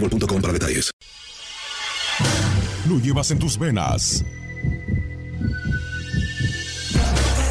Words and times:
boostmobile.com 0.00 0.40
para 0.40 0.52
detalles. 0.52 0.90
Lo 2.88 2.98
llevas 2.98 3.30
en 3.30 3.38
tus 3.38 3.58
venas. 3.58 4.24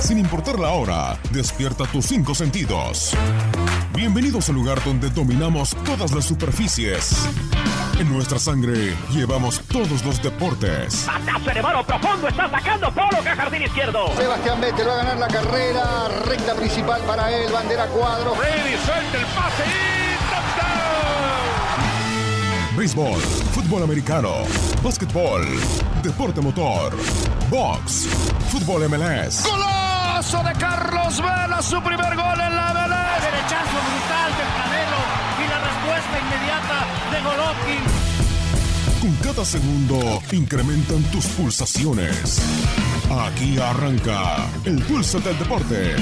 Sin 0.01 0.19
importar 0.19 0.59
la 0.59 0.69
hora, 0.69 1.17
despierta 1.31 1.85
tus 1.85 2.05
cinco 2.05 2.35
sentidos. 2.35 3.13
Bienvenidos 3.95 4.49
al 4.49 4.55
lugar 4.55 4.83
donde 4.83 5.09
dominamos 5.09 5.75
todas 5.83 6.11
las 6.11 6.25
superficies. 6.25 7.27
En 7.99 8.11
nuestra 8.13 8.37
sangre 8.37 8.93
llevamos 9.11 9.61
todos 9.61 10.05
los 10.05 10.21
deportes. 10.21 11.05
Batazo 11.07 11.49
elevado 11.49 11.85
profundo, 11.85 12.27
está 12.27 12.49
sacando 12.49 12.93
Polo 12.93 13.23
que 13.23 13.29
jardín 13.29 13.63
izquierdo. 13.63 14.15
Sebastián 14.15 14.61
Vettel 14.61 14.87
va 14.87 14.93
a 14.93 14.97
ganar 14.97 15.17
la 15.17 15.27
carrera, 15.27 16.07
recta 16.25 16.55
principal 16.55 17.01
para 17.01 17.31
él, 17.35 17.51
bandera 17.51 17.87
cuadro. 17.87 18.35
Freddy 18.35 18.75
suelta 18.85 19.17
el 19.17 19.25
pase 19.33 19.63
y. 20.01 20.04
Béisbol, 22.75 23.21
fútbol 23.53 23.83
americano, 23.83 24.43
básquetbol, 24.83 25.45
deporte 26.03 26.41
motor, 26.41 26.93
box, 27.49 28.05
fútbol 28.49 28.89
MLS. 28.89 29.45
Golazo 29.45 30.43
de 30.43 30.51
Carlos 30.59 31.21
Vela, 31.21 31.61
su 31.61 31.81
primer 31.81 32.15
gol 32.15 32.41
en 32.41 32.53
la 32.53 32.73
MLS. 32.73 33.23
Derechazo 33.23 33.79
brutal 33.79 34.31
del 34.35 34.49
Canelo 34.57 35.01
y 35.39 35.47
la 35.47 35.59
respuesta 35.63 36.19
inmediata 36.19 36.77
de 37.11 37.21
Golovkin. 37.23 37.83
Con 39.01 39.15
cada 39.33 39.45
segundo 39.45 40.21
incrementan 40.33 41.01
tus 41.11 41.27
pulsaciones. 41.27 42.41
Aquí 43.09 43.57
arranca 43.57 44.47
el 44.65 44.81
pulso 44.83 45.21
del 45.21 45.39
deporte. 45.39 45.95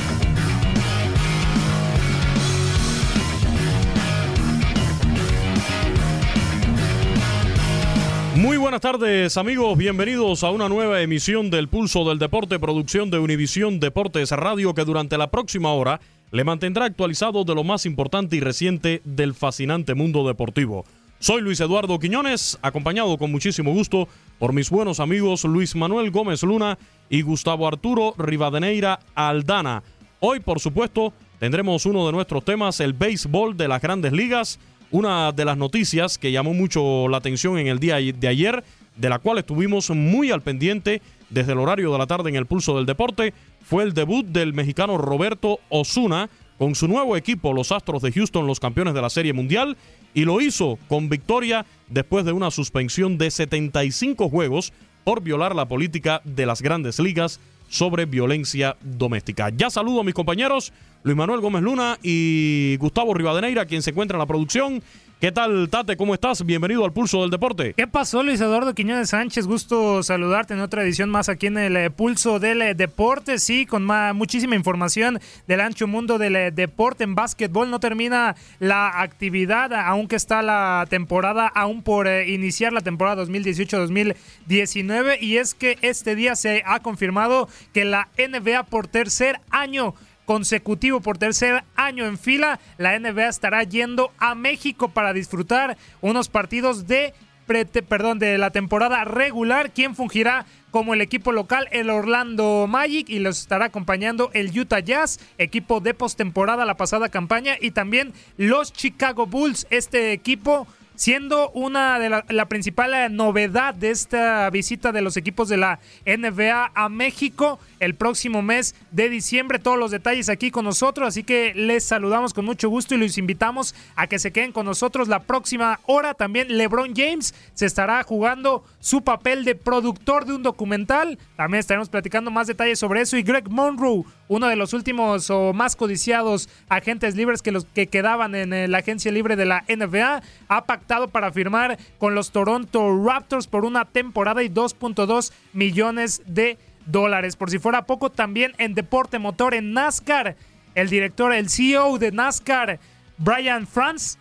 Muy 8.43 8.57
buenas 8.57 8.81
tardes 8.81 9.37
amigos, 9.37 9.77
bienvenidos 9.77 10.43
a 10.43 10.51
una 10.51 10.67
nueva 10.67 10.99
emisión 10.99 11.49
del 11.49 11.69
Pulso 11.69 12.03
del 12.03 12.19
Deporte, 12.19 12.59
producción 12.59 13.09
de 13.09 13.17
Univisión 13.17 13.79
Deportes 13.79 14.31
Radio 14.31 14.73
que 14.73 14.83
durante 14.83 15.17
la 15.17 15.31
próxima 15.31 15.71
hora 15.71 16.01
le 16.29 16.43
mantendrá 16.43 16.83
actualizado 16.83 17.45
de 17.45 17.55
lo 17.55 17.63
más 17.63 17.85
importante 17.85 18.35
y 18.35 18.41
reciente 18.41 19.01
del 19.05 19.33
fascinante 19.33 19.93
mundo 19.93 20.27
deportivo. 20.27 20.83
Soy 21.19 21.41
Luis 21.41 21.61
Eduardo 21.61 21.97
Quiñones, 21.99 22.59
acompañado 22.61 23.17
con 23.17 23.31
muchísimo 23.31 23.71
gusto 23.71 24.09
por 24.39 24.51
mis 24.51 24.69
buenos 24.69 24.99
amigos 24.99 25.45
Luis 25.45 25.73
Manuel 25.73 26.11
Gómez 26.11 26.43
Luna 26.43 26.77
y 27.09 27.21
Gustavo 27.21 27.65
Arturo 27.65 28.13
Rivadeneira 28.17 28.99
Aldana. 29.15 29.83
Hoy, 30.19 30.41
por 30.41 30.59
supuesto, 30.59 31.13
tendremos 31.39 31.85
uno 31.85 32.05
de 32.05 32.11
nuestros 32.11 32.43
temas, 32.43 32.81
el 32.81 32.91
béisbol 32.91 33.55
de 33.55 33.69
las 33.69 33.81
grandes 33.81 34.11
ligas, 34.11 34.59
una 34.93 35.31
de 35.31 35.43
las 35.43 35.57
noticias 35.57 36.19
que 36.19 36.31
llamó 36.31 36.53
mucho 36.53 37.07
la 37.09 37.17
atención 37.17 37.57
en 37.57 37.65
el 37.65 37.79
día 37.79 37.95
de 37.95 38.27
ayer, 38.27 38.63
de 38.95 39.09
la 39.09 39.17
cual 39.17 39.39
estuvimos 39.39 39.89
muy 39.89 40.29
al 40.29 40.43
pendiente 40.43 41.01
desde 41.31 41.53
el 41.53 41.57
horario 41.57 41.91
de 41.91 41.97
la 41.97 42.05
tarde 42.05 42.29
en 42.29 42.35
el 42.35 42.45
pulso 42.45 42.75
del 42.75 42.85
deporte, 42.85 43.33
fue 43.63 43.83
el 43.83 43.95
debut 43.95 44.23
del 44.23 44.53
mexicano 44.53 44.99
Roberto 44.99 45.59
Osuna 45.69 46.29
con 46.59 46.75
su 46.75 46.87
nuevo 46.87 47.17
equipo, 47.17 47.53
los 47.53 47.71
Astros 47.71 48.03
de 48.03 48.11
Houston, 48.11 48.45
los 48.45 48.59
campeones 48.59 48.93
de 48.93 49.01
la 49.01 49.09
Serie 49.09 49.33
Mundial, 49.33 49.77
y 50.13 50.25
lo 50.25 50.39
hizo 50.41 50.77
con 50.87 51.09
victoria 51.09 51.65
después 51.89 52.23
de 52.23 52.31
una 52.31 52.51
suspensión 52.51 53.17
de 53.17 53.31
75 53.31 54.29
juegos 54.29 54.73
por 55.03 55.23
violar 55.23 55.55
la 55.55 55.67
política 55.67 56.21
de 56.23 56.45
las 56.45 56.61
grandes 56.61 56.99
ligas 56.99 57.39
sobre 57.73 58.05
violencia 58.05 58.77
doméstica. 58.81 59.49
Ya 59.49 59.71
saludo 59.71 60.01
a 60.01 60.03
mis 60.03 60.13
compañeros 60.13 60.71
Luis 61.01 61.17
Manuel 61.17 61.41
Gómez 61.41 61.63
Luna 61.63 61.97
y 62.03 62.77
Gustavo 62.77 63.15
Rivadeneira, 63.15 63.65
quien 63.65 63.81
se 63.81 63.89
encuentra 63.89 64.15
en 64.15 64.19
la 64.19 64.27
producción. 64.27 64.83
¿Qué 65.23 65.31
tal, 65.31 65.69
Tate? 65.69 65.95
¿Cómo 65.95 66.13
estás? 66.13 66.45
Bienvenido 66.45 66.83
al 66.83 66.91
Pulso 66.91 67.21
del 67.21 67.29
Deporte. 67.29 67.73
¿Qué 67.77 67.87
pasó, 67.87 68.23
Luis 68.23 68.41
Eduardo 68.41 68.75
Quiñones 68.75 69.11
Sánchez? 69.11 69.47
Gusto 69.47 70.03
saludarte 70.03 70.53
en 70.53 70.59
otra 70.59 70.83
edición 70.83 71.09
más 71.09 71.29
aquí 71.29 71.47
en 71.47 71.57
el 71.57 71.77
eh, 71.77 71.89
Pulso 71.89 72.41
del 72.41 72.61
eh, 72.61 72.75
Deporte. 72.75 73.39
Sí, 73.39 73.65
con 73.65 73.87
muchísima 74.17 74.57
información 74.57 75.21
del 75.47 75.61
ancho 75.61 75.87
mundo 75.87 76.17
del 76.17 76.35
eh, 76.35 76.51
deporte 76.51 77.05
en 77.05 77.15
básquetbol. 77.15 77.71
No 77.71 77.79
termina 77.79 78.35
la 78.59 78.99
actividad, 79.01 79.71
aunque 79.73 80.17
está 80.17 80.41
la 80.41 80.85
temporada 80.89 81.47
aún 81.47 81.83
por 81.83 82.09
iniciar 82.09 82.73
la 82.73 82.81
temporada 82.81 83.23
2018-2019. 83.23 85.21
Y 85.21 85.37
es 85.37 85.53
que 85.53 85.77
este 85.81 86.15
día 86.15 86.35
se 86.35 86.63
ha 86.65 86.81
confirmado 86.81 87.47
que 87.71 87.85
la 87.85 88.09
NBA 88.17 88.63
por 88.63 88.87
tercer 88.87 89.39
año 89.51 89.95
consecutivo 90.25 91.01
por 91.01 91.17
tercer 91.17 91.63
año 91.75 92.05
en 92.05 92.17
fila, 92.17 92.59
la 92.77 92.97
NBA 92.97 93.27
estará 93.27 93.63
yendo 93.63 94.11
a 94.17 94.35
México 94.35 94.89
para 94.89 95.13
disfrutar 95.13 95.77
unos 96.01 96.29
partidos 96.29 96.87
de 96.87 97.13
perdón, 97.45 98.19
de 98.19 98.37
la 98.37 98.51
temporada 98.51 99.03
regular, 99.03 99.71
quien 99.71 99.95
fungirá 99.95 100.45
como 100.71 100.93
el 100.93 101.01
equipo 101.01 101.31
local, 101.31 101.67
el 101.71 101.89
Orlando 101.89 102.65
Magic, 102.67 103.09
y 103.09 103.19
los 103.19 103.39
estará 103.39 103.65
acompañando 103.65 104.31
el 104.33 104.57
Utah 104.57 104.79
Jazz, 104.79 105.19
equipo 105.37 105.79
de 105.79 105.93
postemporada 105.93 106.65
la 106.65 106.77
pasada 106.77 107.09
campaña, 107.09 107.55
y 107.59 107.71
también 107.71 108.13
los 108.37 108.73
Chicago 108.73 109.27
Bulls. 109.27 109.67
Este 109.69 110.13
equipo 110.13 110.67
siendo 110.95 111.49
una 111.51 111.99
de 111.99 112.09
la, 112.09 112.25
la 112.29 112.47
principal 112.47 112.93
eh, 112.93 113.09
novedad 113.09 113.73
de 113.73 113.91
esta 113.91 114.49
visita 114.49 114.91
de 114.91 115.01
los 115.01 115.17
equipos 115.17 115.49
de 115.49 115.57
la 115.57 115.79
NBA 116.05 116.71
a 116.73 116.89
México 116.89 117.59
el 117.83 117.95
próximo 117.95 118.41
mes 118.41 118.75
de 118.91 119.09
diciembre. 119.09 119.59
Todos 119.59 119.77
los 119.77 119.91
detalles 119.91 120.29
aquí 120.29 120.51
con 120.51 120.65
nosotros, 120.65 121.07
así 121.07 121.23
que 121.23 121.53
les 121.53 121.83
saludamos 121.83 122.33
con 122.33 122.45
mucho 122.45 122.69
gusto 122.69 122.95
y 122.95 122.97
los 122.97 123.17
invitamos 123.17 123.75
a 123.95 124.07
que 124.07 124.19
se 124.19 124.31
queden 124.31 124.51
con 124.51 124.65
nosotros 124.65 125.07
la 125.07 125.19
próxima 125.19 125.79
hora. 125.85 126.13
También 126.13 126.57
LeBron 126.57 126.93
James 126.95 127.33
se 127.53 127.65
estará 127.65 128.03
jugando 128.03 128.63
su 128.79 129.03
papel 129.03 129.45
de 129.45 129.55
productor 129.55 130.25
de 130.25 130.33
un 130.33 130.43
documental. 130.43 131.17
También 131.35 131.59
estaremos 131.59 131.89
platicando 131.89 132.31
más 132.31 132.47
detalles 132.47 132.79
sobre 132.79 133.01
eso. 133.01 133.17
Y 133.17 133.23
Greg 133.23 133.49
Monroe, 133.49 134.03
uno 134.27 134.47
de 134.47 134.55
los 134.55 134.73
últimos 134.73 135.29
o 135.29 135.53
más 135.53 135.75
codiciados 135.75 136.49
agentes 136.69 137.15
libres 137.15 137.41
que 137.41 137.51
los 137.51 137.65
que 137.65 137.87
quedaban 137.87 138.35
en 138.35 138.53
eh, 138.53 138.67
la 138.67 138.79
agencia 138.79 139.11
libre 139.11 139.35
de 139.35 139.45
la 139.45 139.63
NBA, 139.67 140.21
ha 140.47 140.65
pactado 140.65 141.07
para 141.09 141.31
firmar 141.31 141.77
con 141.97 142.15
los 142.15 142.31
Toronto 142.31 143.03
Raptors 143.03 143.47
por 143.47 143.65
una 143.65 143.85
temporada 143.85 144.43
y 144.43 144.49
2.2 144.49 145.31
millones 145.53 146.21
de 146.25 146.57
dólares. 146.85 147.35
Por 147.35 147.49
si 147.49 147.59
fuera 147.59 147.85
poco, 147.85 148.09
también 148.09 148.53
en 148.57 148.73
deporte 148.73 149.19
motor 149.19 149.53
en 149.53 149.73
NASCAR, 149.73 150.35
el 150.75 150.89
director, 150.89 151.33
el 151.33 151.49
CEO 151.49 151.97
de 151.97 152.11
NASCAR, 152.11 152.79
Brian 153.17 153.67
France, 153.67 154.17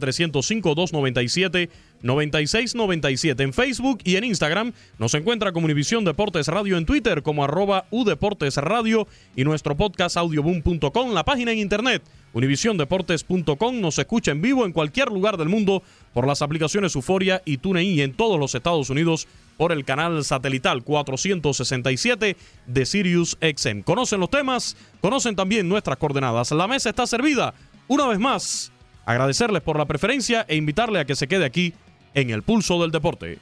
305-297-9697 2.06 3.40
en 3.40 3.52
Facebook 3.52 3.98
y 4.04 4.16
en 4.16 4.24
Instagram. 4.24 4.72
Nos 4.98 5.14
encuentra 5.14 5.52
como 5.52 5.66
Univisión 5.66 6.04
Deportes 6.04 6.48
Radio 6.48 6.78
en 6.78 6.86
Twitter 6.86 7.22
como 7.22 7.44
arroba 7.44 7.86
Udeportes 7.90 8.56
Radio 8.56 9.06
y 9.34 9.44
nuestro 9.44 9.76
podcast 9.76 10.16
audioboom.com, 10.16 11.12
la 11.12 11.24
página 11.24 11.52
en 11.52 11.58
internet 11.58 12.02
univisiondeportes.com. 12.36 13.80
Nos 13.80 13.98
escucha 13.98 14.30
en 14.30 14.42
vivo 14.42 14.66
en 14.66 14.72
cualquier 14.72 15.08
lugar 15.08 15.38
del 15.38 15.48
mundo 15.48 15.82
por 16.12 16.26
las 16.26 16.42
aplicaciones 16.42 16.94
Euforia 16.94 17.40
y 17.46 17.58
TuneIn 17.58 17.98
y 17.98 18.02
en 18.02 18.12
todos 18.12 18.38
los 18.38 18.54
Estados 18.54 18.90
Unidos 18.90 19.26
por 19.56 19.72
el 19.72 19.86
canal 19.86 20.22
satelital 20.22 20.84
467 20.84 22.36
de 22.66 22.86
Sirius 22.86 23.38
XM. 23.40 23.80
¿Conocen 23.80 24.20
los 24.20 24.30
temas? 24.30 24.76
¿Conocen 25.00 25.34
también 25.34 25.66
nuestras 25.66 25.96
coordenadas? 25.96 26.50
La 26.52 26.68
mesa 26.68 26.90
está 26.90 27.06
servida. 27.06 27.54
Una 27.88 28.06
vez 28.06 28.18
más, 28.18 28.70
agradecerles 29.06 29.62
por 29.62 29.78
la 29.78 29.86
preferencia 29.86 30.44
e 30.46 30.56
invitarle 30.56 31.00
a 31.00 31.06
que 31.06 31.16
se 31.16 31.28
quede 31.28 31.46
aquí 31.46 31.72
en 32.16 32.30
el 32.30 32.42
pulso 32.42 32.80
del 32.80 32.90
deporte. 32.90 33.38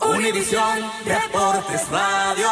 Univisión 0.00 0.78
Deportes 1.04 1.86
Radio. 1.90 2.48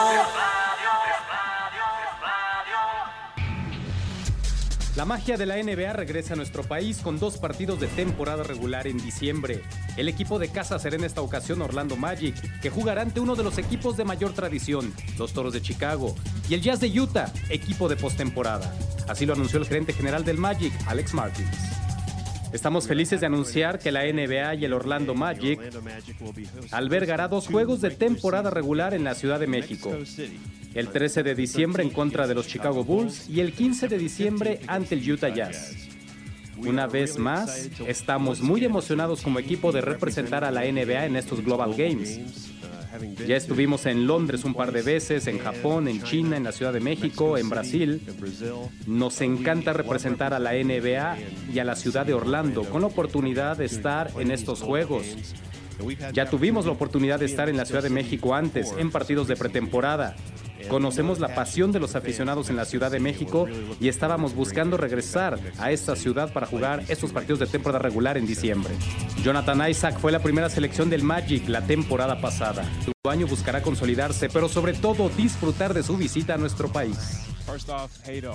La 4.95 5.07
magia 5.07 5.39
de 5.39 5.47
la 5.47 5.57
NBA 5.57 5.95
regresa 5.95 6.35
a 6.35 6.37
nuestro 6.37 6.65
país 6.65 6.99
con 6.99 7.19
dos 7.19 7.39
partidos 7.39 7.81
de 7.81 7.87
temporada 7.87 8.43
regular 8.43 8.87
en 8.87 8.99
diciembre. 8.99 9.63
El 9.97 10.11
equipo 10.11 10.39
de 10.39 10.51
casa 10.51 10.79
será 10.79 10.97
en 10.97 11.05
esta 11.05 11.23
ocasión 11.23 11.63
Orlando 11.63 11.97
Magic, 11.97 12.35
que 12.61 12.69
jugará 12.69 13.01
ante 13.01 13.21
uno 13.21 13.35
de 13.35 13.45
los 13.45 13.57
equipos 13.57 13.97
de 13.97 14.05
mayor 14.05 14.35
tradición, 14.35 14.93
los 15.17 15.33
Toros 15.33 15.55
de 15.55 15.63
Chicago, 15.63 16.15
y 16.51 16.55
el 16.55 16.61
Jazz 16.61 16.81
de 16.81 17.01
Utah, 17.01 17.33
equipo 17.49 17.89
de 17.89 17.97
postemporada. 17.97 18.75
Así 19.09 19.25
lo 19.25 19.33
anunció 19.33 19.59
el 19.59 19.67
gerente 19.67 19.95
general 19.95 20.27
del 20.27 20.37
Magic, 20.37 20.75
Alex 20.87 21.15
Martins. 21.15 21.88
Estamos 22.53 22.89
felices 22.89 23.21
de 23.21 23.27
anunciar 23.27 23.79
que 23.79 23.93
la 23.93 24.05
NBA 24.05 24.55
y 24.57 24.65
el 24.65 24.73
Orlando 24.73 25.15
Magic 25.15 25.61
albergará 26.71 27.29
dos 27.29 27.47
juegos 27.47 27.81
de 27.81 27.91
temporada 27.91 28.51
regular 28.51 28.95
en 28.95 29.05
la 29.05 29.15
Ciudad 29.15 29.39
de 29.39 29.47
México. 29.47 29.95
El 30.75 30.89
13 30.89 31.23
de 31.23 31.35
diciembre 31.35 31.83
en 31.83 31.91
contra 31.91 32.27
de 32.27 32.35
los 32.35 32.47
Chicago 32.47 32.85
Bulls 32.85 33.29
y 33.29 33.41
el 33.41 33.53
15 33.53 33.89
de 33.89 33.99
diciembre 33.99 34.61
ante 34.67 34.95
el 34.95 35.11
Utah 35.11 35.29
Jazz. 35.29 35.89
Una 36.59 36.87
vez 36.87 37.19
más, 37.19 37.71
estamos 37.87 38.41
muy 38.41 38.65
emocionados 38.65 39.23
como 39.23 39.39
equipo 39.39 39.71
de 39.71 39.81
representar 39.81 40.45
a 40.45 40.51
la 40.51 40.63
NBA 40.63 41.07
en 41.07 41.17
estos 41.17 41.45
Global 41.45 41.75
Games. 41.75 42.21
Ya 43.27 43.37
estuvimos 43.37 43.87
en 43.87 44.07
Londres 44.07 44.45
un 44.45 44.55
par 44.55 44.73
de 44.73 44.83
veces, 44.83 45.27
en 45.27 45.39
Japón, 45.39 45.89
en 45.89 46.03
China, 46.03 46.37
en 46.37 46.45
la 46.45 46.53
Ciudad 46.53 46.73
de 46.73 46.81
México, 46.81 47.37
en 47.37 47.49
Brasil. 47.49 48.03
Nos 48.87 49.21
encanta 49.21 49.73
representar 49.73 50.35
a 50.35 50.39
la 50.39 50.53
NBA 50.53 51.19
y 51.53 51.59
a 51.59 51.65
la 51.65 51.77
ciudad 51.77 52.07
de 52.07 52.15
Orlando 52.15 52.65
con 52.65 52.81
la 52.81 52.87
oportunidad 52.87 53.57
de 53.57 53.67
estar 53.67 54.11
en 54.19 54.31
estos 54.31 54.63
Juegos. 54.63 55.05
Ya 56.13 56.29
tuvimos 56.29 56.67
la 56.67 56.73
oportunidad 56.73 57.21
de 57.21 57.27
estar 57.27 57.49
en 57.49 57.57
la 57.57 57.65
Ciudad 57.65 57.83
de 57.83 57.91
México 57.91 58.35
antes, 58.35 58.75
en 58.79 58.91
partidos 58.91 59.29
de 59.29 59.37
pretemporada. 59.37 60.17
Conocemos 60.69 61.19
la 61.19 61.35
pasión 61.35 61.73
de 61.73 61.81
los 61.81 61.97
aficionados 61.97 62.51
en 62.51 62.57
la 62.57 62.65
Ciudad 62.65 62.91
de 62.91 63.01
México 63.01 63.47
y 63.81 63.89
estábamos 63.89 64.35
buscando 64.35 64.77
regresar 64.77 65.39
a 65.59 65.73
esta 65.73 65.97
ciudad 65.97 66.33
para 66.33 66.47
jugar 66.47 66.85
estos 66.89 67.13
partidos 67.13 67.39
de 67.41 67.47
temporada 67.47 67.83
regular 67.83 68.19
en 68.19 68.27
diciembre. 68.27 68.75
Jonathan 69.23 69.71
Isaac 69.71 69.99
fue 69.99 70.13
la 70.13 70.21
primera 70.21 70.49
selección 70.51 70.91
del 70.91 71.03
Magic 71.03 71.49
la 71.49 71.63
temporada 71.63 72.21
pasada. 72.21 72.65
Su 72.85 73.11
año 73.11 73.27
buscará 73.27 73.63
consolidarse, 73.63 74.29
pero 74.29 74.49
sobre 74.49 74.75
todo 74.75 75.09
disfrutar 75.09 75.75
de 75.75 75.83
su 75.83 75.97
visita 75.97 76.35
a 76.35 76.39
nuestro 76.39 76.71
país. 76.71 77.28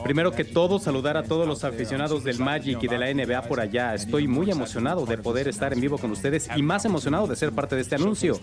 Primero 0.03 0.31
que 0.31 0.43
todo, 0.43 0.79
saludar 0.79 1.17
a 1.17 1.23
todos 1.23 1.47
los 1.47 1.63
aficionados 1.63 2.23
del 2.23 2.39
Magic 2.39 2.81
y 2.81 2.87
de 2.87 2.97
la 2.97 3.13
NBA 3.13 3.43
por 3.43 3.59
allá. 3.59 3.93
Estoy 3.93 4.27
muy 4.27 4.49
emocionado 4.49 5.05
de 5.05 5.17
poder 5.17 5.47
estar 5.47 5.73
en 5.73 5.81
vivo 5.81 5.97
con 5.97 6.11
ustedes 6.11 6.49
y 6.55 6.63
más 6.63 6.85
emocionado 6.85 7.27
de 7.27 7.35
ser 7.35 7.51
parte 7.51 7.75
de 7.75 7.81
este 7.81 7.95
anuncio. 7.95 8.39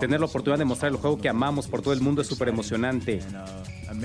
Tener 0.00 0.20
la 0.20 0.26
oportunidad 0.26 0.58
de 0.58 0.64
mostrar 0.64 0.92
el 0.92 0.98
juego 0.98 1.18
que 1.18 1.28
amamos 1.28 1.68
por 1.68 1.82
todo 1.82 1.92
el 1.92 2.00
mundo 2.00 2.22
es 2.22 2.28
súper 2.28 2.48
emocionante. 2.48 3.20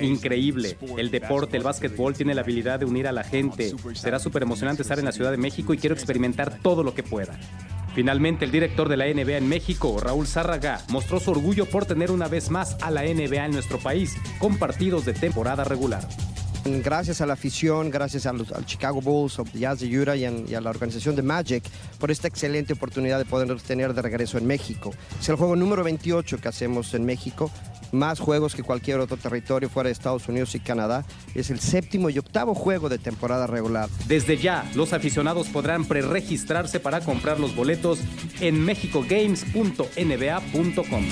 Increíble. 0.02 0.78
El 0.98 1.12
deporte, 1.12 1.58
el 1.58 1.64
básquetbol 1.64 2.14
tiene 2.14 2.34
la 2.34 2.42
habilidad 2.42 2.80
de 2.80 2.86
unir 2.86 3.08
a 3.08 3.12
la 3.12 3.24
gente. 3.24 3.74
Será 3.94 4.20
súper 4.20 4.44
emocionante 4.44 4.82
estar 4.82 5.00
en 5.00 5.06
la 5.06 5.12
Ciudad 5.12 5.32
de 5.32 5.38
México 5.38 5.74
y 5.74 5.78
quiero 5.78 5.96
experimentar 5.96 6.60
todo 6.62 6.84
lo 6.84 6.94
que 6.94 7.04
pueda. 7.04 7.38
Finalmente, 7.94 8.46
el 8.46 8.52
director 8.52 8.90
de 8.90 8.98
la 8.98 9.06
NBA 9.06 9.38
en 9.38 9.48
México, 9.48 10.00
Raúl 10.00 10.26
Zárraga, 10.26 10.82
mostró 10.90 11.20
su 11.20 11.32
orgullo 11.32 11.66
por 11.66 11.86
tener 11.86 12.10
una 12.10 12.28
vez 12.28 12.50
más 12.50 12.76
a 12.82 12.90
la 12.90 13.04
NBA 13.04 13.46
en 13.46 13.52
nuestro 13.52 13.78
país, 13.78 14.16
con 14.40 14.58
partidos 14.58 15.06
de 15.06 15.14
temporada 15.14 15.64
regular. 15.64 16.08
Gracias 16.66 17.20
a 17.20 17.26
la 17.26 17.34
afición, 17.34 17.90
gracias 17.90 18.26
al, 18.26 18.46
Chicago 18.66 19.02
Bulls, 19.02 19.38
al 19.38 19.52
Jazz 19.52 19.82
de 19.82 20.00
Utah 20.00 20.16
y, 20.16 20.26
a 20.26 20.62
la 20.62 20.70
organización 20.70 21.14
de 21.14 21.22
Magic 21.22 21.64
por 22.00 22.10
esta 22.10 22.30
excelente 22.30 22.72
oportunidad 22.72 23.18
de 23.18 23.26
poder 23.26 23.54
tener 23.62 23.94
de 23.94 24.02
regreso 24.02 24.38
en 24.38 24.48
México. 24.48 24.92
Es 25.20 25.28
el 25.28 25.36
juego 25.36 25.58
número 25.58 25.84
28 25.84 26.38
que 26.38 26.48
hacemos 26.48 26.94
en 26.94 27.04
México 27.06 27.52
más 27.94 28.20
juegos 28.20 28.56
que 28.56 28.64
cualquier 28.64 29.00
otro 29.00 29.18
territorio 29.18 29.70
fuera 29.70 29.88
de 29.88 29.94
Estados 29.94 30.28
Unidos 30.28 30.56
y 30.56 30.60
Canadá. 30.60 31.06
Es 31.36 31.50
el 31.50 31.60
séptimo 31.60 32.10
y 32.10 32.18
octavo 32.18 32.56
juego 32.56 32.90
de 32.90 32.98
temporada 32.98 33.48
regular. 33.48 33.90
Desde 34.08 34.38
ya, 34.38 34.70
los 34.76 34.94
aficionados 34.94 35.48
podrán 35.48 35.86
preregistrarse 35.86 36.80
para 36.80 37.02
comprar 37.02 37.40
los 37.40 37.56
boletos 37.56 38.00
en 38.40 38.64
mexicogames.nba.com. 38.64 41.04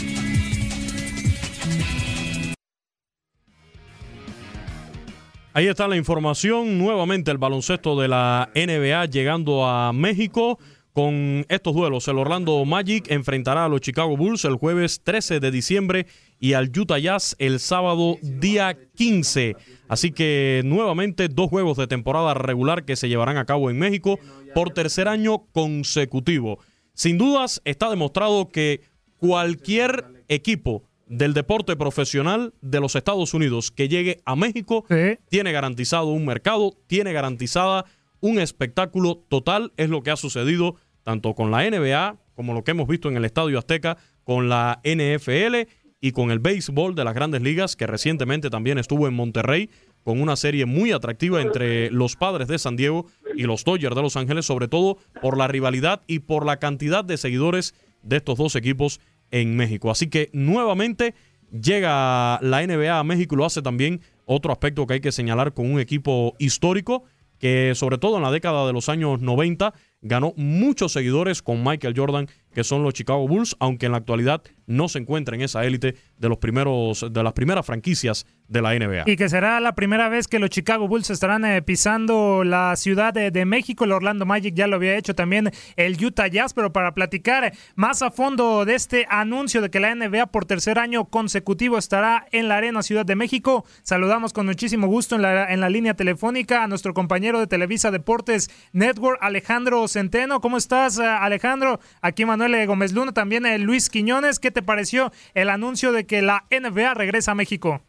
Ahí 5.54 5.68
está 5.68 5.86
la 5.90 5.98
información. 5.98 6.78
Nuevamente 6.78 7.30
el 7.30 7.38
baloncesto 7.38 8.00
de 8.00 8.08
la 8.08 8.50
NBA 8.56 9.06
llegando 9.08 9.66
a 9.66 9.92
México 9.92 10.58
con 10.94 11.46
estos 11.50 11.74
duelos. 11.74 12.08
El 12.08 12.20
Orlando 12.20 12.64
Magic 12.64 13.12
enfrentará 13.12 13.66
a 13.66 13.70
los 13.70 13.82
Chicago 13.82 14.16
Bulls 14.16 14.46
el 14.46 14.56
jueves 14.56 15.02
13 15.04 15.42
de 15.42 15.52
diciembre 15.52 16.08
y 16.42 16.54
al 16.54 16.72
Utah 16.76 16.98
Jazz 16.98 17.36
el 17.38 17.60
sábado 17.60 18.18
día 18.22 18.76
15. 18.96 19.56
Así 19.88 20.12
que 20.12 20.64
nuevamente 20.66 21.28
dos 21.30 21.50
juegos 21.50 21.78
de 21.78 21.86
temporada 21.86 22.34
regular 22.34 22.84
que 22.84 22.96
se 22.96 23.08
llevarán 23.08 23.38
a 23.38 23.46
cabo 23.46 23.70
en 23.70 23.78
México 23.78 24.20
por 24.56 24.72
tercer 24.72 25.08
año 25.08 25.46
consecutivo. 25.52 26.58
Sin 26.96 27.20
dudas 27.20 27.62
está 27.64 27.92
demostrado 27.92 28.50
que 28.50 28.82
cualquier 29.18 30.26
equipo 30.30 30.84
del 31.06 31.36
deporte 31.36 31.76
profesional 31.76 32.56
de 32.62 32.80
los 32.80 32.96
Estados 32.96 33.36
Unidos 33.36 33.70
que 33.70 33.88
llegue 33.88 34.20
a 34.26 34.36
México 34.36 34.84
tiene 35.30 35.52
garantizado 35.52 36.08
un 36.08 36.26
mercado, 36.26 36.74
tiene 36.88 37.14
garantizada 37.14 37.86
un 38.20 38.40
espectáculo 38.40 39.24
total. 39.30 39.74
Es 39.78 39.90
lo 39.90 40.02
que 40.02 40.10
ha 40.10 40.16
sucedido 40.18 40.76
tanto 41.04 41.36
con 41.36 41.52
la 41.52 41.70
NBA 41.70 42.18
como 42.34 42.56
lo 42.56 42.64
que 42.64 42.72
hemos 42.72 42.88
visto 42.88 43.10
en 43.10 43.18
el 43.18 43.26
Estadio 43.26 43.60
Azteca 43.60 43.98
con 44.24 44.50
la 44.50 44.82
NFL 44.84 45.70
y 46.02 46.12
con 46.12 46.32
el 46.32 46.40
béisbol 46.40 46.96
de 46.96 47.04
las 47.04 47.14
grandes 47.14 47.44
ligas, 47.44 47.76
que 47.76 47.86
recientemente 47.86 48.50
también 48.50 48.80
estuvo 48.80 49.08
en 49.08 49.14
Monterrey 49.14 49.70
con 50.04 50.20
una 50.20 50.36
serie 50.36 50.66
muy 50.66 50.92
atractiva 50.92 51.42
entre 51.42 51.92
los 51.92 52.16
padres 52.16 52.48
de 52.48 52.58
San 52.58 52.76
Diego 52.76 53.06
y 53.36 53.44
los 53.44 53.64
Dodgers 53.64 53.96
de 53.96 54.02
Los 54.02 54.18
Ángeles, 54.18 54.48
sobre 54.48 54.68
todo 54.68 54.98
por 55.22 55.38
la 55.38 55.48
rivalidad 55.48 56.02
y 56.08 56.20
por 56.20 56.46
la 56.46 56.58
cantidad 56.58 57.06
de 57.06 57.18
seguidores 57.18 57.76
de 58.02 58.18
estos 58.18 58.40
dos 58.40 58.56
equipos 58.56 59.00
en 59.30 59.56
México. 59.56 59.92
Así 59.92 60.10
que 60.10 60.32
nuevamente 60.34 61.14
llega 61.52 62.40
la 62.42 62.66
NBA 62.66 62.98
a 62.98 63.04
México 63.04 63.36
y 63.36 63.38
lo 63.38 63.46
hace 63.46 63.62
también 63.62 64.02
otro 64.26 64.52
aspecto 64.52 64.88
que 64.88 64.96
hay 64.96 65.02
que 65.02 65.12
señalar 65.12 65.54
con 65.54 65.72
un 65.72 65.80
equipo 65.80 66.34
histórico 66.40 67.04
que 67.38 67.74
sobre 67.76 67.98
todo 67.98 68.18
en 68.18 68.24
la 68.24 68.32
década 68.32 68.68
de 68.68 68.74
los 68.74 68.88
años 68.88 69.20
90 69.20 69.74
ganó 70.02 70.34
muchos 70.38 70.94
seguidores 70.94 71.42
con 71.42 71.64
Michael 71.64 71.96
Jordan, 71.98 72.28
que 72.54 72.64
son 72.64 72.84
los 72.84 72.94
Chicago 72.94 73.28
Bulls, 73.28 73.56
aunque 73.60 73.86
en 73.86 73.94
la 73.94 74.00
actualidad 74.00 74.42
no 74.68 74.88
se 74.88 75.00
encuentra 75.00 75.36
en 75.36 75.42
esa 75.42 75.64
élite 75.66 75.96
de 76.18 76.30
los 76.30 76.38
primeros 76.38 77.06
de 77.12 77.24
las 77.24 77.34
primeras 77.34 77.66
franquicias 77.66 78.26
de 78.48 78.62
la 78.62 78.74
NBA. 78.74 79.04
Y 79.06 79.16
que 79.16 79.30
será 79.30 79.60
la 79.60 79.76
primera 79.76 80.10
vez 80.10 80.28
que 80.28 80.38
los 80.38 80.50
Chicago 80.50 80.88
Bulls 80.88 81.10
estarán 81.10 81.46
eh, 81.46 81.62
pisando 81.62 82.44
la 82.44 82.76
ciudad 82.76 83.14
de, 83.14 83.46
México. 83.46 83.86
El 83.86 83.94
Orlando 83.94 84.26
Magic 84.26 84.54
ya 84.54 84.68
lo 84.68 84.76
había 84.76 84.98
hecho 84.98 85.16
también 85.16 85.52
el 85.78 86.04
Utah 86.04 86.28
Jazz, 86.28 86.54
pero 86.54 86.72
para 86.72 86.94
platicar 86.94 87.54
más 87.76 88.02
a 88.02 88.12
fondo 88.12 88.66
de 88.66 88.76
este 88.76 89.06
anuncio 89.10 89.62
de 89.62 89.70
que 89.70 89.80
la 89.80 89.96
NBA 89.96 90.28
por 90.28 90.46
tercer 90.46 90.80
año 90.80 91.06
consecutivo 91.06 91.78
estará 91.78 92.28
en 92.32 92.50
la 92.50 92.58
Arena 92.58 92.84
Ciudad 92.84 93.06
de 93.06 93.16
México, 93.16 93.66
saludamos 93.84 94.34
con 94.34 94.46
muchísimo 94.46 94.88
gusto 94.88 95.16
en 95.16 95.22
la, 95.22 95.52
en 95.52 95.60
la 95.60 95.70
línea 95.70 95.94
telefónica 95.94 96.64
a 96.64 96.68
nuestro 96.68 96.94
compañero 96.94 97.40
de 97.40 97.48
Televisa 97.48 97.90
Deportes 97.90 98.50
Network, 98.74 99.18
Alejandro 99.22 99.88
Centeno. 99.88 100.42
¿Cómo 100.42 100.58
estás, 100.58 101.00
eh, 101.00 101.06
Alejandro? 101.06 101.80
Aquí 102.02 102.26
Manuel 102.26 102.41
Gómez 102.66 102.94
Luna, 102.94 103.14
también 103.14 103.46
eh, 103.46 103.60
Luis 103.60 103.90
Quiñones. 103.90 104.40
¿Qué 104.40 104.50
te 104.50 104.64
pareció 104.64 105.12
el 105.36 105.50
anuncio 105.50 105.92
de 105.92 106.06
que 106.06 106.24
la 106.24 106.46
NBA 106.50 106.96
regresa 106.96 107.34
a 107.34 107.36
México? 107.36 107.82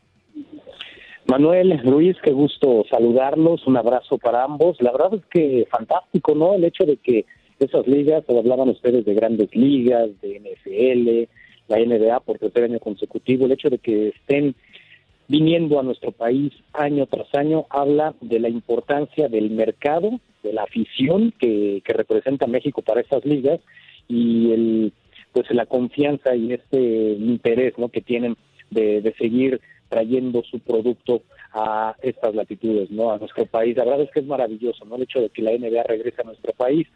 Manuel, 1.27 1.81
Luis, 1.85 2.17
qué 2.23 2.33
gusto 2.33 2.85
saludarlos, 2.91 3.67
un 3.67 3.79
abrazo 3.79 4.19
para 4.19 4.45
ambos. 4.45 4.77
La 4.83 4.93
verdad 4.93 5.15
es 5.15 5.25
que 5.31 5.67
fantástico, 5.71 6.35
¿no? 6.35 6.55
El 6.55 6.65
hecho 6.65 6.85
de 6.85 6.99
que 6.99 7.25
esas 7.61 7.87
ligas, 7.87 8.25
hablaban 8.29 8.69
ustedes 8.69 9.07
de 9.07 9.15
grandes 9.15 9.55
ligas, 9.55 10.11
de 10.21 10.41
NFL, 10.41 11.31
la 11.69 11.79
NBA 11.79 12.21
por 12.21 12.39
tercer 12.39 12.65
año 12.65 12.79
consecutivo, 12.79 13.47
el 13.47 13.53
hecho 13.53 13.71
de 13.71 13.79
que 13.79 14.09
estén 14.09 14.55
viniendo 15.29 15.81
a 15.81 15.83
nuestro 15.83 16.13
país 16.13 16.53
año 16.75 17.07
tras 17.07 17.35
año 17.35 17.65
habla 17.71 18.15
de 18.21 18.39
la 18.39 18.51
importancia 18.51 19.29
del 19.29 19.51
mercado, 19.51 20.21
de 20.43 20.53
la 20.53 20.65
afición 20.65 21.33
que, 21.39 21.81
que 21.85 21.93
representa 21.95 22.47
México 22.47 22.83
para 22.83 23.01
estas 23.01 23.25
ligas 23.25 23.61
y 24.13 24.53
el 24.53 24.93
pues 25.33 25.51
la 25.51 25.65
confianza 25.65 26.37
y 26.37 26.53
este 26.53 26.79
interés 26.79 27.79
¿no? 27.79 27.89
que 27.89 28.03
tienen 28.03 28.37
de, 28.71 29.15
seguir 29.19 29.61
trayendo 29.89 30.43
su 30.43 30.61
producto 30.61 31.23
a 31.53 31.97
estas 32.03 32.35
latitudes, 32.35 32.91
¿no? 32.91 33.11
A 33.11 33.19
nuestro 33.19 33.47
país. 33.47 33.77
La 33.77 33.85
verdad 33.85 34.03
es 34.03 34.11
que 34.11 34.21
es 34.21 34.27
maravilloso, 34.27 34.85
¿no? 34.85 34.97
El 34.97 35.03
hecho 35.03 35.21
de 35.21 35.31
que 35.31 35.43
la 35.43 35.53
NBA 35.53 35.83
regrese 35.85 36.21
a 36.21 36.25
nuestro 36.25 36.53
país. 36.53 36.87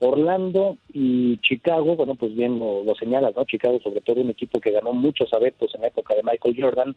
Orlando 0.00 0.78
y 0.92 1.38
Chicago, 1.38 1.96
bueno, 1.96 2.14
pues 2.14 2.34
bien 2.34 2.58
lo, 2.58 2.82
lo 2.82 2.94
señalas, 2.94 3.36
¿no? 3.36 3.44
Chicago, 3.44 3.78
sobre 3.82 4.00
todo 4.00 4.20
un 4.20 4.30
equipo 4.30 4.60
que 4.60 4.72
ganó 4.72 4.92
muchos 4.92 5.32
abetos 5.32 5.74
en 5.74 5.82
la 5.82 5.88
época 5.88 6.14
de 6.14 6.22
Michael 6.22 6.56
Jordan, 6.58 6.96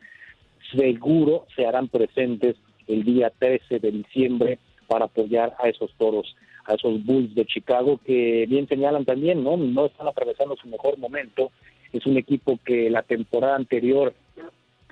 seguro 0.75 1.45
se 1.55 1.65
harán 1.65 1.87
presentes 1.87 2.55
el 2.87 3.03
día 3.03 3.31
13 3.37 3.79
de 3.79 3.91
diciembre 3.91 4.59
para 4.87 5.05
apoyar 5.05 5.55
a 5.59 5.69
esos 5.69 5.93
toros, 5.97 6.35
a 6.65 6.73
esos 6.73 7.03
Bulls 7.05 7.35
de 7.35 7.45
Chicago, 7.45 7.99
que 8.03 8.45
bien 8.47 8.67
señalan 8.67 9.05
también, 9.05 9.43
¿no? 9.43 9.57
No 9.57 9.85
están 9.85 10.07
atravesando 10.07 10.55
su 10.55 10.67
mejor 10.67 10.97
momento. 10.97 11.51
Es 11.93 12.05
un 12.05 12.17
equipo 12.17 12.59
que 12.65 12.89
la 12.89 13.03
temporada 13.03 13.55
anterior 13.55 14.13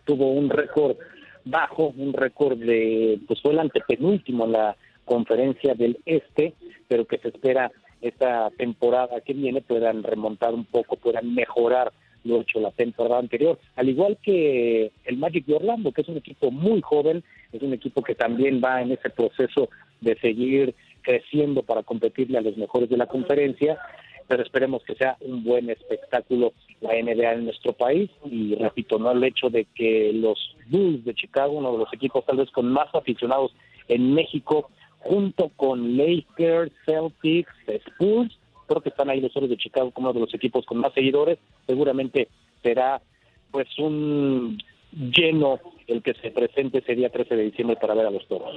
tuvo 0.06 0.32
un 0.32 0.50
récord 0.50 0.98
bajo, 1.46 1.94
un 1.98 2.13
récord 2.13 2.58
de, 2.58 3.20
pues 3.27 3.42
fue 3.42 3.53
el 3.53 3.60
antepenúltimo 3.60 4.46
en 4.46 4.53
la 4.53 4.75
conferencia 5.06 5.74
del 5.74 6.00
Este, 6.06 6.53
pero 6.88 7.06
que 7.06 7.18
se 7.18 7.30
espera 7.30 7.72
esta 8.01 8.50
temporada 8.51 9.22
que 9.22 9.34
viene 9.34 9.62
puedan 9.62 10.03
remontar 10.03 10.53
un 10.53 10.65
poco, 10.65 10.96
puedan 10.98 11.34
mejorar 11.34 11.92
lo 12.24 12.42
hecho 12.42 12.60
la 12.60 12.72
temporada 12.72 13.20
anterior, 13.20 13.60
al 13.75 13.89
igual 13.89 14.18
que 14.22 14.92
el 15.06 15.18
Magic 15.18 15.46
de 15.46 15.56
Orlando, 15.56 15.92
que 15.92 16.01
es 16.01 16.08
un 16.08 16.18
equipo 16.18 16.51
muy 16.51 16.82
joven, 16.82 17.24
es 17.51 17.62
un 17.62 17.74
equipo 17.74 18.01
que 18.01 18.15
también 18.15 18.62
va 18.63 18.82
en 18.82 18.92
ese 18.92 19.10
proceso 19.10 19.70
de 20.00 20.15
seguir 20.20 20.74
creciendo 21.04 21.62
para 21.62 21.84
competirle 21.84 22.38
a 22.38 22.42
los 22.42 22.58
mejores 22.58 22.90
de 22.90 22.98
la 22.98 23.06
conferencia 23.06 23.78
pero 24.28 24.44
esperemos 24.44 24.84
que 24.84 24.96
sea 24.96 25.18
un 25.22 25.44
buen 25.44 25.70
espectáculo 25.70 26.54
la 26.82 26.94
NBA 26.94 27.34
en 27.34 27.46
nuestro 27.46 27.74
país. 27.74 28.10
Y 28.26 28.56
repito, 28.56 28.98
no 28.98 29.12
el 29.12 29.24
hecho 29.24 29.50
de 29.50 29.66
que 29.76 30.12
los 30.14 30.56
Bulls 30.68 31.06
de 31.06 31.14
Chicago, 31.14 31.54
uno 31.54 31.72
de 31.72 31.78
los 31.80 31.94
equipos 31.94 32.26
tal 32.26 32.38
vez 32.38 32.50
con 32.52 32.72
más 32.72 32.94
aficionados 32.94 33.54
en 33.88 34.14
México, 34.14 34.70
junto 35.00 35.50
con 35.56 35.98
Lakers, 35.98 36.72
Celtics, 36.86 37.52
Spurs, 37.68 38.38
creo 38.68 38.82
que 38.82 38.90
están 38.90 39.10
ahí 39.10 39.20
los 39.20 39.34
Soles 39.34 39.50
de 39.50 39.58
Chicago 39.58 39.92
como 39.92 40.10
uno 40.10 40.14
de 40.14 40.26
los 40.26 40.34
equipos 40.34 40.66
con 40.66 40.78
más 40.78 40.94
seguidores, 40.94 41.38
seguramente 41.68 42.30
será 42.62 43.02
pues 43.52 43.68
un 43.78 44.58
lleno 44.92 45.60
el 45.88 46.02
que 46.02 46.13
se 46.16 46.32
presente 46.32 46.80
ese 46.80 46.96
día 46.96 47.10
13 47.10 47.36
de 47.36 47.44
diciembre 47.44 47.78
para 47.80 47.94
ver 47.94 48.06
a 48.06 48.12
los 48.12 48.28
toros. 48.28 48.56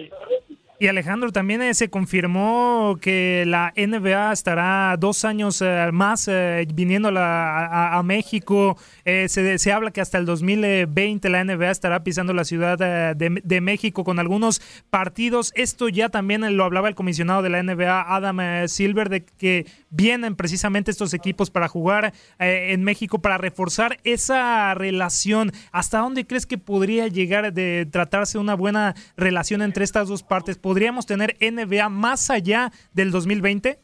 Y 0.78 0.88
Alejandro, 0.88 1.32
también 1.32 1.62
eh, 1.62 1.72
se 1.72 1.88
confirmó 1.88 2.98
que 3.00 3.44
la 3.46 3.72
NBA 3.76 4.30
estará 4.32 4.94
dos 4.98 5.24
años 5.24 5.62
eh, 5.62 5.88
más 5.90 6.28
eh, 6.28 6.66
viniendo 6.74 7.10
a, 7.16 8.02
México. 8.04 8.76
Se, 9.04 9.58
se, 9.58 9.72
habla 9.72 9.90
que 9.90 10.00
hasta 10.00 10.18
el 10.18 10.26
2020 10.26 11.28
la 11.30 11.42
NBA 11.42 11.70
estará 11.70 12.04
pisando 12.04 12.34
la 12.34 12.44
Ciudad 12.44 12.78
de, 12.78 13.40
de, 13.42 13.60
México 13.60 14.04
con 14.04 14.18
algunos 14.18 14.60
partidos. 14.90 15.52
Esto 15.56 15.88
ya 15.88 16.08
también 16.10 16.56
lo 16.56 16.64
hablaba 16.64 16.88
el 16.88 16.94
comisionado 16.94 17.42
de 17.42 17.48
la 17.48 17.62
NBA, 17.62 18.14
Adam 18.14 18.68
Silver, 18.68 19.08
de 19.08 19.24
que 19.24 19.66
vienen 19.90 20.36
precisamente 20.36 20.90
estos 20.90 21.14
equipos 21.14 21.50
para 21.50 21.68
jugar 21.68 22.12
en 22.38 22.84
México, 22.84 23.20
para 23.20 23.38
reforzar 23.38 23.98
esa 24.04 24.74
relación. 24.74 25.52
¿Hasta 25.72 25.98
dónde 25.98 26.26
crees 26.26 26.46
que 26.46 26.58
podría 26.58 27.08
llegar 27.08 27.15
de 27.16 27.86
tratarse 27.90 28.38
una 28.38 28.54
buena 28.54 28.94
relación 29.16 29.62
entre 29.62 29.84
estas 29.84 30.08
dos 30.08 30.22
partes? 30.22 30.58
¿Podríamos 30.58 31.06
tener 31.06 31.36
NBA 31.40 31.88
más 31.88 32.30
allá 32.30 32.70
del 32.92 33.10
2020? 33.10 33.78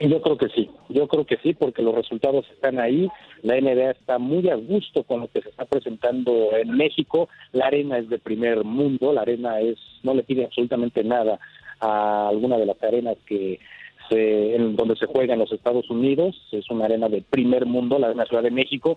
Yo 0.00 0.20
creo 0.20 0.36
que 0.36 0.48
sí, 0.48 0.70
yo 0.88 1.06
creo 1.06 1.24
que 1.24 1.36
sí, 1.38 1.54
porque 1.54 1.82
los 1.82 1.94
resultados 1.94 2.44
están 2.52 2.78
ahí. 2.80 3.08
La 3.42 3.60
NBA 3.60 3.92
está 3.92 4.18
muy 4.18 4.48
a 4.48 4.56
gusto 4.56 5.04
con 5.04 5.20
lo 5.20 5.28
que 5.28 5.40
se 5.40 5.50
está 5.50 5.66
presentando 5.66 6.56
en 6.56 6.70
México. 6.72 7.28
La 7.52 7.66
arena 7.66 7.98
es 7.98 8.08
de 8.08 8.18
primer 8.18 8.64
mundo, 8.64 9.12
la 9.12 9.22
arena 9.22 9.60
es 9.60 9.78
no 10.02 10.14
le 10.14 10.22
pide 10.22 10.44
absolutamente 10.44 11.04
nada 11.04 11.38
a 11.80 12.28
alguna 12.28 12.56
de 12.58 12.66
las 12.66 12.82
arenas 12.82 13.16
que 13.26 13.60
se, 14.08 14.56
en 14.56 14.76
donde 14.76 14.96
se 14.96 15.06
juega 15.06 15.34
en 15.34 15.40
los 15.40 15.52
Estados 15.52 15.88
Unidos. 15.90 16.36
Es 16.52 16.68
una 16.70 16.86
arena 16.86 17.08
de 17.08 17.22
primer 17.22 17.64
mundo, 17.66 17.98
la 17.98 18.08
Arena 18.08 18.26
Ciudad 18.26 18.42
de 18.42 18.50
México. 18.50 18.96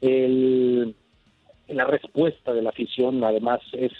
El, 0.00 0.94
la 1.72 1.84
respuesta 1.84 2.52
de 2.52 2.62
la 2.62 2.70
afición, 2.70 3.22
además, 3.24 3.60
es 3.72 3.92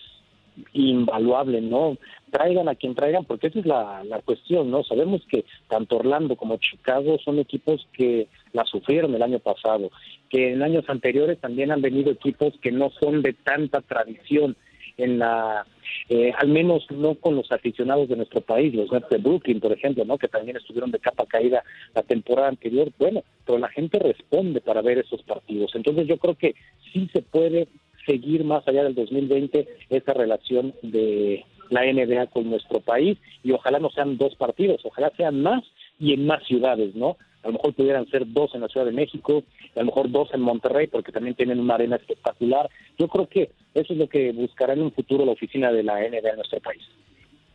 invaluable, 0.72 1.60
¿no? 1.60 1.96
Traigan 2.30 2.68
a 2.68 2.74
quien 2.74 2.94
traigan, 2.94 3.24
porque 3.24 3.48
esa 3.48 3.60
es 3.60 3.66
la, 3.66 4.04
la 4.04 4.20
cuestión, 4.20 4.70
¿no? 4.70 4.84
Sabemos 4.84 5.22
que 5.28 5.44
tanto 5.68 5.96
Orlando 5.96 6.36
como 6.36 6.58
Chicago 6.58 7.18
son 7.24 7.38
equipos 7.38 7.86
que 7.92 8.28
la 8.52 8.64
sufrieron 8.64 9.14
el 9.14 9.22
año 9.22 9.38
pasado, 9.38 9.90
que 10.28 10.52
en 10.52 10.62
años 10.62 10.84
anteriores 10.88 11.38
también 11.40 11.70
han 11.70 11.80
venido 11.80 12.10
equipos 12.10 12.54
que 12.60 12.72
no 12.72 12.90
son 13.00 13.22
de 13.22 13.32
tanta 13.32 13.80
tradición 13.80 14.56
en 14.96 15.18
la 15.18 15.66
eh, 16.08 16.32
al 16.36 16.48
menos 16.48 16.86
no 16.90 17.14
con 17.14 17.36
los 17.36 17.50
aficionados 17.52 18.08
de 18.08 18.16
nuestro 18.16 18.40
país, 18.40 18.74
los 18.74 18.90
de 18.90 19.18
Brooklyn, 19.18 19.60
por 19.60 19.72
ejemplo, 19.72 20.04
¿no? 20.04 20.18
que 20.18 20.28
también 20.28 20.56
estuvieron 20.56 20.90
de 20.90 20.98
capa 20.98 21.26
caída 21.26 21.62
la 21.94 22.02
temporada 22.02 22.48
anterior, 22.48 22.90
bueno, 22.98 23.22
pero 23.44 23.58
la 23.58 23.68
gente 23.68 23.98
responde 23.98 24.60
para 24.60 24.82
ver 24.82 24.98
esos 24.98 25.22
partidos. 25.22 25.72
Entonces 25.74 26.06
yo 26.06 26.18
creo 26.18 26.34
que 26.34 26.54
sí 26.92 27.08
se 27.12 27.22
puede 27.22 27.68
seguir 28.06 28.44
más 28.44 28.66
allá 28.66 28.84
del 28.84 28.94
2020 28.94 29.68
esa 29.90 30.12
relación 30.14 30.74
de 30.82 31.44
la 31.70 31.84
NBA 31.84 32.26
con 32.26 32.50
nuestro 32.50 32.80
país 32.80 33.18
y 33.42 33.52
ojalá 33.52 33.78
no 33.78 33.90
sean 33.90 34.18
dos 34.18 34.34
partidos, 34.34 34.80
ojalá 34.84 35.12
sean 35.16 35.42
más 35.42 35.62
y 35.98 36.12
en 36.12 36.26
más 36.26 36.44
ciudades, 36.46 36.94
¿no? 36.94 37.16
A 37.42 37.48
lo 37.48 37.54
mejor 37.54 37.74
pudieran 37.74 38.06
ser 38.08 38.24
dos 38.26 38.54
en 38.54 38.60
la 38.60 38.68
Ciudad 38.68 38.86
de 38.86 38.92
México, 38.92 39.42
a 39.74 39.80
lo 39.80 39.86
mejor 39.86 40.10
dos 40.10 40.28
en 40.34 40.40
Monterrey, 40.40 40.86
porque 40.88 41.12
también 41.12 41.34
tienen 41.34 41.58
una 41.58 41.74
arena 41.74 41.96
espectacular. 41.96 42.68
Yo 42.98 43.08
creo 43.08 43.28
que 43.28 43.50
eso 43.74 43.92
es 43.92 43.98
lo 43.98 44.08
que 44.08 44.32
buscará 44.32 44.74
en 44.74 44.82
un 44.82 44.92
futuro 44.92 45.24
la 45.24 45.32
oficina 45.32 45.72
de 45.72 45.82
la 45.82 46.00
NBA 46.00 46.30
en 46.30 46.36
nuestro 46.36 46.60
país. 46.60 46.82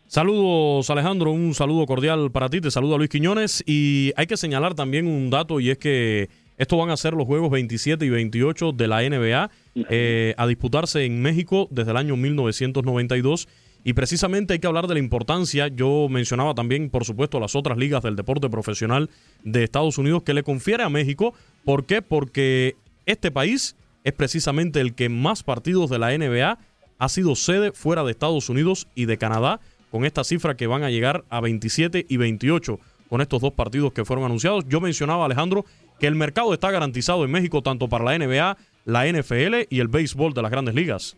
Saludos 0.08 0.88
Alejandro, 0.92 1.32
un 1.32 1.56
saludo 1.56 1.86
cordial 1.88 2.32
para 2.32 2.48
ti, 2.48 2.62
te 2.62 2.70
saludo 2.70 2.96
a 2.96 2.98
Luis 3.00 3.10
Quiñones 3.10 3.64
y 3.66 4.14
hay 4.16 4.28
que 4.28 4.38
señalar 4.38 4.76
también 4.76 5.08
un 5.08 5.32
dato 5.32 5.60
y 5.60 5.72
es 5.72 5.80
que 5.80 6.30
estos 6.58 6.80
van 6.80 6.90
a 6.90 6.98
ser 6.98 7.14
los 7.14 7.26
juegos 7.26 7.50
27 7.50 8.06
y 8.06 8.10
28 8.10 8.72
de 8.72 8.88
la 8.88 9.02
NBA 9.02 9.50
eh, 9.90 10.34
a 10.38 10.48
disputarse 10.48 11.04
en 11.06 11.22
México 11.22 11.68
desde 11.70 11.92
el 11.92 11.98
año 11.98 12.16
1992. 12.16 13.48
Y 13.88 13.94
precisamente 13.94 14.54
hay 14.54 14.60
que 14.60 14.66
hablar 14.66 14.88
de 14.88 14.96
la 14.96 15.00
importancia, 15.00 15.68
yo 15.68 16.08
mencionaba 16.10 16.56
también, 16.56 16.90
por 16.90 17.06
supuesto, 17.06 17.40
las 17.40 17.56
otras 17.56 17.78
ligas 17.78 18.02
del 18.02 18.16
deporte 18.16 18.50
profesional 18.50 19.12
de 19.44 19.64
Estados 19.64 20.00
Unidos 20.00 20.24
que 20.24 20.34
le 20.34 20.42
confiere 20.42 20.82
a 20.82 20.90
México. 20.90 21.36
¿Por 21.64 21.86
qué? 21.86 22.02
Porque 22.02 22.78
este 23.06 23.30
país 23.30 23.76
es 24.04 24.14
precisamente 24.14 24.82
el 24.82 24.96
que 24.96 25.08
más 25.08 25.44
partidos 25.44 25.92
de 25.92 26.00
la 26.00 26.18
NBA 26.18 26.58
ha 26.98 27.10
sido 27.10 27.36
sede 27.36 27.74
fuera 27.74 28.04
de 28.04 28.10
Estados 28.10 28.50
Unidos 28.50 28.88
y 28.96 29.06
de 29.06 29.20
Canadá, 29.20 29.60
con 29.92 30.04
esta 30.04 30.24
cifra 30.24 30.58
que 30.58 30.66
van 30.66 30.82
a 30.82 30.90
llegar 30.90 31.24
a 31.30 31.40
27 31.40 32.08
y 32.10 32.18
28 32.18 32.80
con 33.08 33.22
estos 33.22 33.40
dos 33.40 33.54
partidos 33.54 33.94
que 33.94 34.04
fueron 34.04 34.26
anunciados. 34.26 34.66
Yo 34.68 34.82
mencionaba, 34.82 35.26
Alejandro, 35.26 35.64
que 36.00 36.08
el 36.08 36.16
mercado 36.16 36.56
está 36.56 36.72
garantizado 36.72 37.24
en 37.24 37.30
México 37.30 37.62
tanto 37.62 37.88
para 37.88 38.04
la 38.04 38.18
NBA, 38.18 38.58
la 38.86 39.06
NFL 39.08 39.68
y 39.70 39.80
el 39.80 39.90
béisbol 39.90 40.34
de 40.34 40.42
las 40.42 40.50
grandes 40.50 40.74
ligas. 40.74 41.16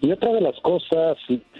Y 0.00 0.10
otra 0.12 0.32
de 0.32 0.40
las 0.40 0.58
cosas, 0.60 1.18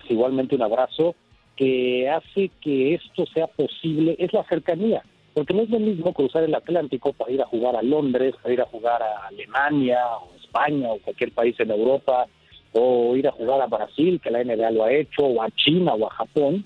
igualmente 0.09 0.55
un 0.55 0.63
abrazo, 0.63 1.15
que 1.57 2.09
hace 2.09 2.51
que 2.63 2.95
esto 2.95 3.27
sea 3.35 3.47
posible 3.47 4.17
es 4.19 4.33
la 4.33 4.45
cercanía. 4.45 5.03
Porque 5.35 5.55
no 5.55 5.63
es 5.63 5.71
lo 5.71 5.79
mismo 5.79 6.13
cruzar 6.13 6.43
el 6.43 6.55
Atlántico 6.55 7.13
para 7.13 7.31
ir 7.31 7.43
a 7.43 7.47
jugar 7.47 7.77
a 7.77 7.83
Londres, 7.83 8.35
para 8.43 8.55
ir 8.55 8.61
a 8.63 8.67
jugar 8.67 9.03
a 9.03 9.27
Alemania 9.29 9.99
o 10.17 10.35
España 10.37 10.91
o 10.91 10.99
cualquier 10.99 11.33
país 11.33 11.55
en 11.61 11.71
Europa, 11.71 12.27
o 12.73 13.15
ir 13.15 13.29
a 13.29 13.33
jugar 13.33 13.61
a 13.61 13.67
Brasil, 13.67 14.21
que 14.23 14.31
la 14.31 14.43
NBA 14.43 14.71
lo 14.71 14.85
ha 14.85 14.93
hecho, 14.93 15.23
o 15.23 15.43
a 15.43 15.51
China 15.51 15.95
o 15.95 16.07
a 16.07 16.15
Japón, 16.15 16.65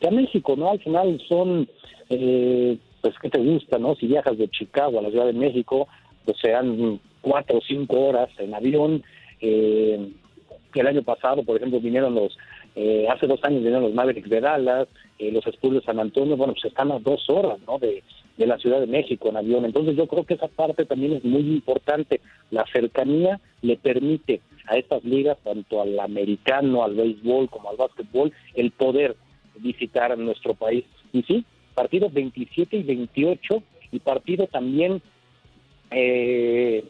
que 0.00 0.08
a 0.08 0.10
México, 0.10 0.56
¿no? 0.56 0.70
Al 0.70 0.80
final 0.80 1.20
son, 1.28 1.68
eh, 2.08 2.78
pues, 3.02 3.14
¿qué 3.20 3.28
te 3.28 3.38
gusta, 3.38 3.78
no? 3.78 3.94
Si 3.96 4.06
viajas 4.06 4.38
de 4.38 4.48
Chicago 4.48 4.98
a 4.98 5.02
la 5.02 5.10
Ciudad 5.10 5.26
de 5.26 5.34
México, 5.34 5.86
pues 6.24 6.38
sean 6.40 7.00
cuatro 7.20 7.58
o 7.58 7.62
cinco 7.62 8.00
horas 8.00 8.30
en 8.38 8.54
avión. 8.54 9.02
Eh, 9.40 10.12
el 10.78 10.86
año 10.86 11.02
pasado, 11.02 11.42
por 11.42 11.56
ejemplo, 11.56 11.80
vinieron 11.80 12.14
los, 12.14 12.38
eh, 12.76 13.08
hace 13.10 13.26
dos 13.26 13.42
años 13.42 13.58
vinieron 13.58 13.82
los 13.82 13.94
Mavericks 13.94 14.30
de 14.30 14.40
Dallas, 14.40 14.86
eh, 15.18 15.32
los 15.32 15.44
Spurs 15.46 15.74
de 15.74 15.82
San 15.82 15.98
Antonio, 15.98 16.36
bueno, 16.36 16.52
pues 16.52 16.66
están 16.66 16.92
a 16.92 17.00
dos 17.00 17.28
horas, 17.28 17.58
¿no? 17.66 17.78
De, 17.78 18.04
de 18.36 18.46
la 18.46 18.58
Ciudad 18.58 18.80
de 18.80 18.86
México 18.86 19.28
en 19.28 19.36
avión. 19.36 19.64
Entonces 19.64 19.96
yo 19.96 20.06
creo 20.06 20.24
que 20.24 20.34
esa 20.34 20.48
parte 20.48 20.86
también 20.86 21.14
es 21.14 21.24
muy 21.24 21.42
importante. 21.42 22.20
La 22.50 22.64
cercanía 22.72 23.40
le 23.60 23.76
permite 23.76 24.40
a 24.66 24.76
estas 24.76 25.04
ligas, 25.04 25.36
tanto 25.42 25.82
al 25.82 25.98
americano, 25.98 26.84
al 26.84 26.94
béisbol 26.94 27.50
como 27.50 27.70
al 27.70 27.76
básquetbol, 27.76 28.32
el 28.54 28.70
poder 28.70 29.16
visitar 29.56 30.16
nuestro 30.16 30.54
país. 30.54 30.84
Y 31.12 31.22
sí, 31.24 31.44
partido 31.74 32.08
27 32.08 32.76
y 32.76 32.82
28 32.82 33.62
y 33.92 33.98
partido 33.98 34.46
también 34.46 35.02
eh, 35.90 36.84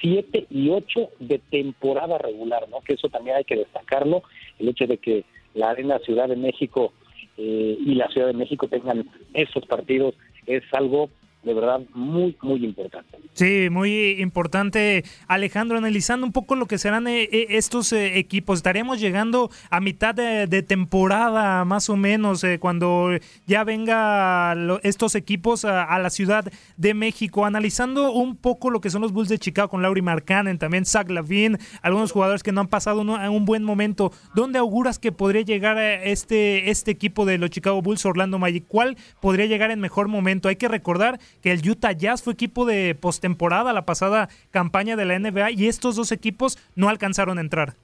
7 0.00 0.46
y 0.50 0.70
8 0.70 1.10
de 1.20 1.38
temporada 1.38 2.18
regular, 2.18 2.68
¿no? 2.68 2.80
Que 2.80 2.94
eso 2.94 3.08
también 3.08 3.36
hay 3.36 3.44
que 3.44 3.56
destacarlo, 3.56 4.22
el 4.58 4.68
hecho 4.68 4.86
de 4.86 4.98
que 4.98 5.24
la 5.54 5.70
Arena 5.70 5.98
Ciudad 6.00 6.28
de 6.28 6.36
México 6.36 6.92
eh, 7.36 7.76
y 7.78 7.94
la 7.94 8.08
Ciudad 8.08 8.28
de 8.28 8.34
México 8.34 8.68
tengan 8.68 9.08
esos 9.34 9.64
partidos 9.66 10.14
es 10.46 10.62
algo 10.72 11.10
de 11.42 11.54
verdad 11.54 11.80
muy, 11.94 12.36
muy 12.42 12.64
importante. 12.64 13.16
Sí, 13.32 13.68
muy 13.70 14.20
importante. 14.20 15.04
Alejandro, 15.28 15.78
analizando 15.78 16.26
un 16.26 16.32
poco 16.32 16.56
lo 16.56 16.66
que 16.66 16.78
serán 16.78 17.06
eh, 17.06 17.28
eh, 17.30 17.46
estos 17.50 17.92
eh, 17.92 18.18
equipos, 18.18 18.58
estaríamos 18.58 19.00
llegando 19.00 19.50
a 19.70 19.80
mitad 19.80 20.14
de, 20.14 20.48
temporada, 20.62 21.64
más 21.64 21.88
o 21.88 21.96
menos, 21.96 22.44
cuando 22.58 23.10
ya 23.46 23.62
venga 23.62 24.56
estos 24.82 25.14
equipos 25.14 25.64
a, 25.64 25.98
la 25.98 26.10
Ciudad 26.10 26.50
de 26.76 26.94
México, 26.94 27.46
analizando 27.46 28.12
un 28.12 28.36
poco 28.36 28.70
lo 28.70 28.80
que 28.80 28.90
son 28.90 29.02
los 29.02 29.12
Bulls 29.12 29.28
de 29.28 29.38
Chicago 29.38 29.68
con 29.68 29.82
Lauri 29.82 30.02
Markkanen, 30.02 30.58
también 30.58 30.84
Zach 30.84 31.08
Lavin, 31.08 31.58
algunos 31.82 32.10
jugadores 32.10 32.42
que 32.42 32.50
no 32.50 32.62
han 32.62 32.68
pasado 32.68 33.00
un, 33.00 33.10
un 33.10 33.44
buen 33.44 33.62
momento. 33.62 34.10
¿Dónde 34.34 34.58
auguras 34.58 34.98
que 34.98 35.12
podría 35.12 35.42
llegar 35.42 35.78
este, 35.78 36.70
este 36.70 36.90
equipo 36.90 37.24
de 37.24 37.38
los 37.38 37.50
Chicago 37.50 37.80
Bulls, 37.80 38.04
Orlando 38.04 38.38
Magic? 38.38 38.64
¿Cuál 38.66 38.96
podría 39.20 39.46
llegar 39.46 39.70
en 39.70 39.80
mejor 39.80 40.08
momento? 40.08 40.48
Hay 40.48 40.56
que 40.56 40.68
recordar 40.68 41.20
que 41.42 41.52
el 41.52 41.68
Utah 41.68 41.92
Jazz 41.92 42.22
fue 42.22 42.32
equipo 42.32 42.64
de 42.64 42.94
postemporada 42.94 43.72
la 43.72 43.86
pasada 43.86 44.28
campaña 44.50 44.96
de 44.96 45.04
la 45.04 45.18
NBA 45.18 45.52
y 45.52 45.66
estos 45.66 45.96
dos 45.96 46.12
equipos 46.12 46.58
no 46.74 46.88
alcanzaron 46.88 47.38
a 47.38 47.40
entrar. 47.40 47.74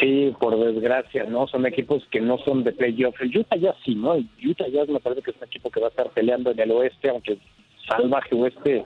Sí, 0.00 0.32
por 0.40 0.58
desgracia, 0.58 1.24
¿no? 1.24 1.46
Son 1.46 1.66
equipos 1.66 2.06
que 2.10 2.20
no 2.20 2.38
son 2.38 2.64
de 2.64 2.72
playoff. 2.72 3.20
El 3.20 3.36
Utah 3.36 3.56
Jazz 3.56 3.76
sí, 3.84 3.94
¿no? 3.94 4.14
El 4.14 4.28
Utah 4.44 4.68
Jazz 4.68 4.88
me 4.88 5.00
parece 5.00 5.22
que 5.22 5.30
es 5.32 5.36
un 5.36 5.44
equipo 5.44 5.70
que 5.70 5.80
va 5.80 5.86
a 5.86 5.90
estar 5.90 6.10
peleando 6.10 6.50
en 6.52 6.60
el 6.60 6.70
oeste, 6.70 7.10
aunque 7.10 7.38
salvaje 7.86 8.34
oeste 8.34 8.84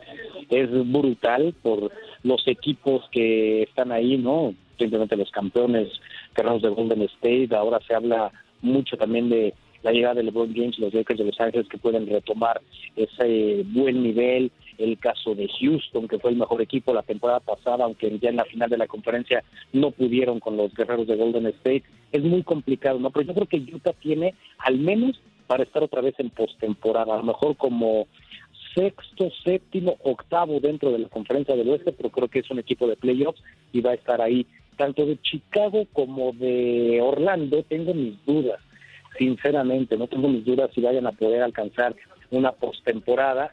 es 0.51 0.71
brutal 0.91 1.55
por 1.63 1.93
los 2.23 2.47
equipos 2.49 3.05
que 3.13 3.63
están 3.63 3.93
ahí, 3.93 4.17
¿no? 4.17 4.55
Simplemente 4.79 5.17
los 5.17 5.31
campeones 5.31 5.89
guerreros 6.35 6.63
de 6.63 6.69
Golden 6.69 7.03
State. 7.03 7.49
Ahora 7.55 7.81
se 7.87 7.95
habla 7.95 8.33
mucho 8.61 8.97
también 8.97 9.29
de 9.29 9.55
la 9.83 9.93
llegada 9.93 10.15
de 10.15 10.25
LeBron 10.25 10.55
James 10.55 10.79
los 10.79 10.93
Lakers 10.93 11.19
de 11.19 11.25
Los 11.27 11.41
Ángeles 11.41 11.69
que 11.69 11.79
pueden 11.79 12.07
retomar 12.07 12.61
ese 12.97 13.65
buen 13.69 14.03
nivel, 14.03 14.51
el 14.79 14.99
caso 14.99 15.35
de 15.35 15.49
Houston, 15.61 16.09
que 16.09 16.19
fue 16.19 16.31
el 16.31 16.37
mejor 16.37 16.63
equipo 16.63 16.93
la 16.93 17.03
temporada 17.03 17.41
pasada, 17.41 17.85
aunque 17.85 18.19
ya 18.19 18.31
en 18.31 18.37
la 18.37 18.45
final 18.45 18.71
de 18.71 18.79
la 18.79 18.87
conferencia 18.87 19.43
no 19.73 19.91
pudieron 19.91 20.41
con 20.41 20.57
los 20.57 20.73
guerreros 20.75 21.07
de 21.07 21.17
Golden 21.17 21.47
State. 21.47 21.85
Es 22.13 22.23
muy 22.23 22.43
complicado, 22.43 22.99
¿no? 22.99 23.11
Pero 23.11 23.27
yo 23.27 23.35
creo 23.35 23.47
que 23.47 23.75
Utah 23.75 23.93
tiene 23.93 24.35
al 24.59 24.79
menos 24.79 25.21
para 25.47 25.63
estar 25.63 25.83
otra 25.83 26.01
vez 26.01 26.15
en 26.19 26.31
postemporada, 26.31 27.15
a 27.15 27.19
lo 27.19 27.25
mejor 27.25 27.57
como 27.57 28.07
sexto, 28.75 29.31
séptimo, 29.45 29.97
octavo 30.05 30.61
dentro 30.61 30.93
de 30.93 30.99
la 30.99 31.09
conferencia 31.09 31.57
del 31.57 31.71
oeste, 31.71 31.93
pero 31.93 32.11
creo 32.11 32.29
que 32.29 32.41
es 32.41 32.51
un 32.51 32.59
equipo 32.59 32.87
de 32.87 32.97
playoffs 32.97 33.43
y 33.73 33.81
va 33.81 33.93
a 33.93 33.95
estar 33.95 34.21
ahí. 34.21 34.47
Tanto 34.77 35.07
de 35.07 35.21
Chicago 35.23 35.87
como 35.93 36.33
de 36.33 37.01
Orlando 37.03 37.65
tengo 37.65 37.95
mis 37.95 38.15
dudas 38.25 38.61
sinceramente, 39.19 39.97
no 39.97 40.07
tengo 40.07 40.29
mis 40.29 40.45
dudas 40.45 40.71
si 40.75 40.81
vayan 40.81 41.07
a 41.07 41.13
poder 41.13 41.43
alcanzar 41.43 41.95
una 42.31 42.53
postemporada 42.53 43.51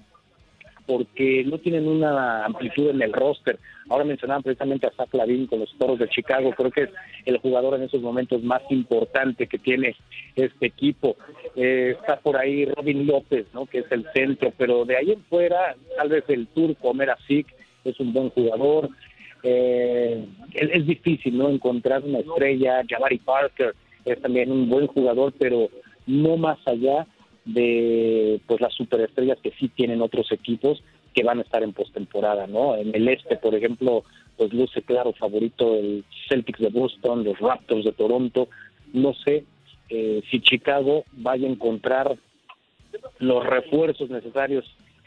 porque 0.86 1.44
no 1.46 1.58
tienen 1.58 1.88
una 1.88 2.46
amplitud 2.46 2.90
en 2.90 3.02
el 3.02 3.12
roster. 3.12 3.58
Ahora 3.90 4.04
mencionaban 4.04 4.44
precisamente 4.44 4.88
a 4.88 4.92
Zach 4.92 5.14
Lavin 5.14 5.48
con 5.48 5.60
los 5.60 5.76
Toros 5.78 6.00
de 6.00 6.08
Chicago, 6.10 6.52
creo 6.52 6.72
que 6.72 6.84
es 6.84 6.90
el 7.26 7.38
jugador 7.38 7.76
en 7.76 7.84
esos 7.84 8.02
momentos 8.02 8.44
más 8.44 8.62
importante 8.70 9.48
que 9.48 9.58
tiene 9.58 9.96
este 10.36 10.68
equipo. 10.68 11.16
Eh, 11.56 11.96
está 12.00 12.20
por 12.20 12.38
ahí 12.38 12.66
Robin 12.66 13.06
López, 13.08 13.48
¿no? 13.54 13.66
que 13.66 13.80
es 13.80 13.92
el 13.92 14.06
centro, 14.14 14.54
pero 14.58 14.86
de 14.86 14.98
ahí 14.98 15.12
en 15.12 15.24
fuera, 15.24 15.76
tal 15.98 16.10
vez 16.10 16.24
el 16.28 16.48
turco 16.48 16.94
Sik 17.28 17.48
es 17.84 18.00
un 18.00 18.14
buen 18.14 18.30
jugador. 18.30 18.90
Eh, 19.44 20.26
es, 20.54 20.88
difícil 20.88 21.38
no 21.38 21.50
encontrar 21.50 22.04
una 22.04 22.20
estrella, 22.20 22.84
Jabari 22.88 23.20
Parker, 23.20 23.76
es 24.06 24.22
también 24.22 24.52
un 24.52 24.70
buen 24.70 24.88
jugador, 24.88 25.34
pero 25.38 25.70
no 26.08 26.38
más 26.38 26.60
allá 26.68 27.08
de 27.46 28.40
pues 28.48 28.62
las 28.62 28.74
superestrellas 28.74 29.40
que 29.42 29.52
sí 29.52 29.70
tienen 29.70 30.02
otros 30.02 30.32
equipos 30.32 30.84
que 31.14 31.24
van 31.24 31.40
a 31.40 31.44
estar 31.44 31.64
en 31.64 31.74
postemporada, 31.74 32.48
¿no? 32.48 32.76
En 32.76 32.94
el 32.94 33.08
este, 33.08 33.38
por 33.38 33.56
ejemplo, 33.56 34.04
pues 34.38 34.54
luce 34.54 34.82
claro 34.82 35.14
favorito 35.14 35.76
el 35.76 36.04
Celtics 36.28 36.60
de 36.60 36.70
Boston, 36.70 37.24
los 37.24 37.40
Raptors 37.40 37.86
de 37.86 37.94
Toronto. 37.94 38.50
No 38.94 39.14
sé 39.14 39.46
eh, 39.90 40.22
si 40.30 40.42
Chicago 40.42 41.06
vaya 41.14 41.48
a 41.48 41.52
encontrar 41.52 42.18
los 43.20 43.46
refuerzos 43.46 44.10
necesarios 44.10 44.66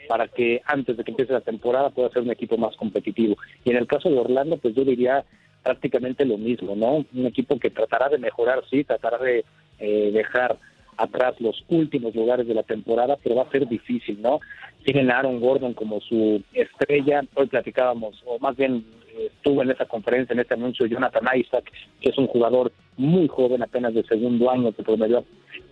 para 0.09 0.29
que 0.29 0.63
antes 0.65 0.97
de 0.97 1.05
que 1.05 1.11
empiece 1.11 1.33
la 1.33 1.43
temporada 1.43 1.91
pueda 1.91 2.09
ser 2.11 2.23
un 2.23 2.31
equipo 2.31 2.57
más 2.57 2.75
competitivo. 2.77 3.37
Y 3.65 3.71
en 3.71 3.77
el 3.77 3.87
caso 3.87 4.09
de 4.09 4.19
Orlando, 4.19 4.57
pues 4.57 4.75
yo 4.75 4.85
diría 4.85 5.25
prácticamente 5.69 6.25
lo 6.25 6.39
mismo, 6.39 6.75
¿no? 6.75 7.05
Un 7.13 7.27
equipo 7.27 7.59
que 7.59 7.69
tratará 7.69 8.09
de 8.09 8.17
mejorar, 8.17 8.63
sí, 8.71 8.85
tratará 8.85 9.19
de 9.19 9.45
eh, 9.79 10.11
dejar 10.15 10.57
atrás 10.97 11.39
los 11.41 11.63
últimos 11.69 12.15
lugares 12.15 12.49
de 12.49 12.55
la 12.55 12.63
temporada, 12.63 13.19
pero 13.23 13.35
va 13.35 13.43
a 13.43 13.51
ser 13.51 13.69
difícil, 13.69 14.23
¿no? 14.23 14.41
Tienen 14.83 15.11
a 15.11 15.19
Aaron 15.19 15.41
Gordon 15.41 15.75
como 15.75 16.01
su 16.01 16.43
estrella, 16.55 17.21
hoy 17.35 17.49
platicábamos, 17.49 18.23
o 18.25 18.39
más 18.39 18.57
bien 18.57 18.83
eh, 19.13 19.31
estuvo 19.37 19.63
en 19.63 19.71
esa 19.71 19.85
conferencia, 19.85 20.33
en 20.33 20.41
este 20.41 20.55
anuncio, 20.55 20.87
Jonathan 20.87 21.29
Isaac, 21.37 21.71
que 22.01 22.09
es 22.09 22.17
un 22.17 22.29
jugador 22.29 22.73
muy 22.97 23.29
joven, 23.29 23.63
apenas 23.63 23.93
de 23.93 24.05
segundo 24.05 24.51
año, 24.51 24.73
que 24.73 24.83
promedió 24.83 25.23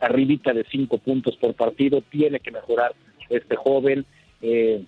arribita 0.01 0.53
de 0.53 0.67
cinco 0.71 0.99
puntos 0.99 1.39
por 1.39 1.55
partido, 1.55 2.03
tiene 2.03 2.41
que 2.41 2.51
mejorar 2.51 2.95
este 3.31 3.57
joven, 3.57 4.05
eh, 4.43 4.85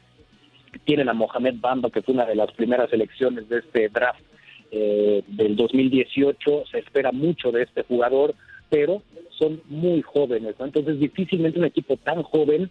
tienen 0.85 1.09
a 1.09 1.15
Mohamed 1.15 1.55
Bamba, 1.61 1.89
que 1.89 2.03
fue 2.03 2.13
una 2.13 2.27
de 2.27 2.35
las 2.35 2.53
primeras 2.53 2.93
elecciones 2.93 3.49
de 3.49 3.61
este 3.61 3.89
draft 3.89 4.28
eh, 4.71 5.23
del 5.27 5.57
2018, 5.57 6.65
se 6.71 6.79
espera 6.79 7.13
mucho 7.13 7.51
de 7.53 7.63
este 7.63 7.83
jugador, 7.83 8.35
pero 8.69 9.03
son 9.31 9.63
muy 9.69 10.03
jóvenes, 10.03 10.57
Entonces 10.59 10.99
difícilmente 10.99 11.59
un 11.59 11.65
equipo 11.65 11.97
tan 11.97 12.23
joven, 12.23 12.71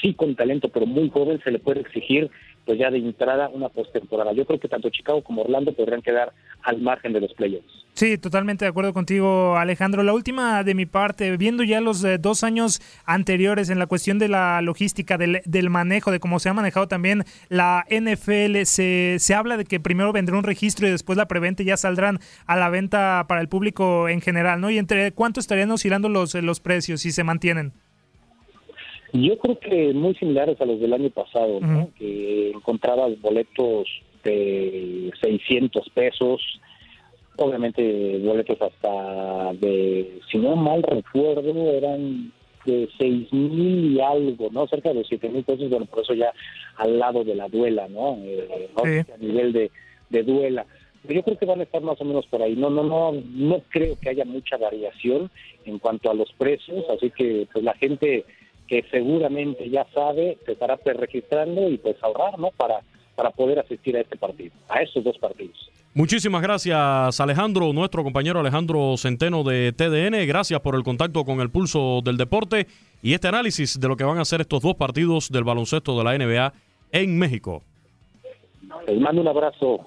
sí 0.00 0.14
con 0.14 0.34
talento, 0.34 0.68
pero 0.68 0.86
muy 0.86 1.10
joven, 1.10 1.40
se 1.42 1.50
le 1.50 1.58
puede 1.58 1.80
exigir 1.80 2.30
pues 2.64 2.78
ya 2.78 2.90
de 2.90 2.98
entrada 2.98 3.48
una 3.48 3.68
postemporada. 3.68 4.32
Yo 4.32 4.44
creo 4.44 4.60
que 4.60 4.68
tanto 4.68 4.90
Chicago 4.90 5.22
como 5.22 5.42
Orlando 5.42 5.72
podrían 5.72 6.02
quedar 6.02 6.32
al 6.62 6.80
margen 6.80 7.12
de 7.12 7.20
los 7.20 7.32
playoffs. 7.34 7.86
Sí, 7.94 8.16
totalmente 8.18 8.64
de 8.64 8.68
acuerdo 8.68 8.92
contigo, 8.92 9.56
Alejandro. 9.56 10.02
La 10.02 10.12
última 10.12 10.62
de 10.62 10.74
mi 10.74 10.86
parte, 10.86 11.36
viendo 11.36 11.64
ya 11.64 11.80
los 11.80 12.04
eh, 12.04 12.18
dos 12.18 12.44
años 12.44 12.80
anteriores 13.04 13.70
en 13.70 13.78
la 13.78 13.86
cuestión 13.86 14.18
de 14.18 14.28
la 14.28 14.62
logística, 14.62 15.18
del, 15.18 15.70
manejo, 15.70 16.10
de 16.10 16.20
cómo 16.20 16.38
se 16.38 16.48
ha 16.48 16.54
manejado 16.54 16.86
también 16.86 17.24
la 17.48 17.84
NFL, 17.90 18.62
se, 18.64 19.16
se 19.18 19.34
habla 19.34 19.56
de 19.56 19.64
que 19.64 19.80
primero 19.80 20.12
vendrá 20.12 20.36
un 20.36 20.44
registro 20.44 20.86
y 20.86 20.90
después 20.90 21.18
la 21.18 21.26
preventa 21.26 21.62
ya 21.62 21.76
saldrán 21.76 22.20
a 22.46 22.56
la 22.56 22.68
venta 22.68 23.24
para 23.28 23.40
el 23.40 23.48
público 23.48 24.08
en 24.08 24.20
general, 24.20 24.60
¿no? 24.60 24.70
Y 24.70 24.78
entre 24.78 25.12
cuánto 25.12 25.40
estarían 25.40 25.70
oscilando 25.70 26.08
los, 26.08 26.34
los 26.34 26.60
precios 26.60 27.00
si 27.00 27.10
se 27.10 27.24
mantienen. 27.24 27.72
Yo 29.12 29.38
creo 29.38 29.58
que 29.58 29.92
muy 29.92 30.14
similares 30.14 30.60
a 30.60 30.64
los 30.64 30.80
del 30.80 30.92
año 30.92 31.10
pasado, 31.10 31.60
¿no? 31.60 31.88
que 31.98 32.50
encontrabas 32.50 33.20
boletos 33.20 33.88
de 34.22 35.10
600 35.20 35.88
pesos 35.90 36.60
obviamente 37.40 38.18
boletos 38.18 38.60
hasta 38.60 39.52
de, 39.54 40.20
si 40.30 40.38
no 40.38 40.56
mal 40.56 40.82
recuerdo, 40.82 41.70
eran 41.70 42.32
de 42.66 42.88
seis 42.98 43.32
mil 43.32 43.96
y 43.96 44.00
algo, 44.00 44.48
¿no? 44.52 44.66
Cerca 44.66 44.92
de 44.92 45.04
siete 45.04 45.28
mil 45.28 45.42
pesos, 45.44 45.70
bueno, 45.70 45.86
por 45.86 46.02
eso 46.02 46.14
ya 46.14 46.32
al 46.76 46.98
lado 46.98 47.24
de 47.24 47.34
la 47.34 47.48
duela, 47.48 47.88
¿no? 47.88 48.18
Eh, 48.22 48.68
A 49.14 49.16
nivel 49.18 49.52
de, 49.52 49.70
de 50.10 50.22
duela. 50.22 50.66
Pero 51.02 51.14
yo 51.14 51.22
creo 51.22 51.38
que 51.38 51.46
van 51.46 51.60
a 51.60 51.62
estar 51.62 51.80
más 51.80 51.98
o 52.02 52.04
menos 52.04 52.26
por 52.26 52.42
ahí. 52.42 52.54
No, 52.54 52.68
no, 52.68 52.82
no, 52.82 53.12
no 53.12 53.62
creo 53.70 53.98
que 53.98 54.10
haya 54.10 54.26
mucha 54.26 54.58
variación 54.58 55.30
en 55.64 55.78
cuanto 55.78 56.10
a 56.10 56.14
los 56.14 56.30
precios, 56.34 56.84
así 56.90 57.10
que 57.10 57.48
pues 57.50 57.64
la 57.64 57.74
gente 57.74 58.26
que 58.70 58.84
seguramente 58.88 59.68
ya 59.68 59.84
sabe 59.92 60.38
se 60.46 60.52
estará 60.52 60.78
registrando 60.84 61.68
y 61.68 61.76
pues 61.76 61.96
ahorrar, 62.02 62.38
¿no? 62.38 62.52
Para, 62.56 62.80
para 63.16 63.30
poder 63.30 63.58
asistir 63.58 63.96
a 63.96 64.00
este 64.00 64.16
partido, 64.16 64.52
a 64.68 64.80
estos 64.80 65.02
dos 65.02 65.18
partidos. 65.18 65.70
Muchísimas 65.92 66.40
gracias 66.40 67.18
Alejandro, 67.18 67.72
nuestro 67.72 68.04
compañero 68.04 68.38
Alejandro 68.38 68.96
Centeno 68.96 69.42
de 69.42 69.72
TDN. 69.72 70.24
Gracias 70.24 70.60
por 70.60 70.76
el 70.76 70.84
contacto 70.84 71.24
con 71.24 71.40
el 71.40 71.50
pulso 71.50 72.00
del 72.04 72.16
deporte 72.16 72.68
y 73.02 73.14
este 73.14 73.26
análisis 73.26 73.80
de 73.80 73.88
lo 73.88 73.96
que 73.96 74.04
van 74.04 74.18
a 74.18 74.24
ser 74.24 74.40
estos 74.40 74.62
dos 74.62 74.76
partidos 74.76 75.30
del 75.30 75.42
baloncesto 75.42 75.98
de 75.98 76.04
la 76.04 76.16
NBA 76.16 76.52
en 76.92 77.18
México. 77.18 77.64
Les 78.86 79.00
mando 79.00 79.20
un 79.20 79.28
abrazo. 79.28 79.80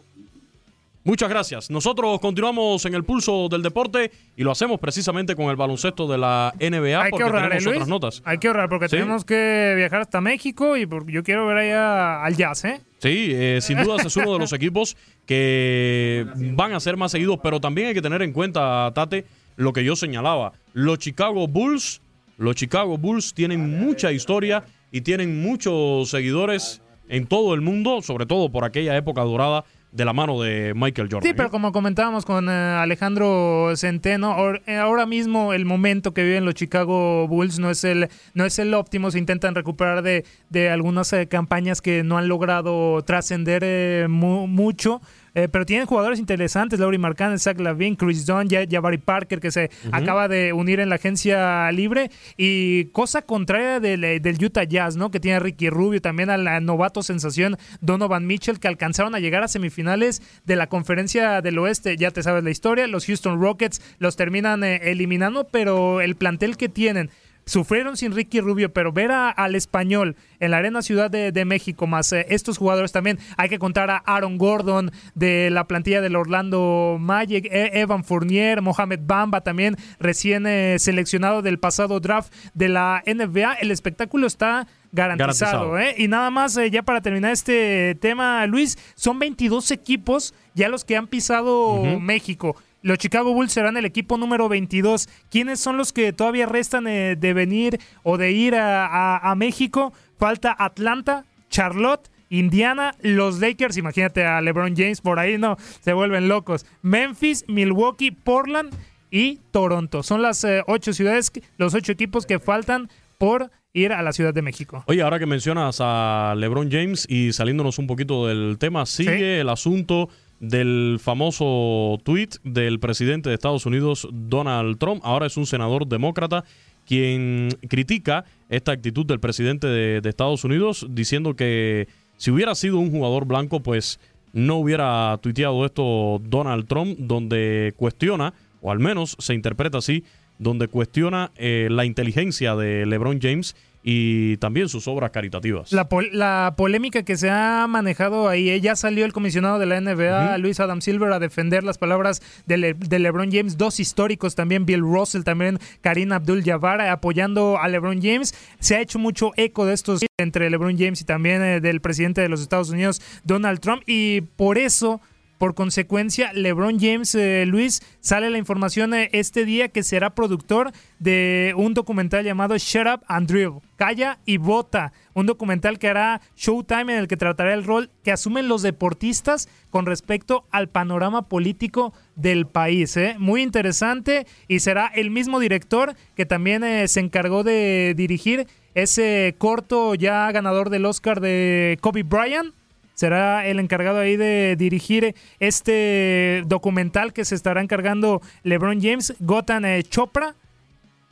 Muchas 1.05 1.27
gracias. 1.29 1.69
Nosotros 1.69 2.19
continuamos 2.21 2.85
en 2.85 2.93
el 2.95 3.03
pulso 3.03 3.49
del 3.49 3.61
deporte 3.61 4.09
y 4.37 4.43
lo 4.43 4.51
hacemos 4.51 4.79
precisamente 4.79 5.35
con 5.35 5.47
el 5.47 5.57
baloncesto 5.57 6.07
de 6.07 6.17
la 6.17 6.53
NBA 6.59 7.01
Hay 7.03 7.11
porque 7.11 7.17
que 7.17 7.23
ahorrar, 7.23 7.43
tenemos 7.49 7.63
¿eh, 7.63 7.65
Luis? 7.65 7.75
otras 7.75 7.87
notas. 7.89 8.21
Hay 8.23 8.37
que 8.37 8.47
ahorrar 8.47 8.69
porque 8.69 8.87
Sí. 8.87 8.95
tenemos 8.95 9.25
que 9.25 9.73
viajar 9.75 9.99
hasta 10.01 10.21
México 10.21 10.77
y 10.77 10.87
yo 11.07 11.23
quiero 11.23 11.45
ver 11.47 11.57
allá 11.57 12.23
al 12.23 12.37
Jazz, 12.37 12.63
¿eh? 12.65 12.81
Sí, 12.99 13.31
eh, 13.33 13.59
sin 13.61 13.83
dudas 13.83 14.05
es 14.05 14.15
uno 14.15 14.31
de 14.31 14.39
los 14.39 14.53
equipos 14.53 14.95
que 15.25 16.25
van 16.53 16.71
a 16.73 16.79
ser 16.79 16.95
más 16.95 17.11
seguidos, 17.11 17.39
pero 17.43 17.59
también 17.59 17.89
hay 17.89 17.93
que 17.93 18.01
tener 18.01 18.21
en 18.21 18.31
cuenta, 18.31 18.89
Tate, 18.95 19.25
lo 19.57 19.73
que 19.73 19.83
yo 19.83 19.95
señalaba. 19.97 20.53
Los 20.73 20.99
Chicago 20.99 21.47
Bulls, 21.49 22.01
los 22.37 22.55
Chicago 22.55 22.97
Bulls 22.97 23.33
tienen 23.33 23.77
mucha 23.79 24.11
historia 24.13 24.63
y 24.91 25.01
tienen 25.01 25.41
muchos 25.41 26.09
seguidores 26.09 26.81
en 27.09 27.27
todo 27.27 27.53
el 27.53 27.59
mundo, 27.61 28.01
sobre 28.01 28.25
todo 28.25 28.49
por 28.49 28.63
aquella 28.63 28.95
época 28.95 29.21
dorada 29.23 29.65
de 29.93 30.05
la 30.05 30.11
mano 30.13 30.41
de 30.41 30.73
Michael 30.75 31.07
Jordan. 31.09 31.21
Sí, 31.29 31.33
pero 31.35 31.49
como 31.51 31.71
comentábamos 31.71 32.25
con 32.25 32.49
eh, 32.49 32.51
Alejandro 32.51 33.71
Centeno, 33.75 34.35
or- 34.37 34.61
eh, 34.65 34.77
ahora 34.77 35.05
mismo 35.05 35.53
el 35.53 35.65
momento 35.65 36.13
que 36.13 36.23
viven 36.23 36.45
los 36.45 36.55
Chicago 36.55 37.27
Bulls 37.27 37.59
no 37.59 37.69
es 37.69 37.83
el, 37.83 38.09
no 38.33 38.43
es 38.45 38.57
el 38.59 38.73
óptimo. 38.73 39.11
Se 39.11 39.19
intentan 39.19 39.53
recuperar 39.55 40.01
de, 40.01 40.25
de 40.49 40.69
algunas 40.71 41.13
eh, 41.13 41.27
campañas 41.27 41.81
que 41.81 42.03
no 42.03 42.17
han 42.17 42.27
logrado 42.27 43.01
trascender 43.03 43.61
eh, 43.63 44.07
mu- 44.09 44.47
mucho. 44.47 44.99
Eh, 45.35 45.47
pero 45.49 45.65
tienen 45.65 45.87
jugadores 45.87 46.19
interesantes, 46.19 46.79
Laurie 46.79 46.99
Marcán, 46.99 47.37
Zach 47.39 47.59
Lavin, 47.59 47.95
Chris 47.95 48.25
Dunn, 48.25 48.47
Jabari 48.49 48.99
Parker, 48.99 49.39
que 49.39 49.51
se 49.51 49.71
acaba 49.91 50.27
de 50.27 50.53
unir 50.53 50.79
en 50.79 50.89
la 50.89 50.95
agencia 50.95 51.71
libre. 51.71 52.11
Y 52.37 52.85
cosa 52.85 53.23
contraria 53.23 53.79
del, 53.79 54.03
eh, 54.03 54.19
del 54.19 54.43
Utah 54.43 54.63
Jazz, 54.63 54.95
¿no? 54.95 55.09
Que 55.09 55.19
tiene 55.19 55.37
a 55.37 55.39
Ricky 55.39 55.69
Rubio, 55.69 56.01
también 56.01 56.29
al 56.29 56.43
al 56.47 56.65
novato 56.65 57.01
sensación 57.03 57.57
Donovan 57.81 58.27
Mitchell, 58.27 58.59
que 58.59 58.67
alcanzaron 58.67 59.15
a 59.15 59.19
llegar 59.19 59.43
a 59.43 59.47
semifinales 59.47 60.21
de 60.45 60.55
la 60.55 60.67
conferencia 60.67 61.41
del 61.41 61.57
oeste. 61.57 61.97
Ya 61.97 62.11
te 62.11 62.21
sabes 62.21 62.43
la 62.43 62.51
historia. 62.51 62.87
Los 62.87 63.05
Houston 63.05 63.41
Rockets 63.41 63.81
los 63.99 64.15
terminan 64.15 64.63
eh, 64.63 64.81
eliminando, 64.83 65.47
pero 65.49 66.01
el 66.01 66.15
plantel 66.15 66.57
que 66.57 66.69
tienen. 66.69 67.09
Sufrieron 67.45 67.97
sin 67.97 68.13
Ricky 68.13 68.39
Rubio, 68.39 68.71
pero 68.73 68.91
ver 68.93 69.11
a- 69.11 69.29
al 69.29 69.55
español 69.55 70.15
en 70.39 70.51
la 70.51 70.57
Arena 70.57 70.81
Ciudad 70.81 71.11
de, 71.11 71.31
de 71.31 71.45
México, 71.45 71.87
más 71.87 72.11
eh, 72.13 72.25
estos 72.29 72.57
jugadores 72.57 72.91
también, 72.91 73.19
hay 73.37 73.49
que 73.49 73.59
contar 73.59 73.89
a 73.89 73.97
Aaron 73.97 74.37
Gordon 74.37 74.91
de 75.15 75.49
la 75.51 75.67
plantilla 75.67 76.01
del 76.01 76.15
Orlando 76.15 76.97
Magic, 76.99 77.45
E- 77.51 77.71
Evan 77.81 78.03
Fournier, 78.03 78.61
Mohamed 78.61 79.01
Bamba 79.03 79.41
también 79.41 79.75
recién 79.99 80.45
eh, 80.47 80.77
seleccionado 80.79 81.41
del 81.41 81.59
pasado 81.59 81.99
draft 81.99 82.33
de 82.53 82.69
la 82.69 83.03
NBA. 83.05 83.53
El 83.55 83.71
espectáculo 83.71 84.27
está 84.27 84.67
garantizado, 84.91 85.71
Garantizado. 85.71 85.79
¿eh? 85.79 85.95
Y 85.97 86.07
nada 86.07 86.29
más, 86.29 86.55
eh, 86.57 86.69
ya 86.69 86.83
para 86.83 87.01
terminar 87.01 87.31
este 87.31 87.95
tema, 87.95 88.45
Luis, 88.47 88.77
son 88.95 89.19
22 89.19 89.71
equipos 89.71 90.33
ya 90.53 90.69
los 90.69 90.85
que 90.85 90.95
han 90.95 91.07
pisado. 91.07 91.83
México. 91.99 92.55
Los 92.83 92.99
Chicago 92.99 93.33
Bulls 93.33 93.51
serán 93.51 93.75
el 93.77 93.85
equipo 93.85 94.17
número 94.17 94.47
22. 94.49 95.09
¿Quiénes 95.31 95.59
son 95.59 95.77
los 95.77 95.91
que 95.93 96.13
todavía 96.13 96.45
restan 96.45 96.85
eh, 96.85 97.15
de 97.15 97.33
venir 97.33 97.79
o 98.03 98.17
de 98.17 98.31
ir 98.31 98.53
a, 98.55 98.85
a- 98.85 99.31
a 99.31 99.35
México? 99.35 99.91
Falta 100.19 100.55
Atlanta, 100.59 101.25
Charlotte, 101.49 102.09
Indiana, 102.29 102.93
los 103.01 103.39
Lakers. 103.39 103.77
Imagínate 103.77 104.25
a 104.25 104.41
LeBron 104.41 104.75
James 104.75 105.01
por 105.01 105.17
ahí, 105.19 105.37
no, 105.37 105.57
se 105.81 105.93
vuelven 105.93 106.27
locos. 106.27 106.65
Memphis, 106.81 107.45
Milwaukee, 107.47 108.11
Portland 108.11 108.73
y 109.09 109.39
Toronto. 109.51 110.03
Son 110.03 110.21
las 110.21 110.43
eh, 110.43 110.61
ocho 110.67 110.93
ciudades, 110.93 111.31
los 111.57 111.73
ocho 111.73 111.91
equipos 111.91 112.25
que 112.25 112.39
faltan 112.39 112.89
por 113.17 113.49
ir 113.71 113.93
a 113.93 114.01
la 114.03 114.11
Ciudad 114.13 114.33
de 114.33 114.41
México. 114.41 114.83
Oye, 114.87 115.01
ahora 115.01 115.19
que 115.19 115.25
mencionas 115.25 115.77
a 115.79 116.35
LeBron 116.37 116.69
James 116.71 117.05
y 117.09 117.31
saliéndonos 117.33 117.79
un 117.79 117.87
poquito 117.87 118.27
del 118.27 118.57
tema, 118.59 118.85
sigue 118.85 119.39
el 119.39 119.49
asunto 119.49 120.09
del 120.39 120.97
famoso 121.01 121.99
tweet 122.03 122.29
del 122.43 122.79
presidente 122.79 123.29
de 123.29 123.35
Estados 123.35 123.65
Unidos, 123.65 124.07
Donald 124.11 124.77
Trump. 124.77 125.01
Ahora 125.03 125.27
es 125.27 125.37
un 125.37 125.45
senador 125.45 125.87
demócrata 125.87 126.43
quien 126.85 127.49
critica 127.69 128.25
esta 128.49 128.73
actitud 128.73 129.05
del 129.05 129.19
presidente 129.19 129.67
de, 129.67 130.01
de 130.01 130.09
Estados 130.09 130.43
Unidos, 130.43 130.85
diciendo 130.89 131.35
que 131.35 131.87
si 132.17 132.31
hubiera 132.31 132.55
sido 132.55 132.77
un 132.77 132.91
jugador 132.91 133.25
blanco, 133.25 133.61
pues 133.61 133.99
no 134.33 134.55
hubiera 134.57 135.17
tuiteado 135.21 135.65
esto 135.65 136.19
Donald 136.23 136.67
Trump, 136.67 136.97
donde 136.97 137.73
cuestiona, 137.77 138.33
o 138.61 138.71
al 138.71 138.79
menos 138.79 139.15
se 139.19 139.33
interpreta 139.33 139.77
así, 139.77 140.03
donde 140.39 140.67
cuestiona 140.67 141.31
eh, 141.35 141.67
la 141.69 141.85
inteligencia 141.85 142.55
de 142.55 142.85
LeBron 142.85 143.19
James 143.21 143.55
y 143.83 144.37
también 144.37 144.69
sus 144.69 144.87
obras 144.87 145.11
caritativas. 145.11 145.71
La, 145.73 145.89
pol- 145.89 146.09
la 146.13 146.53
polémica 146.55 147.03
que 147.03 147.17
se 147.17 147.29
ha 147.29 147.65
manejado 147.67 148.29
ahí, 148.29 148.49
eh, 148.49 148.61
ya 148.61 148.75
salió 148.77 149.03
el 149.05 149.11
comisionado 149.13 149.59
de 149.59 149.65
la 149.65 149.81
NBA, 149.81 150.37
Luis 150.37 150.59
Adam 150.61 150.79
Silver, 150.81 151.11
a 151.11 151.19
defender 151.19 151.63
las 151.63 151.77
palabras 151.77 152.21
de, 152.45 152.57
Le- 152.57 152.73
de 152.73 152.99
LeBron 152.99 153.29
James, 153.31 153.57
dos 153.57 153.79
históricos 153.81 154.35
también, 154.35 154.65
Bill 154.65 154.79
Russell, 154.81 155.23
también 155.23 155.59
Karim 155.81 156.11
Abdul-Jabbar, 156.13 156.79
eh, 156.81 156.89
apoyando 156.89 157.57
a 157.59 157.67
LeBron 157.67 158.01
James. 158.01 158.33
Se 158.59 158.75
ha 158.75 158.81
hecho 158.81 158.99
mucho 158.99 159.31
eco 159.35 159.65
de 159.65 159.73
estos 159.73 160.01
entre 160.17 160.49
LeBron 160.49 160.77
James 160.77 161.01
y 161.01 161.03
también 161.05 161.41
eh, 161.41 161.59
del 161.59 161.81
presidente 161.81 162.21
de 162.21 162.29
los 162.29 162.41
Estados 162.41 162.69
Unidos, 162.69 163.01
Donald 163.25 163.59
Trump, 163.59 163.83
y 163.85 164.21
por 164.21 164.57
eso... 164.57 165.01
Por 165.37 165.55
consecuencia, 165.55 166.31
LeBron 166.33 166.79
James, 166.79 167.13
eh, 167.15 167.45
Luis, 167.45 167.81
sale 167.99 168.29
la 168.29 168.37
información 168.37 168.93
eh, 168.93 169.09
este 169.13 169.45
día 169.45 169.67
que 169.67 169.83
será 169.83 170.15
productor 170.15 170.71
de 170.99 171.53
un 171.57 171.73
documental 171.73 172.23
llamado 172.23 172.57
Shut 172.57 172.87
Up 172.87 173.03
and 173.07 173.27
Drill, 173.27 173.59
Calla 173.75 174.19
y 174.25 174.37
Vota, 174.37 174.93
un 175.13 175.25
documental 175.25 175.79
que 175.79 175.89
hará 175.89 176.21
Showtime 176.37 176.93
en 176.93 176.99
el 176.99 177.07
que 177.07 177.17
tratará 177.17 177.53
el 177.53 177.65
rol 177.65 177.89
que 178.03 178.11
asumen 178.11 178.47
los 178.47 178.61
deportistas 178.61 179.49
con 179.69 179.85
respecto 179.85 180.45
al 180.51 180.69
panorama 180.69 181.27
político 181.27 181.93
del 182.15 182.45
país. 182.47 182.95
¿eh? 182.95 183.15
Muy 183.17 183.41
interesante 183.41 184.27
y 184.47 184.59
será 184.59 184.87
el 184.87 185.11
mismo 185.11 185.39
director 185.39 185.95
que 186.15 186.25
también 186.25 186.63
se 186.87 186.99
encargó 186.99 187.43
de 187.43 187.93
dirigir 187.97 188.47
ese 188.75 189.35
corto 189.37 189.93
ya 189.95 190.31
ganador 190.31 190.69
del 190.69 190.85
Oscar 190.85 191.19
de 191.19 191.77
Kobe 191.81 192.03
Bryant 192.03 192.53
será 192.93 193.45
el 193.45 193.59
encargado 193.59 193.99
ahí 193.99 194.17
de 194.17 194.55
dirigir 194.57 195.15
este 195.39 196.43
documental 196.45 197.13
que 197.13 197.25
se 197.25 197.35
estará 197.35 197.61
encargando 197.61 198.21
LeBron 198.43 198.81
James, 198.81 199.13
Gotan 199.19 199.65
eh, 199.65 199.83
Chopra. 199.83 200.35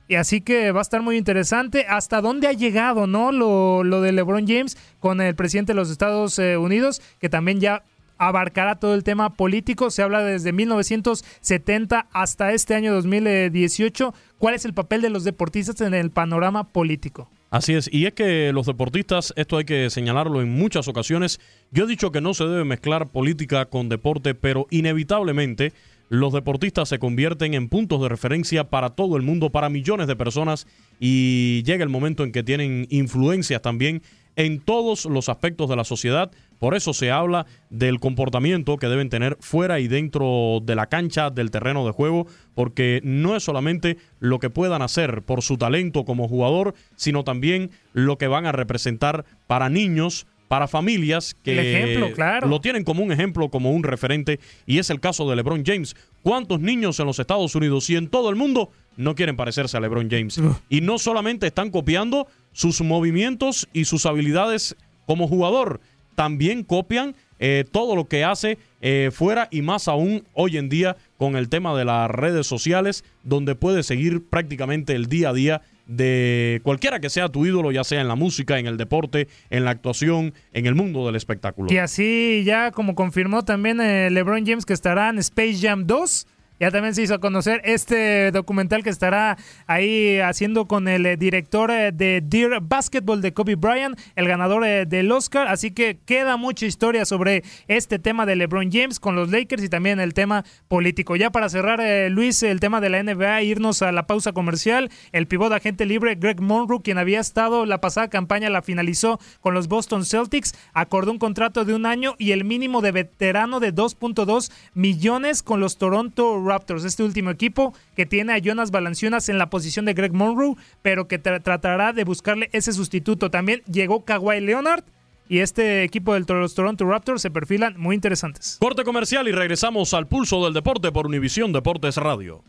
Y 0.07 0.15
así 0.15 0.41
que 0.41 0.71
va 0.71 0.79
a 0.79 0.81
estar 0.81 1.01
muy 1.01 1.15
interesante 1.15 1.85
hasta 1.87 2.19
dónde 2.19 2.47
ha 2.47 2.51
llegado, 2.51 3.07
¿no? 3.07 3.31
Lo, 3.31 3.83
lo 3.83 4.01
de 4.01 4.11
LeBron 4.11 4.45
James 4.45 4.77
con 4.99 5.21
el 5.21 5.35
presidente 5.35 5.71
de 5.71 5.77
los 5.77 5.89
Estados 5.89 6.37
eh, 6.37 6.57
Unidos, 6.57 7.01
que 7.19 7.29
también 7.29 7.61
ya 7.61 7.83
abarcará 8.17 8.75
todo 8.75 8.93
el 8.93 9.03
tema 9.03 9.33
político. 9.33 9.89
Se 9.89 10.03
habla 10.03 10.21
desde 10.23 10.51
1970 10.51 12.07
hasta 12.11 12.51
este 12.53 12.75
año 12.75 12.93
2018. 12.93 14.13
¿Cuál 14.37 14.53
es 14.53 14.65
el 14.65 14.73
papel 14.73 15.01
de 15.01 15.09
los 15.09 15.23
deportistas 15.23 15.81
en 15.81 15.93
el 15.93 16.11
panorama 16.11 16.67
político? 16.67 17.29
Así 17.51 17.73
es, 17.73 17.89
y 17.91 18.05
es 18.05 18.13
que 18.13 18.53
los 18.53 18.65
deportistas, 18.65 19.33
esto 19.35 19.57
hay 19.57 19.65
que 19.65 19.89
señalarlo 19.89 20.41
en 20.41 20.49
muchas 20.57 20.87
ocasiones, 20.87 21.41
yo 21.69 21.83
he 21.83 21.87
dicho 21.87 22.09
que 22.09 22.21
no 22.21 22.33
se 22.33 22.45
debe 22.45 22.63
mezclar 22.63 23.09
política 23.09 23.65
con 23.65 23.89
deporte, 23.89 24.33
pero 24.33 24.67
inevitablemente 24.69 25.73
los 26.07 26.31
deportistas 26.31 26.87
se 26.87 26.97
convierten 26.97 27.53
en 27.53 27.67
puntos 27.67 28.01
de 28.01 28.07
referencia 28.07 28.69
para 28.69 28.91
todo 28.91 29.17
el 29.17 29.23
mundo, 29.23 29.49
para 29.49 29.67
millones 29.67 30.07
de 30.07 30.15
personas, 30.15 30.65
y 30.97 31.61
llega 31.63 31.83
el 31.83 31.89
momento 31.89 32.23
en 32.23 32.31
que 32.31 32.41
tienen 32.41 32.87
influencias 32.89 33.61
también 33.61 34.01
en 34.41 34.59
todos 34.59 35.05
los 35.05 35.29
aspectos 35.29 35.69
de 35.69 35.75
la 35.75 35.83
sociedad. 35.83 36.31
Por 36.57 36.73
eso 36.73 36.93
se 36.93 37.11
habla 37.11 37.45
del 37.69 37.99
comportamiento 37.99 38.77
que 38.77 38.87
deben 38.87 39.09
tener 39.09 39.37
fuera 39.39 39.79
y 39.79 39.87
dentro 39.87 40.59
de 40.63 40.75
la 40.75 40.87
cancha, 40.87 41.29
del 41.29 41.51
terreno 41.51 41.85
de 41.85 41.91
juego, 41.91 42.25
porque 42.55 43.01
no 43.03 43.35
es 43.35 43.43
solamente 43.43 43.97
lo 44.19 44.39
que 44.39 44.49
puedan 44.49 44.81
hacer 44.81 45.21
por 45.21 45.43
su 45.43 45.57
talento 45.57 46.05
como 46.05 46.27
jugador, 46.27 46.73
sino 46.95 47.23
también 47.23 47.69
lo 47.93 48.17
que 48.17 48.27
van 48.27 48.47
a 48.47 48.51
representar 48.51 49.25
para 49.45 49.69
niños, 49.69 50.25
para 50.47 50.67
familias 50.67 51.35
que 51.43 51.51
El 51.51 51.59
ejemplo, 51.59 52.11
claro. 52.11 52.47
lo 52.47 52.59
tienen 52.61 52.83
como 52.83 53.03
un 53.03 53.11
ejemplo, 53.11 53.49
como 53.49 53.71
un 53.71 53.83
referente, 53.83 54.39
y 54.65 54.79
es 54.79 54.89
el 54.89 54.99
caso 54.99 55.29
de 55.29 55.35
LeBron 55.35 55.63
James. 55.63 55.95
¿Cuántos 56.23 56.59
niños 56.59 56.99
en 56.99 57.05
los 57.05 57.19
Estados 57.19 57.53
Unidos 57.53 57.89
y 57.91 57.95
en 57.95 58.07
todo 58.07 58.29
el 58.31 58.35
mundo 58.35 58.71
no 58.97 59.13
quieren 59.13 59.37
parecerse 59.37 59.77
a 59.77 59.79
LeBron 59.79 60.09
James? 60.09 60.41
Y 60.67 60.81
no 60.81 60.97
solamente 60.97 61.47
están 61.47 61.69
copiando 61.69 62.27
sus 62.53 62.81
movimientos 62.81 63.67
y 63.73 63.85
sus 63.85 64.05
habilidades 64.05 64.75
como 65.05 65.27
jugador, 65.27 65.81
también 66.15 66.63
copian 66.63 67.15
eh, 67.39 67.65
todo 67.71 67.95
lo 67.95 68.05
que 68.05 68.23
hace 68.23 68.59
eh, 68.81 69.09
fuera 69.11 69.47
y 69.49 69.63
más 69.63 69.87
aún 69.87 70.23
hoy 70.33 70.57
en 70.57 70.69
día 70.69 70.95
con 71.17 71.35
el 71.35 71.49
tema 71.49 71.75
de 71.75 71.85
las 71.85 72.09
redes 72.11 72.45
sociales, 72.45 73.03
donde 73.23 73.55
puedes 73.55 73.87
seguir 73.87 74.23
prácticamente 74.23 74.93
el 74.93 75.07
día 75.07 75.29
a 75.29 75.33
día 75.33 75.61
de 75.87 76.61
cualquiera 76.63 76.99
que 76.99 77.09
sea 77.09 77.29
tu 77.29 77.45
ídolo, 77.45 77.71
ya 77.71 77.83
sea 77.83 77.99
en 77.99 78.07
la 78.07 78.15
música, 78.15 78.59
en 78.59 78.67
el 78.67 78.77
deporte, 78.77 79.27
en 79.49 79.65
la 79.65 79.71
actuación, 79.71 80.33
en 80.53 80.65
el 80.67 80.75
mundo 80.75 81.05
del 81.05 81.15
espectáculo. 81.15 81.71
Y 81.73 81.77
así 81.77 82.43
ya 82.45 82.71
como 82.71 82.95
confirmó 82.95 83.43
también 83.43 83.81
eh, 83.81 84.09
LeBron 84.11 84.45
James 84.45 84.65
que 84.65 84.73
estará 84.73 85.09
en 85.09 85.17
Space 85.17 85.57
Jam 85.59 85.87
2 85.87 86.27
ya 86.61 86.69
también 86.69 86.93
se 86.93 87.01
hizo 87.01 87.19
conocer 87.19 87.59
este 87.65 88.29
documental 88.29 88.83
que 88.83 88.91
estará 88.91 89.35
ahí 89.65 90.19
haciendo 90.19 90.67
con 90.67 90.87
el 90.87 91.07
eh, 91.07 91.17
director 91.17 91.71
eh, 91.71 91.91
de 91.91 92.21
Dear 92.23 92.61
Basketball 92.61 93.19
de 93.19 93.33
Kobe 93.33 93.55
Bryant, 93.55 93.99
el 94.15 94.27
ganador 94.27 94.63
eh, 94.63 94.85
del 94.85 95.11
Oscar. 95.11 95.47
Así 95.47 95.71
que 95.71 95.97
queda 96.05 96.37
mucha 96.37 96.67
historia 96.67 97.05
sobre 97.05 97.43
este 97.67 97.97
tema 97.97 98.27
de 98.27 98.35
LeBron 98.35 98.71
James 98.71 98.99
con 98.99 99.15
los 99.15 99.31
Lakers 99.31 99.63
y 99.63 99.69
también 99.69 99.99
el 99.99 100.13
tema 100.13 100.45
político. 100.67 101.15
Ya 101.15 101.31
para 101.31 101.49
cerrar, 101.49 101.81
Luis, 102.11 102.43
el 102.43 102.59
tema 102.59 102.79
de 102.79 102.91
la 102.91 103.01
NBA, 103.01 103.41
irnos 103.41 103.81
a 103.81 103.91
la 103.91 104.05
pausa 104.05 104.31
comercial. 104.31 104.91
El 105.13 105.25
pivot 105.25 105.51
agente 105.51 105.87
libre 105.87 106.13
Greg 106.13 106.41
Monroe, 106.41 106.83
quien 106.83 106.99
había 106.99 107.21
estado 107.21 107.65
la 107.65 107.81
pasada 107.81 108.07
campaña, 108.09 108.51
la 108.51 108.61
finalizó 108.61 109.19
con 109.39 109.55
los 109.55 109.67
Boston 109.67 110.05
Celtics, 110.05 110.53
acordó 110.73 111.11
un 111.11 111.17
contrato 111.17 111.65
de 111.65 111.73
un 111.73 111.87
año 111.87 112.13
y 112.19 112.33
el 112.33 112.43
mínimo 112.43 112.81
de 112.81 112.91
veterano 112.91 113.59
de 113.59 113.73
2.2 113.73 114.51
millones 114.75 115.41
con 115.41 115.59
los 115.59 115.77
Toronto 115.77 116.50
Raptors, 116.51 116.83
este 116.83 117.03
último 117.03 117.29
equipo 117.29 117.73
que 117.95 118.05
tiene 118.05 118.33
a 118.33 118.37
Jonas 118.37 118.71
Valanciunas 118.71 119.29
en 119.29 119.37
la 119.37 119.49
posición 119.49 119.85
de 119.85 119.93
Greg 119.93 120.11
Monroe, 120.11 120.55
pero 120.81 121.07
que 121.07 121.17
tratará 121.17 121.93
de 121.93 122.03
buscarle 122.03 122.49
ese 122.51 122.73
sustituto. 122.73 123.31
También 123.31 123.61
llegó 123.71 124.03
Kawhi 124.03 124.41
Leonard 124.41 124.83
y 125.29 125.39
este 125.39 125.83
equipo 125.83 126.13
de 126.13 126.19
los 126.27 126.55
Toronto 126.55 126.85
Raptors 126.85 127.21
se 127.21 127.31
perfilan 127.31 127.75
muy 127.77 127.95
interesantes. 127.95 128.57
Corte 128.59 128.83
comercial 128.83 129.29
y 129.29 129.31
regresamos 129.31 129.93
al 129.93 130.07
pulso 130.07 130.43
del 130.43 130.53
deporte 130.53 130.91
por 130.91 131.07
Univisión 131.07 131.53
Deportes 131.53 131.95
Radio. 131.95 132.43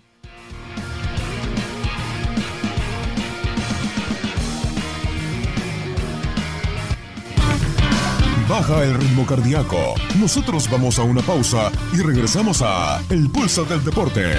Baja 8.49 8.85
el 8.85 8.95
ritmo 8.95 9.25
cardíaco. 9.25 9.95
Nosotros 10.19 10.69
vamos 10.71 10.99
a 10.99 11.03
una 11.03 11.23
pausa 11.23 11.71
y 11.93 12.03
regresamos 12.03 12.61
a 12.63 13.01
El 13.09 13.31
Pulso 13.31 13.65
del 13.65 13.85
Deporte. 13.85 14.35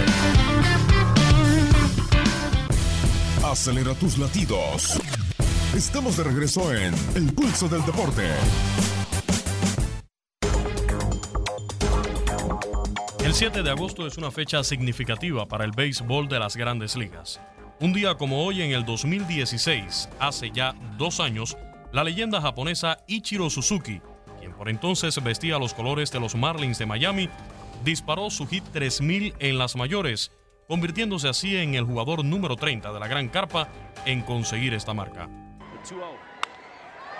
Acelera 3.43 3.93
tus 3.95 4.17
latidos. 4.17 4.99
Estamos 5.75 6.17
de 6.17 6.23
regreso 6.25 6.73
en 6.73 6.93
El 7.15 7.33
Pulso 7.33 7.67
del 7.69 7.85
Deporte. 7.85 8.29
El 13.23 13.33
7 13.33 13.63
de 13.63 13.69
agosto 13.71 14.05
es 14.05 14.17
una 14.17 14.31
fecha 14.31 14.63
significativa 14.63 15.47
para 15.47 15.63
el 15.63 15.71
béisbol 15.71 16.27
de 16.27 16.39
las 16.39 16.57
grandes 16.57 16.95
ligas. 16.95 17.39
Un 17.79 17.93
día 17.93 18.15
como 18.15 18.45
hoy 18.45 18.61
en 18.61 18.71
el 18.71 18.85
2016, 18.85 20.09
hace 20.19 20.51
ya 20.51 20.75
dos 20.97 21.19
años, 21.19 21.57
la 21.93 22.03
leyenda 22.03 22.41
japonesa 22.41 22.97
Ichiro 23.07 23.51
Suzuki, 23.51 24.01
quien 24.39 24.51
por 24.53 24.67
entonces 24.67 25.23
vestía 25.23 25.59
los 25.59 25.75
colores 25.75 26.11
de 26.11 26.19
los 26.19 26.33
Marlins 26.35 26.79
de 26.79 26.87
Miami, 26.87 27.29
disparó 27.83 28.31
su 28.31 28.47
hit 28.47 28.63
3000 28.73 29.35
en 29.37 29.57
las 29.59 29.75
mayores, 29.75 30.31
convirtiéndose 30.67 31.29
así 31.29 31.55
en 31.55 31.75
el 31.75 31.85
jugador 31.85 32.25
número 32.25 32.55
30 32.55 32.91
de 32.91 32.99
la 32.99 33.07
Gran 33.07 33.29
Carpa 33.29 33.67
en 34.05 34.21
conseguir 34.23 34.73
esta 34.73 34.93
marca. 34.93 35.29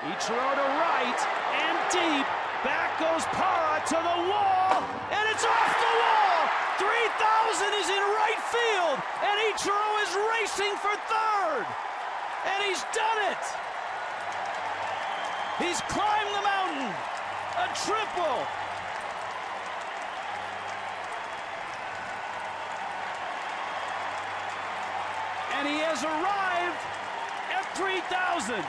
Ichiro 0.03 0.35
to 0.35 0.67
right 0.83 1.19
and 1.63 1.79
deep. 1.89 2.27
Back 2.65 2.99
goes 2.99 3.23
Para 3.31 3.79
to 3.87 3.95
the 3.95 4.19
wall, 4.27 4.83
and 5.11 5.23
it's 5.31 5.45
off 5.45 5.73
the 5.79 5.93
wall. 6.01 6.43
3000 6.75 7.71
is 7.79 7.87
in 7.87 8.03
right 8.19 8.41
field, 8.51 8.99
and 9.21 9.35
Ichiro 9.53 9.89
is 10.03 10.11
racing 10.35 10.75
for 10.81 10.91
third. 11.07 11.65
And 12.51 12.63
he's 12.67 12.83
done 12.91 13.31
it. 13.31 13.72
He's 15.59 15.81
climbed 15.81 16.33
the 16.33 16.41
mountain. 16.41 16.93
A 17.57 17.67
triple. 17.85 18.47
And 25.59 25.67
he 25.67 25.79
has 25.81 26.03
arrived 26.03 26.79
at 27.53 27.65
3000. 27.75 28.63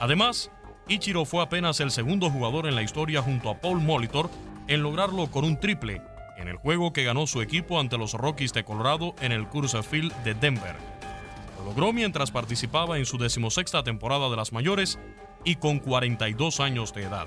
Además, 0.00 0.50
Ichiro 0.88 1.26
fue 1.26 1.42
apenas 1.42 1.80
el 1.80 1.90
segundo 1.90 2.30
jugador 2.30 2.66
en 2.66 2.74
la 2.74 2.82
historia 2.82 3.20
junto 3.20 3.50
a 3.50 3.60
Paul 3.60 3.82
Molitor 3.82 4.30
en 4.68 4.82
lograrlo 4.82 5.30
con 5.30 5.44
un 5.44 5.60
triple 5.60 6.00
en 6.38 6.48
el 6.48 6.56
juego 6.56 6.94
que 6.94 7.04
ganó 7.04 7.26
su 7.26 7.42
equipo 7.42 7.78
ante 7.78 7.98
los 7.98 8.14
Rockies 8.14 8.54
de 8.54 8.64
Colorado 8.64 9.14
en 9.20 9.32
el 9.32 9.46
Coors 9.48 9.76
Field 9.86 10.14
de 10.24 10.32
Denver. 10.32 10.74
Lo 11.60 11.66
logró 11.66 11.92
mientras 11.92 12.30
participaba 12.30 12.98
en 12.98 13.04
su 13.04 13.18
decimosexta 13.18 13.82
temporada 13.82 14.30
de 14.30 14.36
las 14.36 14.52
mayores 14.52 14.98
y 15.44 15.56
con 15.56 15.78
42 15.78 16.60
años 16.60 16.94
de 16.94 17.02
edad. 17.02 17.26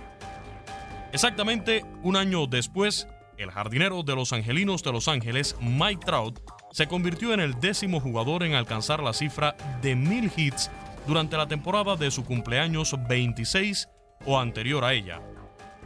Exactamente 1.11 1.85
un 2.01 2.15
año 2.15 2.47
después, 2.47 3.07
el 3.37 3.51
jardinero 3.51 4.01
de 4.03 4.15
los 4.15 4.33
Angelinos 4.33 4.81
de 4.83 4.91
Los 4.91 5.07
Ángeles, 5.07 5.55
Mike 5.61 6.05
Trout, 6.05 6.39
se 6.71 6.87
convirtió 6.87 7.33
en 7.33 7.39
el 7.39 7.59
décimo 7.59 7.99
jugador 7.99 8.43
en 8.43 8.55
alcanzar 8.55 9.03
la 9.03 9.13
cifra 9.13 9.55
de 9.81 9.95
mil 9.95 10.31
hits 10.35 10.71
durante 11.05 11.37
la 11.37 11.47
temporada 11.47 11.95
de 11.95 12.09
su 12.09 12.25
cumpleaños 12.25 12.95
26 13.07 13.89
o 14.25 14.39
anterior 14.39 14.83
a 14.83 14.93
ella. 14.93 15.21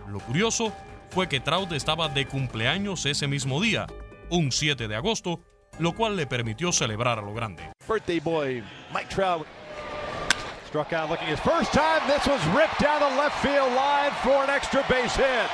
Lo 0.07 0.19
curioso 0.19 0.71
fue 1.09 1.27
que 1.27 1.41
Trout 1.41 1.73
estaba 1.73 2.07
de 2.07 2.25
cumpleaños 2.25 3.05
ese 3.05 3.27
mismo 3.27 3.61
día, 3.61 3.87
un 4.29 4.51
7 4.51 4.87
de 4.87 4.95
agosto, 4.95 5.41
lo 5.79 5.93
cual 5.93 6.15
le 6.15 6.25
permitió 6.25 6.71
celebrar 6.71 7.19
a 7.19 7.21
lo 7.21 7.33
grande. 7.33 7.63
Birthday 7.87 8.19
boy 8.19 8.63
Mike 8.93 9.09
Trout 9.09 9.45
struck 10.67 10.93
out 10.93 11.09
looking 11.09 11.27
his 11.27 11.39
first 11.39 11.71
time. 11.73 12.01
This 12.07 12.27
was 12.27 12.41
ripped 12.55 12.79
down 12.79 12.99
the 12.99 13.17
left 13.17 13.41
field 13.41 13.71
line 13.73 14.11
for 14.23 14.43
an 14.43 14.49
extra 14.49 14.83
base 14.89 15.15
hit. 15.15 15.49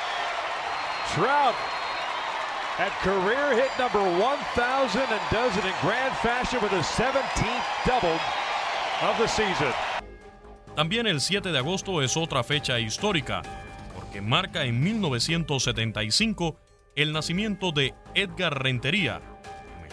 Trout 1.13 1.55
at 2.79 2.91
career 3.03 3.53
hit 3.55 3.69
number 3.77 4.01
1,000 4.19 5.01
and 5.01 5.21
does 5.31 5.55
it 5.57 5.65
in 5.65 5.73
grand 5.81 6.15
fashion 6.17 6.59
with 6.61 6.71
his 6.71 6.85
17th 6.85 7.85
double 7.85 8.19
of 9.01 9.17
the 9.19 9.27
season. 9.27 9.71
También 10.75 11.05
el 11.05 11.21
7 11.21 11.51
de 11.51 11.57
agosto 11.59 12.01
es 12.01 12.17
otra 12.17 12.43
fecha 12.43 12.79
histórica, 12.79 13.43
porque 13.93 14.21
marca 14.21 14.63
en 14.63 14.81
1975 14.81 16.57
el 16.95 17.13
nacimiento 17.13 17.71
de 17.71 17.93
Edgar 18.15 18.63
Rentería, 18.63 19.21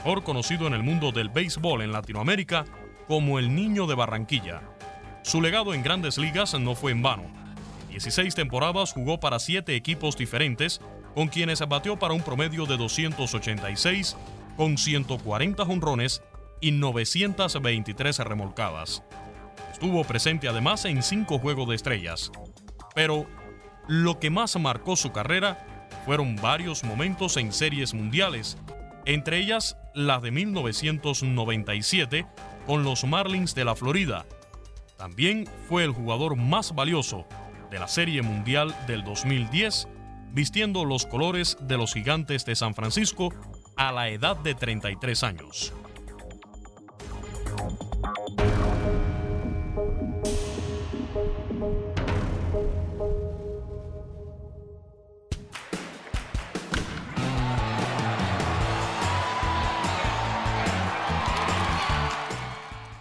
mejor 0.00 0.24
conocido 0.24 0.66
en 0.66 0.72
el 0.72 0.82
mundo 0.82 1.12
del 1.12 1.28
béisbol 1.28 1.82
en 1.82 1.92
Latinoamérica 1.92 2.64
como 3.06 3.38
el 3.38 3.54
Niño 3.54 3.86
de 3.86 3.94
Barranquilla. 3.94 4.62
Su 5.22 5.42
legado 5.42 5.74
en 5.74 5.82
grandes 5.82 6.16
ligas 6.16 6.58
no 6.58 6.74
fue 6.74 6.92
en 6.92 7.02
vano. 7.02 7.24
16 7.90 8.34
temporadas 8.34 8.94
jugó 8.94 9.20
para 9.20 9.38
7 9.38 9.76
equipos 9.76 10.16
diferentes, 10.16 10.80
con 11.14 11.28
quienes 11.28 11.60
batió 11.68 11.98
para 11.98 12.14
un 12.14 12.22
promedio 12.22 12.64
de 12.64 12.78
286, 12.78 14.16
con 14.56 14.78
140 14.78 15.66
jonrones 15.66 16.22
y 16.62 16.72
923 16.72 18.20
remolcadas. 18.20 19.02
Estuvo 19.70 20.02
presente 20.04 20.48
además 20.48 20.86
en 20.86 21.02
5 21.02 21.38
Juegos 21.38 21.68
de 21.68 21.74
Estrellas. 21.74 22.32
Pero 22.94 23.26
lo 23.86 24.18
que 24.18 24.30
más 24.30 24.58
marcó 24.58 24.96
su 24.96 25.12
carrera 25.12 25.88
fueron 26.06 26.36
varios 26.36 26.84
momentos 26.84 27.36
en 27.36 27.52
series 27.52 27.92
mundiales, 27.92 28.56
entre 29.04 29.36
ellas 29.38 29.76
la 29.94 30.20
de 30.20 30.30
1997 30.30 32.26
con 32.66 32.84
los 32.84 33.04
Marlins 33.04 33.54
de 33.54 33.64
la 33.64 33.74
Florida. 33.74 34.26
También 34.96 35.48
fue 35.68 35.84
el 35.84 35.90
jugador 35.92 36.36
más 36.36 36.74
valioso 36.74 37.26
de 37.70 37.78
la 37.78 37.88
Serie 37.88 38.22
Mundial 38.22 38.74
del 38.86 39.04
2010, 39.04 39.88
vistiendo 40.32 40.84
los 40.84 41.06
colores 41.06 41.56
de 41.60 41.76
los 41.76 41.94
Gigantes 41.94 42.44
de 42.44 42.56
San 42.56 42.74
Francisco 42.74 43.32
a 43.76 43.92
la 43.92 44.08
edad 44.08 44.36
de 44.36 44.54
33 44.54 45.22
años. 45.22 45.72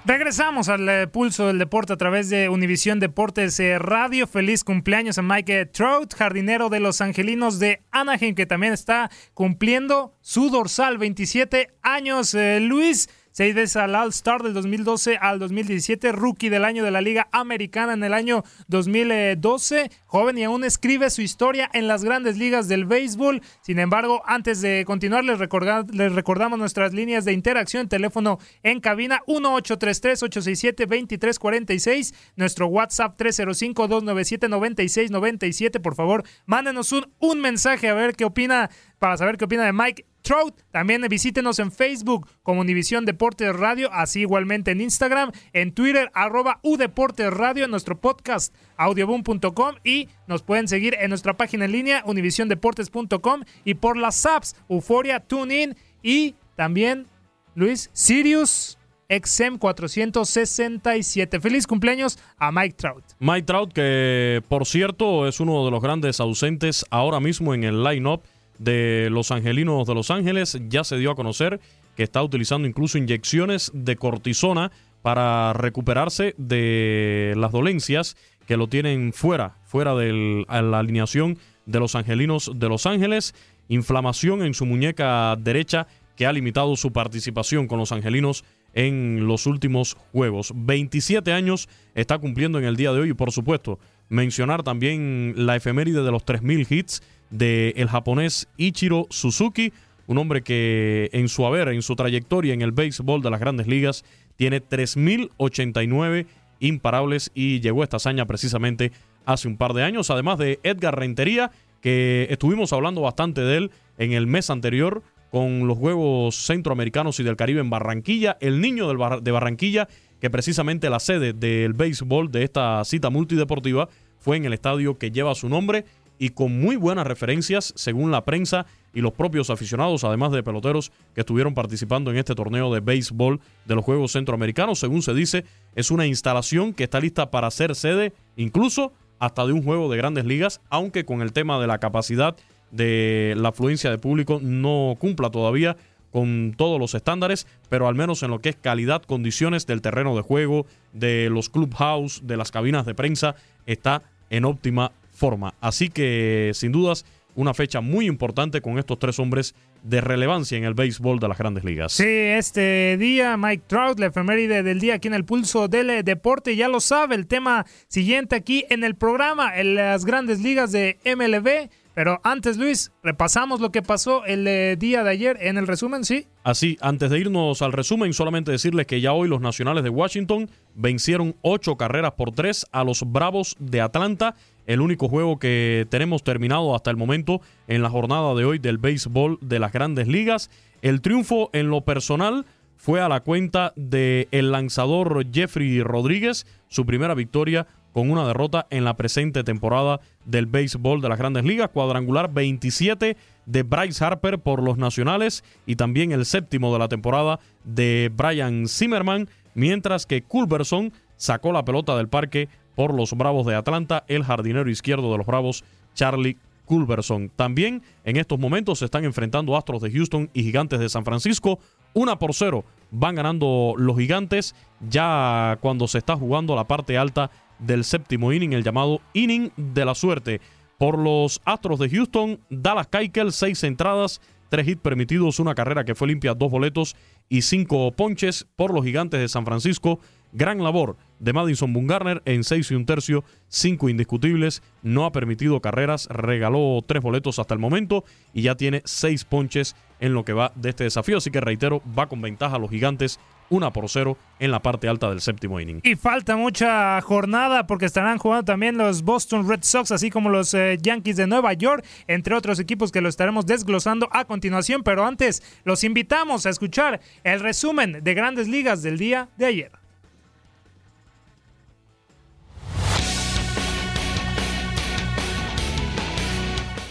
Regresamos 0.10 0.70
al 0.70 0.90
eh, 0.90 1.06
pulso 1.06 1.46
del 1.46 1.60
deporte 1.60 1.94
a 1.94 1.98
través 1.98 2.32
de 2.32 2.50
Univisión 2.50 3.00
Deportes 3.00 3.60
eh, 3.60 3.78
Radio. 3.78 4.26
Feliz 4.26 4.64
cumpleaños 4.64 5.20
a 5.20 5.22
Mike 5.22 5.68
Trout, 5.68 6.16
jardinero 6.16 6.70
de 6.70 6.80
los 6.80 7.00
Angelinos 7.02 7.60
de 7.60 7.84
Anaheim, 7.92 8.34
que 8.34 8.48
también 8.48 8.74
está 8.74 9.12
cumpliendo 9.36 10.16
su 10.22 10.50
dorsal, 10.50 10.98
27 10.98 11.76
años. 11.84 12.34
Eh, 12.34 12.60
Luis, 12.60 13.08
seis 13.32 13.56
veces 13.56 13.78
al 13.78 13.96
All-Star 13.96 14.44
del 14.44 14.54
2012 14.54 15.18
al 15.18 15.40
2017, 15.40 16.12
rookie 16.12 16.50
del 16.50 16.66
año 16.66 16.84
de 16.84 16.92
la 16.92 17.02
Liga 17.02 17.28
Americana 17.32 17.94
en 17.94 18.04
el 18.04 18.14
año 18.14 18.44
2012, 18.68 19.90
joven 20.06 20.38
y 20.38 20.44
aún 20.44 20.64
escribe 20.64 21.10
su 21.10 21.22
historia 21.22 21.70
en 21.74 21.88
las 21.88 22.04
grandes 22.04 22.38
ligas 22.38 22.68
del 22.68 22.86
béisbol. 22.86 23.42
Sin 23.62 23.80
embargo, 23.80 24.22
antes 24.26 24.62
de 24.62 24.84
continuar, 24.86 25.24
les, 25.24 25.40
recordamos 25.40 26.60
nuestras 26.60 26.94
líneas 26.94 27.26
de 27.26 27.34
interacción, 27.34 27.88
teléfono 27.88 28.38
en 28.64 28.80
cabina 28.80 29.22
1833-867-2346, 29.28 32.14
nuestro 32.36 32.68
WhatsApp 32.68 33.20
305-297-9697. 33.20 35.82
Por 35.82 35.96
favor, 35.96 36.24
mándenos 36.46 36.92
un 36.92 37.42
mensaje 37.42 37.90
a 37.90 37.94
ver 37.94 38.16
qué 38.16 38.26
opina, 38.26 38.70
para 38.98 39.18
saber 39.18 39.38
qué 39.38 39.46
opina 39.46 39.66
de 39.66 39.74
Mike 39.74 40.09
Trout. 40.22 40.60
También 40.72 41.02
visítenos 41.10 41.60
en 41.60 41.72
Facebook 41.72 42.28
como 42.44 42.62
Univisión 42.62 43.06
Deportes 43.06 43.56
Radio, 43.56 43.90
así 43.92 44.22
igualmente 44.22 44.72
en 44.72 44.82
Instagram, 44.82 45.32
en 45.54 45.74
Twitter, 45.74 46.12
arroba 46.14 46.60
Udeportes 46.64 47.32
Radio, 47.32 47.66
en 47.66 47.72
nuestro 47.72 48.00
podcast 48.00 48.54
audioboom.com 48.78 49.76
y 49.84 50.08
nos 50.28 50.44
pueden 50.44 50.68
seguir 50.68 50.96
en 51.00 51.10
nuestra 51.10 51.36
página 51.36 51.66
en 51.66 51.72
línea 51.72 52.04
univisiondeportes.com 52.06 53.42
y 53.66 53.74
por 53.76 53.98
las 53.98 54.26
apps 54.26 54.56
Euforia, 54.70 55.20
TuneIn 55.20 55.76
y 56.02 56.36
también 56.56 57.08
Luis 57.56 57.90
Sirius 57.94 58.78
XM 59.10 59.58
467. 59.58 61.40
Feliz 61.40 61.66
cumpleaños 61.66 62.20
a 62.38 62.52
Mike 62.52 62.76
Trout. 62.76 63.04
Mike 63.20 63.44
Trout, 63.44 63.74
que 63.74 64.44
por 64.48 64.66
cierto 64.66 65.28
es 65.28 65.40
uno 65.40 65.66
de 65.66 65.72
los 65.72 65.82
grandes 65.82 66.20
ausentes 66.20 66.86
ahora 66.92 67.20
mismo 67.20 67.54
en 67.54 67.64
el 67.64 67.84
line-up 67.84 68.22
de 68.60 69.10
los 69.10 69.32
Angelinos 69.32 69.88
de 69.88 69.96
Los 69.96 70.12
Ángeles. 70.12 70.60
Ya 70.70 70.84
se 70.84 70.98
dio 70.98 71.12
a 71.12 71.16
conocer 71.16 71.60
que 71.96 72.04
está 72.04 72.22
utilizando 72.22 72.68
incluso 72.68 72.98
inyecciones 72.98 73.72
de 73.74 73.96
cortisona 73.96 74.72
para 75.02 75.54
recuperarse 75.54 76.36
de 76.38 77.34
las 77.38 77.52
dolencias 77.52 78.16
que 78.46 78.58
lo 78.58 78.68
tienen 78.68 79.14
fuera, 79.14 79.56
fuera 79.66 79.96
de 79.96 80.46
la 80.48 80.80
alineación 80.80 81.38
de 81.66 81.80
los 81.80 81.96
Angelinos 81.96 82.52
de 82.56 82.70
Los 82.70 82.86
Ángeles. 82.86 83.34
Inflamación 83.68 84.44
en 84.44 84.54
su 84.54 84.66
muñeca 84.66 85.36
derecha 85.38 85.88
que 86.16 86.26
ha 86.26 86.34
limitado 86.34 86.76
su 86.76 86.92
participación 86.92 87.68
con 87.68 87.80
los 87.80 87.92
Angelinos 87.92 88.44
en 88.74 89.28
los 89.28 89.46
últimos 89.46 89.96
juegos. 90.12 90.54
27 90.56 91.32
años 91.32 91.70
está 91.96 92.18
cumpliendo 92.18 92.60
en 92.60 92.66
el 92.66 92.76
día 92.76 92.92
de 92.92 93.00
hoy 93.00 93.10
y 93.10 93.14
por 93.14 93.32
supuesto 93.32 93.80
mencionar 94.10 94.64
también 94.64 95.34
la 95.36 95.56
efeméride 95.56 96.04
de 96.04 96.12
los 96.12 96.26
3.000 96.26 96.68
hits 96.70 97.02
del 97.30 97.74
el 97.76 97.88
japonés 97.88 98.48
Ichiro 98.58 99.08
Suzuki, 99.10 99.72
un 100.08 100.18
hombre 100.18 100.42
que 100.42 101.10
en 101.14 101.30
su 101.30 101.46
haber, 101.46 101.70
en 101.70 101.82
su 101.82 101.96
trayectoria 101.96 102.54
en 102.54 102.62
el 102.62 102.72
béisbol 102.72 103.22
de 103.22 103.30
las 103.30 103.40
grandes 103.40 103.68
ligas, 103.68 104.04
tiene 104.36 104.62
3.089 104.62 106.26
imparables 106.60 107.32
y 107.34 107.60
llegó 107.60 107.82
a 107.82 107.84
esta 107.84 107.98
hazaña 107.98 108.26
precisamente 108.26 108.92
hace 109.26 109.48
un 109.48 109.58
par 109.58 109.74
de 109.74 109.84
años, 109.84 110.10
además 110.10 110.40
de 110.40 110.60
Edgar 110.64 110.98
Rentería, 110.98 111.52
que 111.82 112.28
estuvimos 112.30 112.74
hablando 112.74 113.02
bastante 113.02 113.42
de 113.42 113.58
él 113.58 113.72
en 113.98 114.14
el 114.14 114.28
mes 114.28 114.50
anterior 114.50 115.04
con 115.32 115.68
los 115.68 115.78
Juegos 115.78 116.36
Centroamericanos 116.36 117.20
y 117.20 117.24
del 117.24 117.36
Caribe 117.36 117.62
en 117.62 117.70
Barranquilla, 117.70 118.38
el 118.42 118.62
niño 118.62 118.88
de 118.88 119.32
Barranquilla, 119.32 119.88
que 120.20 120.30
precisamente 120.30 120.90
la 120.90 121.00
sede 121.00 121.34
del 121.34 121.74
béisbol 121.74 122.32
de 122.32 122.44
esta 122.44 122.84
cita 122.84 123.10
multideportiva 123.10 123.90
fue 124.20 124.38
en 124.38 124.46
el 124.46 124.54
estadio 124.54 124.98
que 124.98 125.12
lleva 125.12 125.36
su 125.36 125.50
nombre 125.50 125.86
y 126.18 126.30
con 126.30 126.60
muy 126.60 126.76
buenas 126.76 127.08
referencias 127.08 127.74
según 127.76 128.12
la 128.12 128.26
prensa 128.26 128.66
y 128.94 129.02
los 129.02 129.14
propios 129.14 129.50
aficionados, 129.50 130.04
además 130.04 130.32
de 130.32 130.44
peloteros 130.44 130.92
que 131.16 131.22
estuvieron 131.22 131.54
participando 131.54 132.12
en 132.12 132.18
este 132.18 132.36
torneo 132.36 132.74
de 132.74 132.82
béisbol 132.82 133.40
de 133.66 133.76
los 133.76 133.86
Juegos 133.86 134.12
Centroamericanos. 134.12 134.80
Según 134.80 135.02
se 135.02 135.14
dice, 135.14 135.46
es 135.76 135.92
una 135.92 136.06
instalación 136.06 136.74
que 136.74 136.84
está 136.84 137.00
lista 137.00 137.32
para 137.32 137.50
ser 137.52 137.76
sede 137.76 138.14
incluso 138.36 138.92
hasta 139.20 139.46
de 139.46 139.54
un 139.54 139.64
juego 139.64 139.90
de 139.90 139.98
grandes 139.98 140.26
ligas, 140.26 140.62
aunque 140.70 141.06
con 141.06 141.22
el 141.22 141.34
tema 141.34 141.60
de 141.60 141.68
la 141.68 141.78
capacidad 141.78 142.36
de 142.72 143.34
la 143.38 143.50
afluencia 143.50 143.90
de 143.90 143.98
público 143.98 144.40
no 144.42 144.96
cumpla 145.00 145.30
todavía 145.30 145.78
con 146.12 146.54
todos 146.58 146.80
los 146.80 146.96
estándares, 146.96 147.48
pero 147.70 147.88
al 147.88 147.96
menos 147.96 148.24
en 148.24 148.32
lo 148.32 148.40
que 148.40 148.50
es 148.50 148.56
calidad, 148.56 149.04
condiciones 149.04 149.68
del 149.68 149.82
terreno 149.82 150.16
de 150.16 150.22
juego, 150.22 150.66
de 150.94 151.30
los 151.30 151.50
clubhouse, 151.50 152.22
de 152.26 152.38
las 152.38 152.52
cabinas 152.52 152.86
de 152.86 152.96
prensa, 152.96 153.36
está 153.66 154.02
en 154.30 154.46
óptima 154.46 154.92
forma. 155.12 155.54
Así 155.62 155.90
que, 155.90 156.52
sin 156.54 156.72
dudas, 156.72 157.06
una 157.36 157.54
fecha 157.54 157.80
muy 157.80 158.08
importante 158.08 158.62
con 158.62 158.80
estos 158.80 159.00
tres 159.00 159.20
hombres 159.20 159.56
de 159.84 160.02
relevancia 160.02 160.58
en 160.58 160.66
el 160.66 160.74
béisbol 160.74 161.20
de 161.20 161.28
las 161.28 161.38
grandes 161.38 161.64
ligas. 161.64 161.94
Sí, 161.94 162.04
este 162.06 162.98
día 162.98 163.38
Mike 163.38 163.64
Trout, 163.68 164.00
la 164.00 164.08
efeméride 164.08 164.64
del 164.64 164.80
día 164.80 164.96
aquí 164.96 165.08
en 165.08 165.14
el 165.14 165.24
pulso 165.24 165.68
del 165.68 166.04
deporte, 166.04 166.56
ya 166.56 166.68
lo 166.68 166.80
sabe, 166.80 167.16
el 167.16 167.28
tema 167.28 167.66
siguiente 167.88 168.36
aquí 168.36 168.66
en 168.70 168.84
el 168.84 168.96
programa, 168.96 169.58
en 169.58 169.76
las 169.76 170.06
grandes 170.06 170.42
ligas 170.42 170.72
de 170.72 170.98
MLB. 171.06 171.70
Pero 172.00 172.22
antes, 172.24 172.56
Luis, 172.56 172.94
repasamos 173.04 173.60
lo 173.60 173.74
que 173.74 173.82
pasó 173.82 174.24
el 174.24 174.48
eh, 174.48 174.78
día 174.80 175.04
de 175.04 175.10
ayer 175.10 175.38
en 175.42 175.58
el 175.58 175.68
resumen, 175.68 176.06
¿sí? 176.06 176.28
Así, 176.46 176.78
antes 176.80 177.10
de 177.10 177.20
irnos 177.20 177.62
al 177.62 177.74
resumen, 177.74 178.14
solamente 178.14 178.54
decirles 178.54 178.88
que 178.88 179.02
ya 179.02 179.12
hoy 179.12 179.28
los 179.28 179.42
Nacionales 179.42 179.84
de 179.84 179.90
Washington 179.90 180.50
vencieron 180.76 181.36
ocho 181.42 181.76
carreras 181.76 182.14
por 182.14 182.32
tres 182.32 182.66
a 182.72 182.86
los 182.86 183.04
Bravos 183.12 183.58
de 183.60 183.82
Atlanta 183.82 184.36
el 184.66 184.80
único 184.80 185.10
juego 185.10 185.40
que 185.40 185.88
tenemos 185.90 186.24
terminado 186.24 186.74
hasta 186.74 186.90
el 186.90 186.96
momento 186.96 187.42
en 187.68 187.84
la 187.84 187.90
jornada 187.90 188.34
de 188.34 188.46
hoy 188.46 188.60
del 188.60 188.78
béisbol 188.78 189.38
de 189.42 189.60
las 189.60 189.74
grandes 189.74 190.08
ligas. 190.08 190.50
El 190.82 191.02
triunfo 191.02 191.50
en 191.52 191.70
lo 191.70 191.82
personal 191.82 192.46
fue 192.78 193.02
a 193.02 193.10
la 193.10 193.20
cuenta 193.20 193.74
del 193.76 194.30
el 194.32 194.54
lanzador 194.54 195.26
Jeffrey 195.34 195.84
Rodríguez, 195.84 196.48
su 196.70 196.86
primera 196.86 197.14
victoria 197.14 197.68
con 198.00 198.12
una 198.12 198.26
derrota 198.26 198.66
en 198.70 198.86
la 198.86 198.96
presente 198.96 199.44
temporada 199.44 200.00
del 200.24 200.46
béisbol 200.46 201.02
de 201.02 201.10
las 201.10 201.20
grandes 201.20 201.44
ligas. 201.44 201.68
Cuadrangular 201.68 202.32
27 202.32 203.18
de 203.46 203.64
Bryce 203.64 204.06
Harper 204.06 204.40
por 204.40 204.64
los 204.64 204.78
nacionales 204.78 205.44
y 205.66 205.76
también 205.76 206.14
el 206.14 206.26
séptimo 206.26 206.72
de 206.72 206.80
la 206.80 206.88
temporada 206.88 207.42
de 207.66 208.10
Brian 208.16 208.70
Zimmerman, 208.70 209.28
mientras 209.54 210.06
que 210.06 210.22
Culberson 210.22 210.94
sacó 211.18 211.52
la 211.52 211.66
pelota 211.66 211.98
del 211.98 212.08
parque 212.08 212.48
por 212.74 212.94
los 212.94 213.12
Bravos 213.12 213.46
de 213.46 213.56
Atlanta, 213.56 214.06
el 214.08 214.24
jardinero 214.24 214.70
izquierdo 214.70 215.12
de 215.12 215.18
los 215.18 215.28
Bravos, 215.28 215.66
Charlie 215.94 216.38
Culberson. 216.64 217.30
También 217.36 217.84
en 218.06 218.16
estos 218.16 218.40
momentos 218.40 218.80
se 218.80 218.86
están 218.86 219.04
enfrentando 219.04 219.58
Astros 219.58 219.82
de 219.82 219.92
Houston 219.92 220.30
y 220.34 220.44
Gigantes 220.44 220.80
de 220.80 220.88
San 220.88 221.04
Francisco. 221.04 221.60
Una 221.94 222.18
por 222.18 222.34
cero 222.34 222.64
van 222.92 223.16
ganando 223.16 223.74
los 223.76 223.98
Gigantes 223.98 224.56
ya 224.90 225.58
cuando 225.60 225.86
se 225.90 225.98
está 225.98 226.16
jugando 226.16 226.56
la 226.56 226.64
parte 226.64 226.98
alta 226.98 227.30
del 227.60 227.84
séptimo 227.84 228.34
inning, 228.34 228.54
el 228.54 228.64
llamado 228.64 229.02
inning 229.14 229.52
de 229.56 229.86
la 229.86 229.96
suerte. 229.96 230.42
Por 230.78 230.98
los 230.98 231.42
Astros 231.46 231.80
de 231.80 231.90
Houston, 231.90 232.40
Dallas 232.50 232.88
Keuchel, 232.88 233.34
seis 233.34 233.64
entradas, 233.64 234.22
tres 234.50 234.68
hits 234.68 234.82
permitidos, 234.82 235.40
una 235.40 235.56
carrera 235.56 235.84
que 235.84 235.96
fue 235.96 236.08
limpia, 236.08 236.34
dos 236.34 236.50
boletos 236.50 236.96
y 237.28 237.42
cinco 237.42 237.92
ponches. 237.92 238.48
Por 238.56 238.74
los 238.74 238.86
Gigantes 238.86 239.20
de 239.20 239.28
San 239.28 239.46
Francisco, 239.46 240.00
Gran 240.32 240.64
labor 240.64 240.96
de 241.20 241.34
Madison 241.34 241.74
Bungarner 241.74 242.22
en 242.26 242.44
6 242.44 242.72
y 242.72 242.76
un 242.76 242.86
tercio, 242.86 243.24
5 243.50 243.90
indiscutibles, 243.90 244.62
no 244.84 245.06
ha 245.06 245.12
permitido 245.12 245.60
carreras, 245.60 246.08
regaló 246.10 246.84
3 246.86 247.02
boletos 247.02 247.40
hasta 247.40 247.54
el 247.54 247.60
momento 247.60 248.06
y 248.34 248.44
ya 248.44 248.56
tiene 248.56 248.82
6 248.86 249.26
ponches 249.26 249.76
en 250.00 250.14
lo 250.14 250.24
que 250.24 250.34
va 250.34 250.52
de 250.56 250.70
este 250.70 250.86
desafío. 250.86 251.18
Así 251.18 251.32
que 251.32 251.42
reitero, 251.42 251.82
va 251.98 252.08
con 252.08 252.22
ventaja 252.22 252.56
a 252.56 252.60
los 252.60 252.70
gigantes 252.70 253.20
1 253.50 253.74
por 253.74 253.90
0 253.90 254.18
en 254.40 254.52
la 254.52 254.62
parte 254.62 254.88
alta 254.88 255.10
del 255.10 255.22
séptimo 255.22 255.60
inning. 255.60 255.82
Y 255.84 255.96
falta 255.96 256.38
mucha 256.38 257.02
jornada 257.02 257.68
porque 257.68 257.86
estarán 257.86 258.18
jugando 258.18 258.46
también 258.46 258.78
los 258.78 259.02
Boston 259.02 259.50
Red 259.50 259.64
Sox, 259.64 259.92
así 259.92 260.10
como 260.10 260.30
los 260.30 260.54
eh, 260.54 260.78
Yankees 260.82 261.18
de 261.18 261.28
Nueva 261.28 261.54
York, 261.54 261.84
entre 262.08 262.36
otros 262.36 262.60
equipos 262.60 262.92
que 262.92 263.02
lo 263.02 263.10
estaremos 263.10 263.46
desglosando 263.46 264.08
a 264.12 264.26
continuación. 264.26 264.84
Pero 264.84 265.06
antes, 265.06 265.44
los 265.64 265.84
invitamos 265.84 266.46
a 266.46 266.50
escuchar 266.50 267.02
el 267.24 267.40
resumen 267.40 268.04
de 268.04 268.14
grandes 268.14 268.48
ligas 268.48 268.84
del 268.84 268.98
día 268.98 269.30
de 269.38 269.46
ayer. 269.48 269.72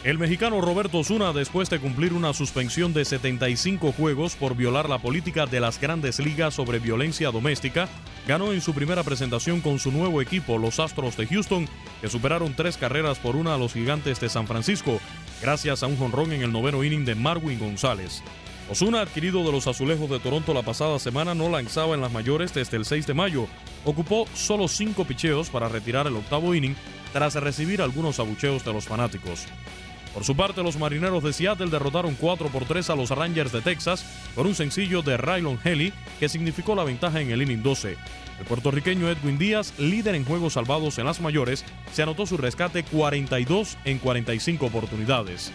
El 0.09 0.16
mexicano 0.16 0.62
Roberto 0.62 1.01
Osuna, 1.01 1.35
después 1.35 1.68
de 1.68 1.81
cumplir 1.81 2.14
una 2.14 2.33
suspensión 2.33 2.94
de 2.94 3.05
75 3.05 3.92
juegos 3.92 4.37
por 4.37 4.56
violar 4.56 4.88
la 4.88 4.96
política 4.96 5.44
de 5.44 5.61
las 5.61 5.79
grandes 5.79 6.19
ligas 6.19 6.54
sobre 6.54 6.79
violencia 6.79 7.31
doméstica, 7.31 7.90
ganó 8.27 8.54
en 8.54 8.63
su 8.63 8.73
primera 8.73 9.02
presentación 9.02 9.61
con 9.61 9.79
su 9.79 9.92
nuevo 9.92 10.23
equipo, 10.23 10.56
los 10.56 10.81
Astros 10.81 11.19
de 11.19 11.27
Houston, 11.27 11.69
que 12.00 12.09
superaron 12.09 12.54
tres 12.56 12.79
carreras 12.79 13.19
por 13.19 13.37
una 13.37 13.54
a 13.54 13.59
los 13.59 13.75
gigantes 13.75 14.19
de 14.19 14.31
San 14.31 14.46
Francisco, 14.46 14.98
gracias 15.42 15.83
a 15.83 15.88
un 15.88 15.98
jonrón 15.98 16.33
en 16.33 16.40
el 16.40 16.52
noveno 16.52 16.83
inning 16.83 17.04
de 17.04 17.15
Marwin 17.15 17.59
González. 17.59 18.23
Osuna, 18.71 19.02
adquirido 19.02 19.44
de 19.44 19.52
los 19.52 19.67
Azulejos 19.67 20.09
de 20.09 20.21
Toronto 20.21 20.54
la 20.54 20.63
pasada 20.63 20.98
semana, 20.98 21.35
no 21.35 21.50
lanzaba 21.50 21.94
en 21.94 22.00
las 22.00 22.13
mayores 22.13 22.54
desde 22.54 22.79
el 22.79 22.87
6 22.87 23.06
de 23.06 23.13
mayo. 23.13 23.46
Ocupó 23.85 24.27
solo 24.33 24.69
cinco 24.69 25.04
picheos 25.04 25.50
para 25.50 25.69
retirar 25.69 26.06
el 26.06 26.17
octavo 26.17 26.54
inning 26.54 26.77
tras 27.13 27.35
recibir 27.35 27.83
algunos 27.83 28.19
abucheos 28.21 28.65
de 28.65 28.73
los 28.73 28.87
fanáticos. 28.87 29.46
Por 30.15 30.25
su 30.25 30.35
parte, 30.35 30.63
los 30.63 30.79
marineros 30.79 31.23
de 31.23 31.33
Seattle 31.33 31.71
derrotaron 31.71 32.15
4 32.15 32.48
por 32.48 32.65
3 32.65 32.90
a 32.90 32.96
los 32.96 33.11
Rangers 33.11 33.52
de 33.52 33.61
Texas 33.61 34.04
con 34.35 34.46
un 34.46 34.54
sencillo 34.54 35.02
de 35.02 35.17
Rylon 35.17 35.59
Helly 35.63 35.92
que 36.19 36.29
significó 36.29 36.75
la 36.75 36.85
ventaja 36.85 37.21
en 37.21 37.31
el 37.31 37.42
inning 37.42 37.63
12. 37.63 37.96
El 38.40 38.44
puertorriqueño 38.46 39.09
Edwin 39.09 39.38
Díaz, 39.38 39.75
líder 39.79 40.15
en 40.15 40.25
juegos 40.25 40.54
salvados 40.54 40.98
en 40.98 41.06
las 41.06 41.21
mayores, 41.21 41.65
se 41.92 42.02
anotó 42.02 42.27
su 42.27 42.37
rescate 42.37 42.85
42 42.85 43.77
en 43.85 43.98
45 43.98 44.67
oportunidades. 44.67 45.52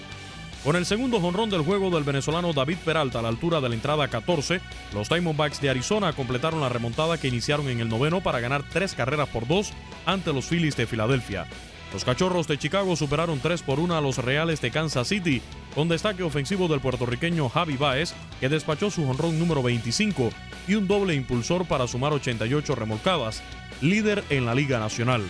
Con 0.64 0.78
el 0.78 0.86
segundo 0.86 1.20
jonrón 1.20 1.50
del 1.50 1.62
juego 1.62 1.90
del 1.90 2.06
venezolano 2.06 2.54
David 2.54 2.78
Peralta 2.86 3.20
a 3.20 3.22
la 3.22 3.28
altura 3.28 3.60
de 3.60 3.68
la 3.68 3.76
entrada 3.76 4.08
14, 4.08 4.62
los 4.94 5.10
Diamondbacks 5.10 5.60
de 5.60 5.70
Arizona 5.70 6.14
completaron 6.14 6.62
la 6.62 6.70
remontada 6.70 7.18
que 7.18 7.28
iniciaron 7.28 7.68
en 7.68 7.82
el 7.82 7.90
noveno 7.90 8.22
para 8.22 8.40
ganar 8.40 8.64
tres 8.72 8.94
carreras 8.94 9.28
por 9.28 9.46
dos 9.46 9.74
ante 10.06 10.32
los 10.32 10.46
Phillies 10.46 10.78
de 10.78 10.88
Filadelfia. 10.88 11.48
Los 11.94 12.04
Cachorros 12.04 12.48
de 12.48 12.58
Chicago 12.58 12.96
superaron 12.96 13.40
3 13.40 13.62
por 13.62 13.80
1 13.80 13.96
a 13.96 14.02
los 14.02 14.18
Reales 14.18 14.60
de 14.62 14.72
Kansas 14.72 15.08
City, 15.08 15.44
con 15.76 15.88
destaque 15.88 16.24
ofensivo 16.24 16.68
del 16.68 16.80
puertorriqueño 16.80 17.50
Javi 17.50 17.78
Baez, 17.78 18.16
que 18.40 18.50
despachó 18.50 18.90
su 18.90 19.06
jonrón 19.06 19.38
número 19.38 19.62
25 19.62 20.32
y 20.68 20.74
un 20.74 20.88
doble 20.88 21.14
impulsor 21.14 21.66
para 21.68 21.88
sumar 21.88 22.12
88 22.12 22.74
remolcadas, 22.74 23.44
líder 23.80 24.24
en 24.32 24.48
la 24.48 24.56
Liga 24.56 24.80
Nacional. 24.80 25.22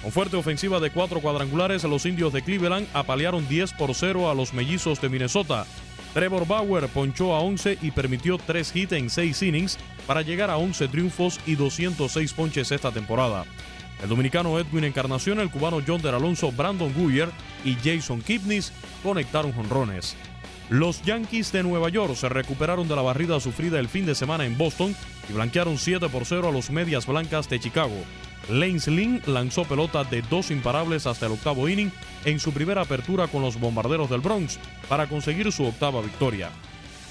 Con 0.00 0.10
fuerte 0.10 0.36
ofensiva 0.36 0.80
de 0.80 0.90
cuatro 0.90 1.20
cuadrangulares, 1.20 1.84
los 1.84 2.06
indios 2.06 2.32
de 2.32 2.40
Cleveland 2.40 2.88
apalearon 2.94 3.46
10 3.46 3.74
por 3.74 3.94
0 3.94 4.30
a 4.30 4.34
los 4.34 4.54
mellizos 4.54 5.02
de 5.02 5.10
Minnesota. 5.10 5.66
Trevor 6.14 6.46
Bauer 6.46 6.88
ponchó 6.88 7.34
a 7.34 7.40
11 7.40 7.76
y 7.82 7.90
permitió 7.90 8.38
3 8.38 8.74
hits 8.74 8.92
en 8.92 9.10
6 9.10 9.42
innings 9.42 9.78
para 10.06 10.22
llegar 10.22 10.48
a 10.48 10.56
11 10.56 10.88
triunfos 10.88 11.38
y 11.46 11.56
206 11.56 12.32
ponches 12.32 12.72
esta 12.72 12.90
temporada. 12.90 13.44
El 14.02 14.08
dominicano 14.08 14.58
Edwin 14.58 14.84
Encarnación, 14.84 15.40
el 15.40 15.50
cubano 15.50 15.80
John 15.86 16.00
Der 16.00 16.14
Alonso, 16.14 16.50
Brandon 16.52 16.92
Guyer 16.94 17.28
y 17.64 17.76
Jason 17.76 18.22
Kipnis 18.22 18.72
conectaron 19.02 19.52
jonrones. 19.52 20.16
Los 20.70 21.02
Yankees 21.02 21.50
de 21.52 21.64
Nueva 21.64 21.88
York 21.88 22.14
se 22.14 22.28
recuperaron 22.28 22.86
de 22.86 22.94
la 22.96 23.02
barrida 23.02 23.40
sufrida 23.40 23.80
el 23.80 23.88
fin 23.88 24.06
de 24.06 24.14
semana 24.14 24.46
en 24.46 24.56
Boston 24.56 24.94
y 25.28 25.32
blanquearon 25.32 25.78
7 25.78 26.08
por 26.08 26.24
0 26.24 26.48
a 26.48 26.52
los 26.52 26.70
Medias 26.70 27.06
Blancas 27.06 27.48
de 27.48 27.58
Chicago. 27.58 27.96
Lane 28.48 28.80
Lynn 28.86 29.22
lanzó 29.26 29.64
pelota 29.64 30.04
de 30.04 30.22
dos 30.22 30.50
imparables 30.50 31.06
hasta 31.06 31.26
el 31.26 31.32
octavo 31.32 31.68
inning 31.68 31.90
en 32.24 32.40
su 32.40 32.52
primera 32.52 32.82
apertura 32.82 33.26
con 33.26 33.42
los 33.42 33.58
Bombarderos 33.58 34.08
del 34.08 34.20
Bronx 34.20 34.58
para 34.88 35.08
conseguir 35.08 35.50
su 35.52 35.64
octava 35.64 36.00
victoria. 36.00 36.50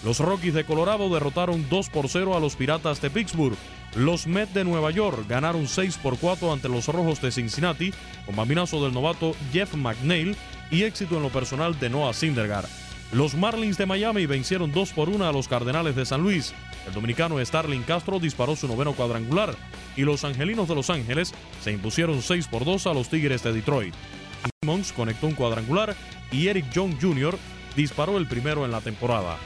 Los 0.04 0.20
Rockies 0.20 0.54
de 0.54 0.64
Colorado 0.64 1.10
derrotaron 1.10 1.68
2 1.70 1.90
por 1.90 2.08
0 2.08 2.38
a 2.38 2.40
los 2.40 2.56
Piratas 2.56 3.02
de 3.02 3.10
Pittsburgh. 3.10 3.58
Los 3.96 4.28
Mets 4.28 4.54
de 4.54 4.64
Nueva 4.64 4.92
York 4.92 5.26
ganaron 5.28 5.68
6 5.68 5.98
por 5.98 6.18
4 6.18 6.54
ante 6.54 6.70
los 6.70 6.88
Rojos 6.88 7.22
de 7.22 7.32
Cincinnati, 7.32 7.92
con 8.26 8.36
bambinazo 8.36 8.82
del 8.84 8.94
novato 8.94 9.36
Jeff 9.52 9.74
McNeil 9.74 10.38
y 10.72 10.84
éxito 10.84 11.18
en 11.18 11.24
lo 11.24 11.30
personal 11.30 11.78
de 11.80 11.90
Noah 11.90 12.14
Syndergaard. 12.14 12.70
Los 13.12 13.34
Marlins 13.34 13.78
de 13.78 13.88
Miami 13.88 14.26
vencieron 14.26 14.72
2 14.72 14.94
por 14.94 15.10
1 15.10 15.28
a 15.28 15.34
los 15.34 15.48
Cardenales 15.48 15.96
de 15.96 16.06
San 16.06 16.22
Luis. 16.22 16.54
El 16.88 16.94
dominicano 16.94 17.44
Starling 17.44 17.82
Castro 17.82 18.20
disparó 18.20 18.56
su 18.56 18.68
noveno 18.68 18.94
cuadrangular 18.94 19.56
y 19.98 20.04
los 20.04 20.24
Angelinos 20.24 20.70
de 20.70 20.76
Los 20.76 20.90
Ángeles 20.90 21.34
se 21.62 21.72
impusieron 21.72 22.22
6 22.22 22.48
por 22.48 22.64
2 22.64 22.88
a 22.88 22.94
los 22.94 23.10
Tigres 23.10 23.44
de 23.44 23.52
Detroit. 23.52 23.96
Simmons 24.62 24.94
conectó 24.94 25.28
un 25.28 25.34
cuadrangular 25.34 25.96
y 26.32 26.48
Eric 26.48 26.72
Young 26.72 27.02
Jr. 27.02 27.38
disparó 27.76 28.18
el 28.18 28.28
primero 28.28 28.64
en 28.64 28.72
la 28.72 28.80
temporada. 28.80 29.38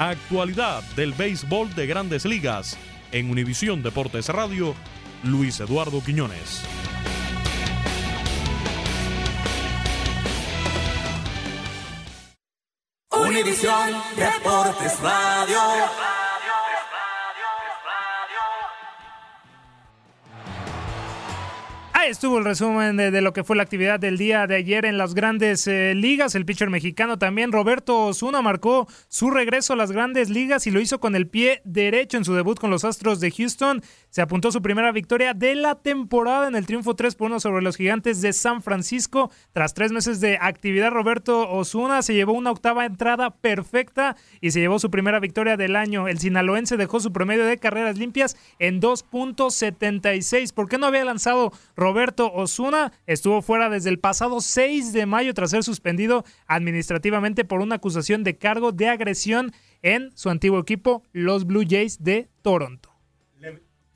Actualidad 0.00 0.82
del 0.96 1.12
béisbol 1.12 1.74
de 1.74 1.86
grandes 1.86 2.24
ligas. 2.24 2.78
En 3.12 3.30
Univisión 3.30 3.82
Deportes 3.82 4.30
Radio, 4.30 4.74
Luis 5.24 5.60
Eduardo 5.60 6.02
Quiñones. 6.02 6.62
Univisión 13.10 13.90
Deportes 14.16 14.98
Radio. 15.02 16.19
Ahí 22.00 22.08
estuvo 22.12 22.38
el 22.38 22.46
resumen 22.46 22.96
de, 22.96 23.20
lo 23.20 23.34
que 23.34 23.44
fue 23.44 23.56
la 23.56 23.62
actividad 23.62 24.00
del 24.00 24.16
día 24.16 24.46
de 24.46 24.54
ayer 24.54 24.86
en 24.86 24.96
las 24.96 25.12
grandes 25.12 25.66
eh, 25.66 25.92
ligas. 25.94 26.34
El 26.34 26.46
pitcher 26.46 26.70
mexicano 26.70 27.18
también, 27.18 27.52
Roberto 27.52 28.06
Osuna, 28.06 28.40
marcó 28.40 28.88
su 29.08 29.30
regreso 29.30 29.74
a 29.74 29.76
las 29.76 29.92
grandes 29.92 30.30
ligas 30.30 30.66
y 30.66 30.70
lo 30.70 30.80
hizo 30.80 30.98
con 30.98 31.14
el 31.14 31.26
pie 31.26 31.60
derecho 31.64 32.16
en 32.16 32.24
su 32.24 32.32
debut 32.32 32.58
con 32.58 32.70
los 32.70 32.86
Astros 32.86 33.20
de 33.20 33.30
Houston. 33.30 33.82
Se 34.08 34.22
apuntó 34.22 34.50
su 34.50 34.62
primera 34.62 34.92
victoria 34.92 35.34
de 35.34 35.54
la 35.54 35.74
temporada 35.74 36.48
en 36.48 36.56
el 36.56 36.64
triunfo 36.64 36.96
3 36.96 37.14
por 37.16 37.26
1 37.26 37.40
sobre 37.40 37.62
los 37.62 37.76
Gigantes 37.76 38.22
de 38.22 38.32
San 38.32 38.62
Francisco. 38.62 39.30
Tras 39.52 39.74
tres 39.74 39.92
meses 39.92 40.20
de 40.20 40.38
actividad, 40.40 40.92
Roberto 40.92 41.50
Osuna 41.50 42.00
se 42.00 42.14
llevó 42.14 42.32
una 42.32 42.50
octava 42.50 42.86
entrada 42.86 43.28
perfecta 43.28 44.16
y 44.40 44.52
se 44.52 44.60
llevó 44.60 44.78
su 44.78 44.90
primera 44.90 45.20
victoria 45.20 45.58
del 45.58 45.76
año. 45.76 46.08
El 46.08 46.18
sinaloense 46.18 46.78
dejó 46.78 46.98
su 46.98 47.12
promedio 47.12 47.44
de 47.44 47.58
carreras 47.58 47.98
limpias 47.98 48.38
en 48.58 48.80
2.76. 48.80 50.54
¿Por 50.54 50.70
qué 50.70 50.78
no 50.78 50.86
había 50.86 51.04
lanzado 51.04 51.52
Roberto 51.76 51.89
Osuna? 52.34 52.92
Estuvo 53.06 53.42
fuera 53.42 53.68
desde 53.68 53.90
el 53.90 53.98
pasado 53.98 54.40
6 54.40 54.92
de 54.92 55.06
mayo 55.06 55.34
tras 55.34 55.50
ser 55.50 55.64
suspendido 55.64 56.24
administrativamente 56.46 57.44
por 57.44 57.60
una 57.60 57.76
acusación 57.76 58.24
de 58.24 58.38
cargo 58.38 58.72
de 58.72 58.88
agresión 58.88 59.52
en 59.82 60.10
su 60.14 60.30
antiguo 60.30 60.58
equipo, 60.58 61.02
los 61.12 61.46
Blue 61.46 61.64
Jays 61.68 62.02
de 62.02 62.28
Toronto 62.42 62.90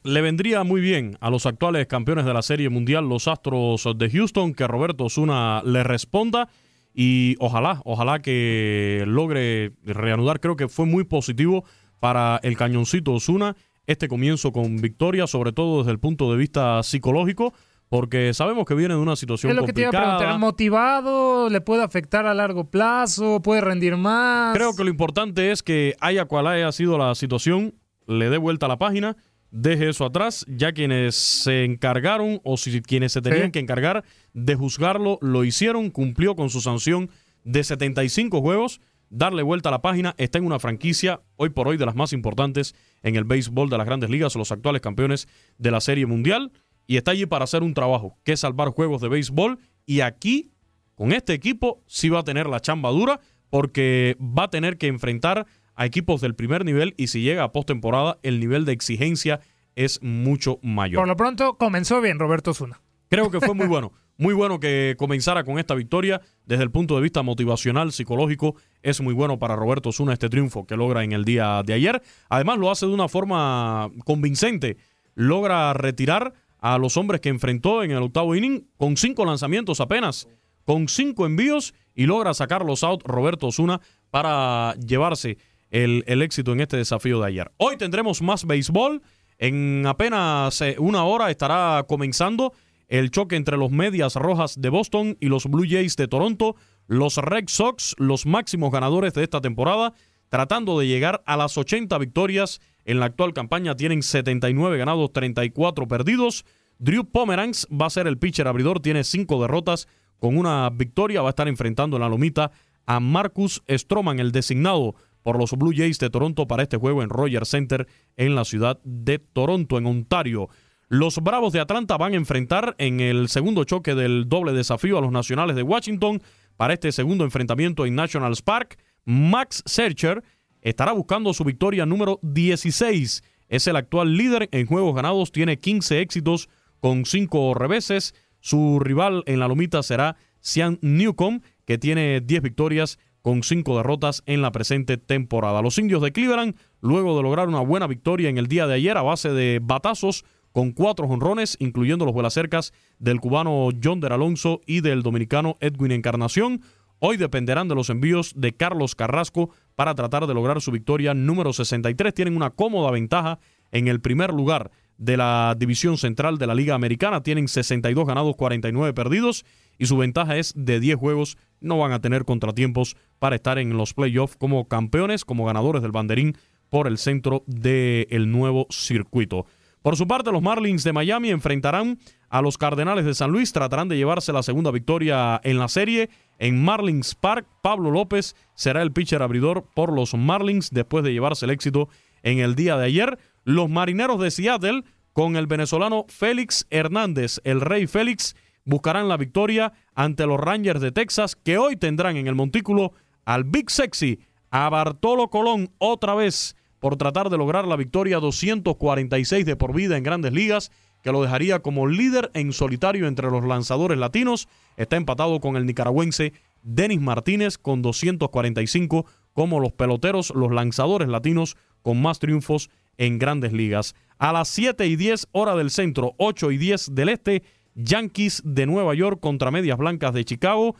le 0.04 0.20
vendría 0.20 0.64
muy 0.64 0.82
bien 0.82 1.16
a 1.20 1.30
los 1.30 1.46
actuales 1.46 1.86
campeones 1.86 2.26
de 2.26 2.34
la 2.34 2.42
Serie 2.42 2.68
Mundial, 2.68 3.08
los 3.08 3.26
Astros 3.26 3.88
de 3.96 4.10
Houston, 4.10 4.52
que 4.52 4.66
Roberto 4.66 5.04
Osuna 5.04 5.62
le 5.64 5.82
responda 5.82 6.50
y 6.94 7.36
ojalá, 7.40 7.80
ojalá 7.86 8.20
que 8.20 9.04
logre 9.06 9.72
reanudar. 9.82 10.40
Creo 10.40 10.56
que 10.56 10.68
fue 10.68 10.84
muy 10.84 11.04
positivo 11.04 11.64
para 12.00 12.38
el 12.42 12.56
cañoncito 12.56 13.14
Osuna 13.14 13.56
este 13.86 14.06
comienzo 14.08 14.52
con 14.52 14.76
victoria, 14.76 15.26
sobre 15.26 15.52
todo 15.52 15.78
desde 15.78 15.92
el 15.92 15.98
punto 15.98 16.30
de 16.30 16.36
vista 16.36 16.82
psicológico. 16.82 17.54
Porque 17.88 18.34
sabemos 18.34 18.64
que 18.64 18.74
viene 18.74 18.94
de 18.94 19.00
una 19.00 19.14
situación 19.14 19.50
es 19.50 19.56
lo 19.56 19.62
complicada. 19.62 19.90
Que 19.90 19.96
te 19.96 19.98
iba 19.98 20.14
a 20.14 20.18
preguntar, 20.18 20.40
motivado, 20.40 21.48
le 21.48 21.60
puede 21.60 21.82
afectar 21.82 22.26
a 22.26 22.34
largo 22.34 22.70
plazo, 22.70 23.40
puede 23.42 23.60
rendir 23.60 23.96
más. 23.96 24.56
Creo 24.56 24.74
que 24.74 24.84
lo 24.84 24.90
importante 24.90 25.52
es 25.52 25.62
que 25.62 25.94
haya 26.00 26.24
cual 26.24 26.46
haya 26.46 26.72
sido 26.72 26.98
la 26.98 27.14
situación, 27.14 27.74
le 28.06 28.30
dé 28.30 28.38
vuelta 28.38 28.66
a 28.66 28.68
la 28.68 28.78
página 28.78 29.16
deje 29.54 29.88
eso 29.88 30.04
atrás. 30.04 30.44
Ya 30.48 30.72
quienes 30.72 31.14
se 31.14 31.64
encargaron 31.64 32.40
o 32.44 32.56
si 32.56 32.82
quienes 32.82 33.12
se 33.12 33.22
tenían 33.22 33.52
que 33.52 33.60
encargar 33.60 34.04
de 34.34 34.54
juzgarlo 34.56 35.18
lo 35.22 35.44
hicieron, 35.44 35.90
cumplió 35.90 36.34
con 36.34 36.50
su 36.50 36.60
sanción 36.60 37.08
de 37.44 37.64
75 37.64 38.40
juegos. 38.40 38.80
Darle 39.10 39.42
vuelta 39.42 39.68
a 39.68 39.72
la 39.72 39.80
página, 39.80 40.14
está 40.18 40.38
en 40.38 40.46
una 40.46 40.58
franquicia 40.58 41.20
hoy 41.36 41.50
por 41.50 41.68
hoy 41.68 41.76
de 41.76 41.86
las 41.86 41.94
más 41.94 42.12
importantes 42.12 42.74
en 43.02 43.14
el 43.14 43.24
béisbol 43.24 43.70
de 43.70 43.78
las 43.78 43.86
grandes 43.86 44.10
ligas, 44.10 44.34
los 44.34 44.50
actuales 44.50 44.82
campeones 44.82 45.28
de 45.56 45.70
la 45.70 45.80
Serie 45.80 46.06
Mundial, 46.06 46.50
y 46.86 46.96
está 46.96 47.12
allí 47.12 47.26
para 47.26 47.44
hacer 47.44 47.62
un 47.62 47.74
trabajo, 47.74 48.18
que 48.24 48.32
es 48.32 48.40
salvar 48.40 48.68
juegos 48.68 49.00
de 49.00 49.08
béisbol. 49.08 49.58
Y 49.86 50.00
aquí, 50.00 50.52
con 50.94 51.12
este 51.12 51.32
equipo, 51.32 51.82
sí 51.86 52.08
va 52.08 52.20
a 52.20 52.24
tener 52.24 52.46
la 52.46 52.60
chamba 52.60 52.90
dura, 52.90 53.20
porque 53.50 54.16
va 54.20 54.44
a 54.44 54.50
tener 54.50 54.78
que 54.78 54.88
enfrentar 54.88 55.46
a 55.76 55.86
equipos 55.86 56.20
del 56.20 56.34
primer 56.34 56.64
nivel 56.64 56.94
y 56.96 57.08
si 57.08 57.22
llega 57.22 57.44
a 57.44 57.52
postemporada, 57.52 58.18
el 58.22 58.40
nivel 58.40 58.64
de 58.64 58.72
exigencia 58.72 59.40
es 59.76 60.02
mucho 60.02 60.58
mayor. 60.62 61.00
Por 61.00 61.08
lo 61.08 61.16
pronto, 61.16 61.56
comenzó 61.56 62.00
bien 62.00 62.18
Roberto 62.18 62.54
Zuna. 62.54 62.80
Creo 63.08 63.30
que 63.30 63.40
fue 63.40 63.54
muy 63.54 63.66
bueno. 63.68 63.92
Muy 64.16 64.32
bueno 64.32 64.60
que 64.60 64.94
comenzara 64.96 65.42
con 65.42 65.58
esta 65.58 65.74
victoria. 65.74 66.20
Desde 66.46 66.62
el 66.62 66.70
punto 66.70 66.94
de 66.94 67.02
vista 67.02 67.22
motivacional, 67.22 67.90
psicológico, 67.92 68.54
es 68.82 69.00
muy 69.00 69.12
bueno 69.12 69.38
para 69.40 69.56
Roberto 69.56 69.90
Zuna 69.90 70.12
este 70.12 70.28
triunfo 70.28 70.66
que 70.66 70.76
logra 70.76 71.02
en 71.02 71.12
el 71.12 71.24
día 71.24 71.62
de 71.64 71.72
ayer. 71.74 72.00
Además, 72.28 72.58
lo 72.58 72.70
hace 72.70 72.86
de 72.86 72.92
una 72.92 73.08
forma 73.08 73.90
convincente. 74.04 74.76
Logra 75.16 75.72
retirar 75.74 76.32
a 76.64 76.78
los 76.78 76.96
hombres 76.96 77.20
que 77.20 77.28
enfrentó 77.28 77.82
en 77.82 77.90
el 77.90 78.02
octavo 78.02 78.34
inning 78.34 78.66
con 78.78 78.96
cinco 78.96 79.26
lanzamientos 79.26 79.82
apenas, 79.82 80.26
con 80.64 80.88
cinco 80.88 81.26
envíos 81.26 81.74
y 81.94 82.06
logra 82.06 82.32
sacar 82.32 82.64
los 82.64 82.82
out 82.82 83.02
Roberto 83.04 83.52
Zuna 83.52 83.82
para 84.10 84.74
llevarse 84.76 85.36
el, 85.70 86.22
éxito 86.22 86.54
en 86.54 86.60
este 86.60 86.78
desafío 86.78 87.20
de 87.20 87.26
ayer. 87.26 87.52
Hoy 87.58 87.76
tendremos 87.76 88.22
más 88.22 88.46
béisbol. 88.46 89.02
En 89.36 89.84
apenas 89.86 90.58
eh, 90.62 90.76
una 90.78 91.04
hora 91.04 91.30
estará 91.30 91.84
comenzando 91.86 92.54
el 92.88 93.10
choque 93.10 93.36
entre 93.36 93.58
los 93.58 93.70
Medias 93.70 94.14
Rojas 94.16 94.58
de 94.58 94.70
Boston 94.70 95.18
y 95.20 95.26
los 95.26 95.44
Blue 95.44 95.66
Jays 95.68 95.96
de 95.96 96.08
Toronto. 96.08 96.56
Los 96.86 97.18
Red 97.18 97.44
Sox, 97.48 97.94
los 97.98 98.24
máximos 98.24 98.72
ganadores 98.72 99.12
de 99.12 99.22
esta 99.22 99.42
temporada, 99.42 99.92
tratando 100.30 100.78
de 100.78 100.86
llegar 100.86 101.22
a 101.26 101.36
las 101.36 101.58
80 101.58 101.98
victorias. 101.98 102.62
En 102.84 103.00
la 103.00 103.06
actual 103.06 103.32
campaña 103.32 103.76
tienen 103.76 104.02
79 104.02 104.78
ganados, 104.78 105.12
34 105.12 105.88
perdidos. 105.88 106.44
Drew 106.78 107.04
Pomeranz 107.04 107.66
va 107.70 107.86
a 107.86 107.90
ser 107.90 108.06
el 108.06 108.18
pitcher 108.18 108.48
abridor, 108.48 108.80
tiene 108.80 109.04
5 109.04 109.40
derrotas 109.40 109.88
con 110.18 110.36
una 110.36 110.68
victoria. 110.70 111.22
Va 111.22 111.28
a 111.28 111.30
estar 111.30 111.48
enfrentando 111.48 111.96
en 111.96 112.02
la 112.02 112.08
lomita 112.08 112.50
a 112.86 113.00
Marcus 113.00 113.62
Stroman, 113.68 114.18
el 114.20 114.32
designado 114.32 114.94
por 115.22 115.38
los 115.38 115.52
Blue 115.52 115.72
Jays 115.74 115.98
de 115.98 116.10
Toronto 116.10 116.46
para 116.46 116.62
este 116.62 116.76
juego 116.76 117.02
en 117.02 117.08
Rogers 117.08 117.48
Center 117.48 117.88
en 118.16 118.34
la 118.34 118.44
ciudad 118.44 118.78
de 118.84 119.18
Toronto, 119.18 119.78
en 119.78 119.86
Ontario. 119.86 120.48
Los 120.88 121.18
Bravos 121.18 121.52
de 121.54 121.60
Atlanta 121.60 121.96
van 121.96 122.12
a 122.12 122.16
enfrentar 122.16 122.74
en 122.78 123.00
el 123.00 123.28
segundo 123.28 123.64
choque 123.64 123.94
del 123.94 124.28
doble 124.28 124.52
desafío 124.52 124.98
a 124.98 125.00
los 125.00 125.10
Nacionales 125.10 125.56
de 125.56 125.62
Washington 125.62 126.22
para 126.56 126.74
este 126.74 126.92
segundo 126.92 127.24
enfrentamiento 127.24 127.86
en 127.86 127.94
Nationals 127.94 128.42
Park. 128.42 128.78
Max 129.06 129.62
Searcher 129.66 130.22
estará 130.64 130.92
buscando 130.92 131.32
su 131.32 131.44
victoria 131.44 131.86
número 131.86 132.18
16. 132.22 133.22
Es 133.48 133.66
el 133.68 133.76
actual 133.76 134.16
líder 134.16 134.48
en 134.50 134.66
juegos 134.66 134.96
ganados, 134.96 135.30
tiene 135.30 135.60
15 135.60 136.00
éxitos 136.00 136.48
con 136.80 137.04
5 137.04 137.54
reveses. 137.54 138.14
Su 138.40 138.80
rival 138.80 139.22
en 139.26 139.38
la 139.38 139.46
lomita 139.46 139.82
será 139.82 140.16
Sean 140.40 140.78
Newcomb, 140.82 141.42
que 141.66 141.78
tiene 141.78 142.20
10 142.20 142.42
victorias 142.42 142.98
con 143.22 143.42
5 143.42 143.76
derrotas 143.76 144.22
en 144.26 144.42
la 144.42 144.52
presente 144.52 144.96
temporada. 144.96 145.62
Los 145.62 145.78
indios 145.78 146.02
de 146.02 146.12
Cleveland, 146.12 146.56
luego 146.80 147.16
de 147.16 147.22
lograr 147.22 147.48
una 147.48 147.60
buena 147.60 147.86
victoria 147.86 148.28
en 148.28 148.38
el 148.38 148.48
día 148.48 148.66
de 148.66 148.74
ayer 148.74 148.96
a 148.96 149.02
base 149.02 149.30
de 149.30 149.60
batazos, 149.62 150.24
con 150.54 150.70
cuatro 150.70 151.08
jonrones, 151.08 151.56
incluyendo 151.58 152.04
los 152.04 152.14
vuelacercas 152.14 152.72
del 153.00 153.20
cubano 153.20 153.70
John 153.82 153.98
Der 153.98 154.12
Alonso 154.12 154.60
y 154.66 154.82
del 154.82 155.02
dominicano 155.02 155.56
Edwin 155.58 155.90
Encarnación. 155.90 156.62
Hoy 157.00 157.16
dependerán 157.16 157.68
de 157.68 157.74
los 157.74 157.90
envíos 157.90 158.32
de 158.36 158.54
Carlos 158.54 158.94
Carrasco 158.94 159.50
para 159.74 159.94
tratar 159.94 160.26
de 160.26 160.34
lograr 160.34 160.60
su 160.60 160.70
victoria 160.70 161.12
número 161.14 161.52
63. 161.52 162.14
Tienen 162.14 162.36
una 162.36 162.50
cómoda 162.50 162.90
ventaja 162.90 163.38
en 163.72 163.88
el 163.88 164.00
primer 164.00 164.32
lugar 164.32 164.70
de 164.96 165.16
la 165.16 165.56
división 165.58 165.98
central 165.98 166.38
de 166.38 166.46
la 166.46 166.54
Liga 166.54 166.74
Americana. 166.74 167.22
Tienen 167.22 167.48
62 167.48 168.06
ganados, 168.06 168.36
49 168.36 168.94
perdidos 168.94 169.44
y 169.76 169.86
su 169.86 169.96
ventaja 169.96 170.36
es 170.36 170.54
de 170.56 170.80
10 170.80 170.96
juegos. 170.96 171.36
No 171.60 171.78
van 171.78 171.92
a 171.92 172.00
tener 172.00 172.24
contratiempos 172.24 172.96
para 173.18 173.36
estar 173.36 173.58
en 173.58 173.76
los 173.76 173.92
playoffs 173.92 174.36
como 174.36 174.68
campeones, 174.68 175.24
como 175.24 175.44
ganadores 175.44 175.82
del 175.82 175.92
banderín 175.92 176.36
por 176.70 176.86
el 176.86 176.98
centro 176.98 177.42
del 177.46 178.30
nuevo 178.30 178.66
circuito. 178.70 179.46
Por 179.82 179.96
su 179.96 180.06
parte, 180.06 180.32
los 180.32 180.40
Marlins 180.40 180.82
de 180.82 180.94
Miami 180.94 181.28
enfrentarán 181.28 181.98
a 182.34 182.42
los 182.42 182.58
Cardenales 182.58 183.04
de 183.04 183.14
San 183.14 183.30
Luis. 183.30 183.52
Tratarán 183.52 183.88
de 183.88 183.96
llevarse 183.96 184.32
la 184.32 184.42
segunda 184.42 184.72
victoria 184.72 185.40
en 185.44 185.56
la 185.56 185.68
serie. 185.68 186.10
En 186.40 186.64
Marlins 186.64 187.14
Park, 187.14 187.46
Pablo 187.62 187.92
López 187.92 188.34
será 188.56 188.82
el 188.82 188.90
pitcher 188.90 189.22
abridor 189.22 189.64
por 189.72 189.92
los 189.92 190.14
Marlins 190.14 190.70
después 190.72 191.04
de 191.04 191.12
llevarse 191.12 191.44
el 191.44 191.52
éxito 191.52 191.88
en 192.24 192.40
el 192.40 192.56
día 192.56 192.76
de 192.76 192.86
ayer. 192.86 193.20
Los 193.44 193.70
Marineros 193.70 194.20
de 194.20 194.32
Seattle, 194.32 194.82
con 195.12 195.36
el 195.36 195.46
venezolano 195.46 196.06
Félix 196.08 196.66
Hernández, 196.70 197.40
el 197.44 197.60
Rey 197.60 197.86
Félix, 197.86 198.34
buscarán 198.64 199.08
la 199.08 199.16
victoria 199.16 199.72
ante 199.94 200.26
los 200.26 200.40
Rangers 200.40 200.80
de 200.80 200.90
Texas, 200.90 201.36
que 201.36 201.56
hoy 201.56 201.76
tendrán 201.76 202.16
en 202.16 202.26
el 202.26 202.34
montículo 202.34 202.94
al 203.24 203.44
Big 203.44 203.70
Sexy, 203.70 204.18
a 204.50 204.68
Bartolo 204.70 205.30
Colón 205.30 205.70
otra 205.78 206.16
vez 206.16 206.56
por 206.80 206.96
tratar 206.96 207.30
de 207.30 207.38
lograr 207.38 207.64
la 207.64 207.76
victoria 207.76 208.18
246 208.18 209.46
de 209.46 209.54
por 209.54 209.72
vida 209.72 209.96
en 209.96 210.02
grandes 210.02 210.32
ligas, 210.32 210.72
que 211.04 211.12
lo 211.12 211.22
dejaría 211.22 211.60
como 211.60 211.86
líder 211.86 212.30
en 212.32 212.54
solitario 212.54 213.06
entre 213.06 213.30
los 213.30 213.44
lanzadores 213.44 213.98
latinos. 213.98 214.48
Está 214.78 214.96
empatado 214.96 215.38
con 215.38 215.56
el 215.56 215.66
nicaragüense 215.66 216.32
Denis 216.62 217.00
Martínez 217.00 217.58
con 217.58 217.82
245 217.82 219.04
como 219.34 219.60
los 219.60 219.72
peloteros, 219.72 220.32
los 220.34 220.50
lanzadores 220.50 221.08
latinos 221.08 221.56
con 221.82 222.00
más 222.00 222.20
triunfos 222.20 222.70
en 222.96 223.18
grandes 223.18 223.52
ligas. 223.52 223.94
A 224.16 224.32
las 224.32 224.48
7 224.48 224.86
y 224.86 224.96
10 224.96 225.28
hora 225.32 225.54
del 225.56 225.70
centro, 225.70 226.14
8 226.16 226.50
y 226.52 226.56
10 226.56 226.94
del 226.94 227.10
este, 227.10 227.42
Yankees 227.74 228.40
de 228.42 228.64
Nueva 228.64 228.94
York 228.94 229.20
contra 229.20 229.50
Medias 229.50 229.76
Blancas 229.76 230.14
de 230.14 230.24
Chicago. 230.24 230.74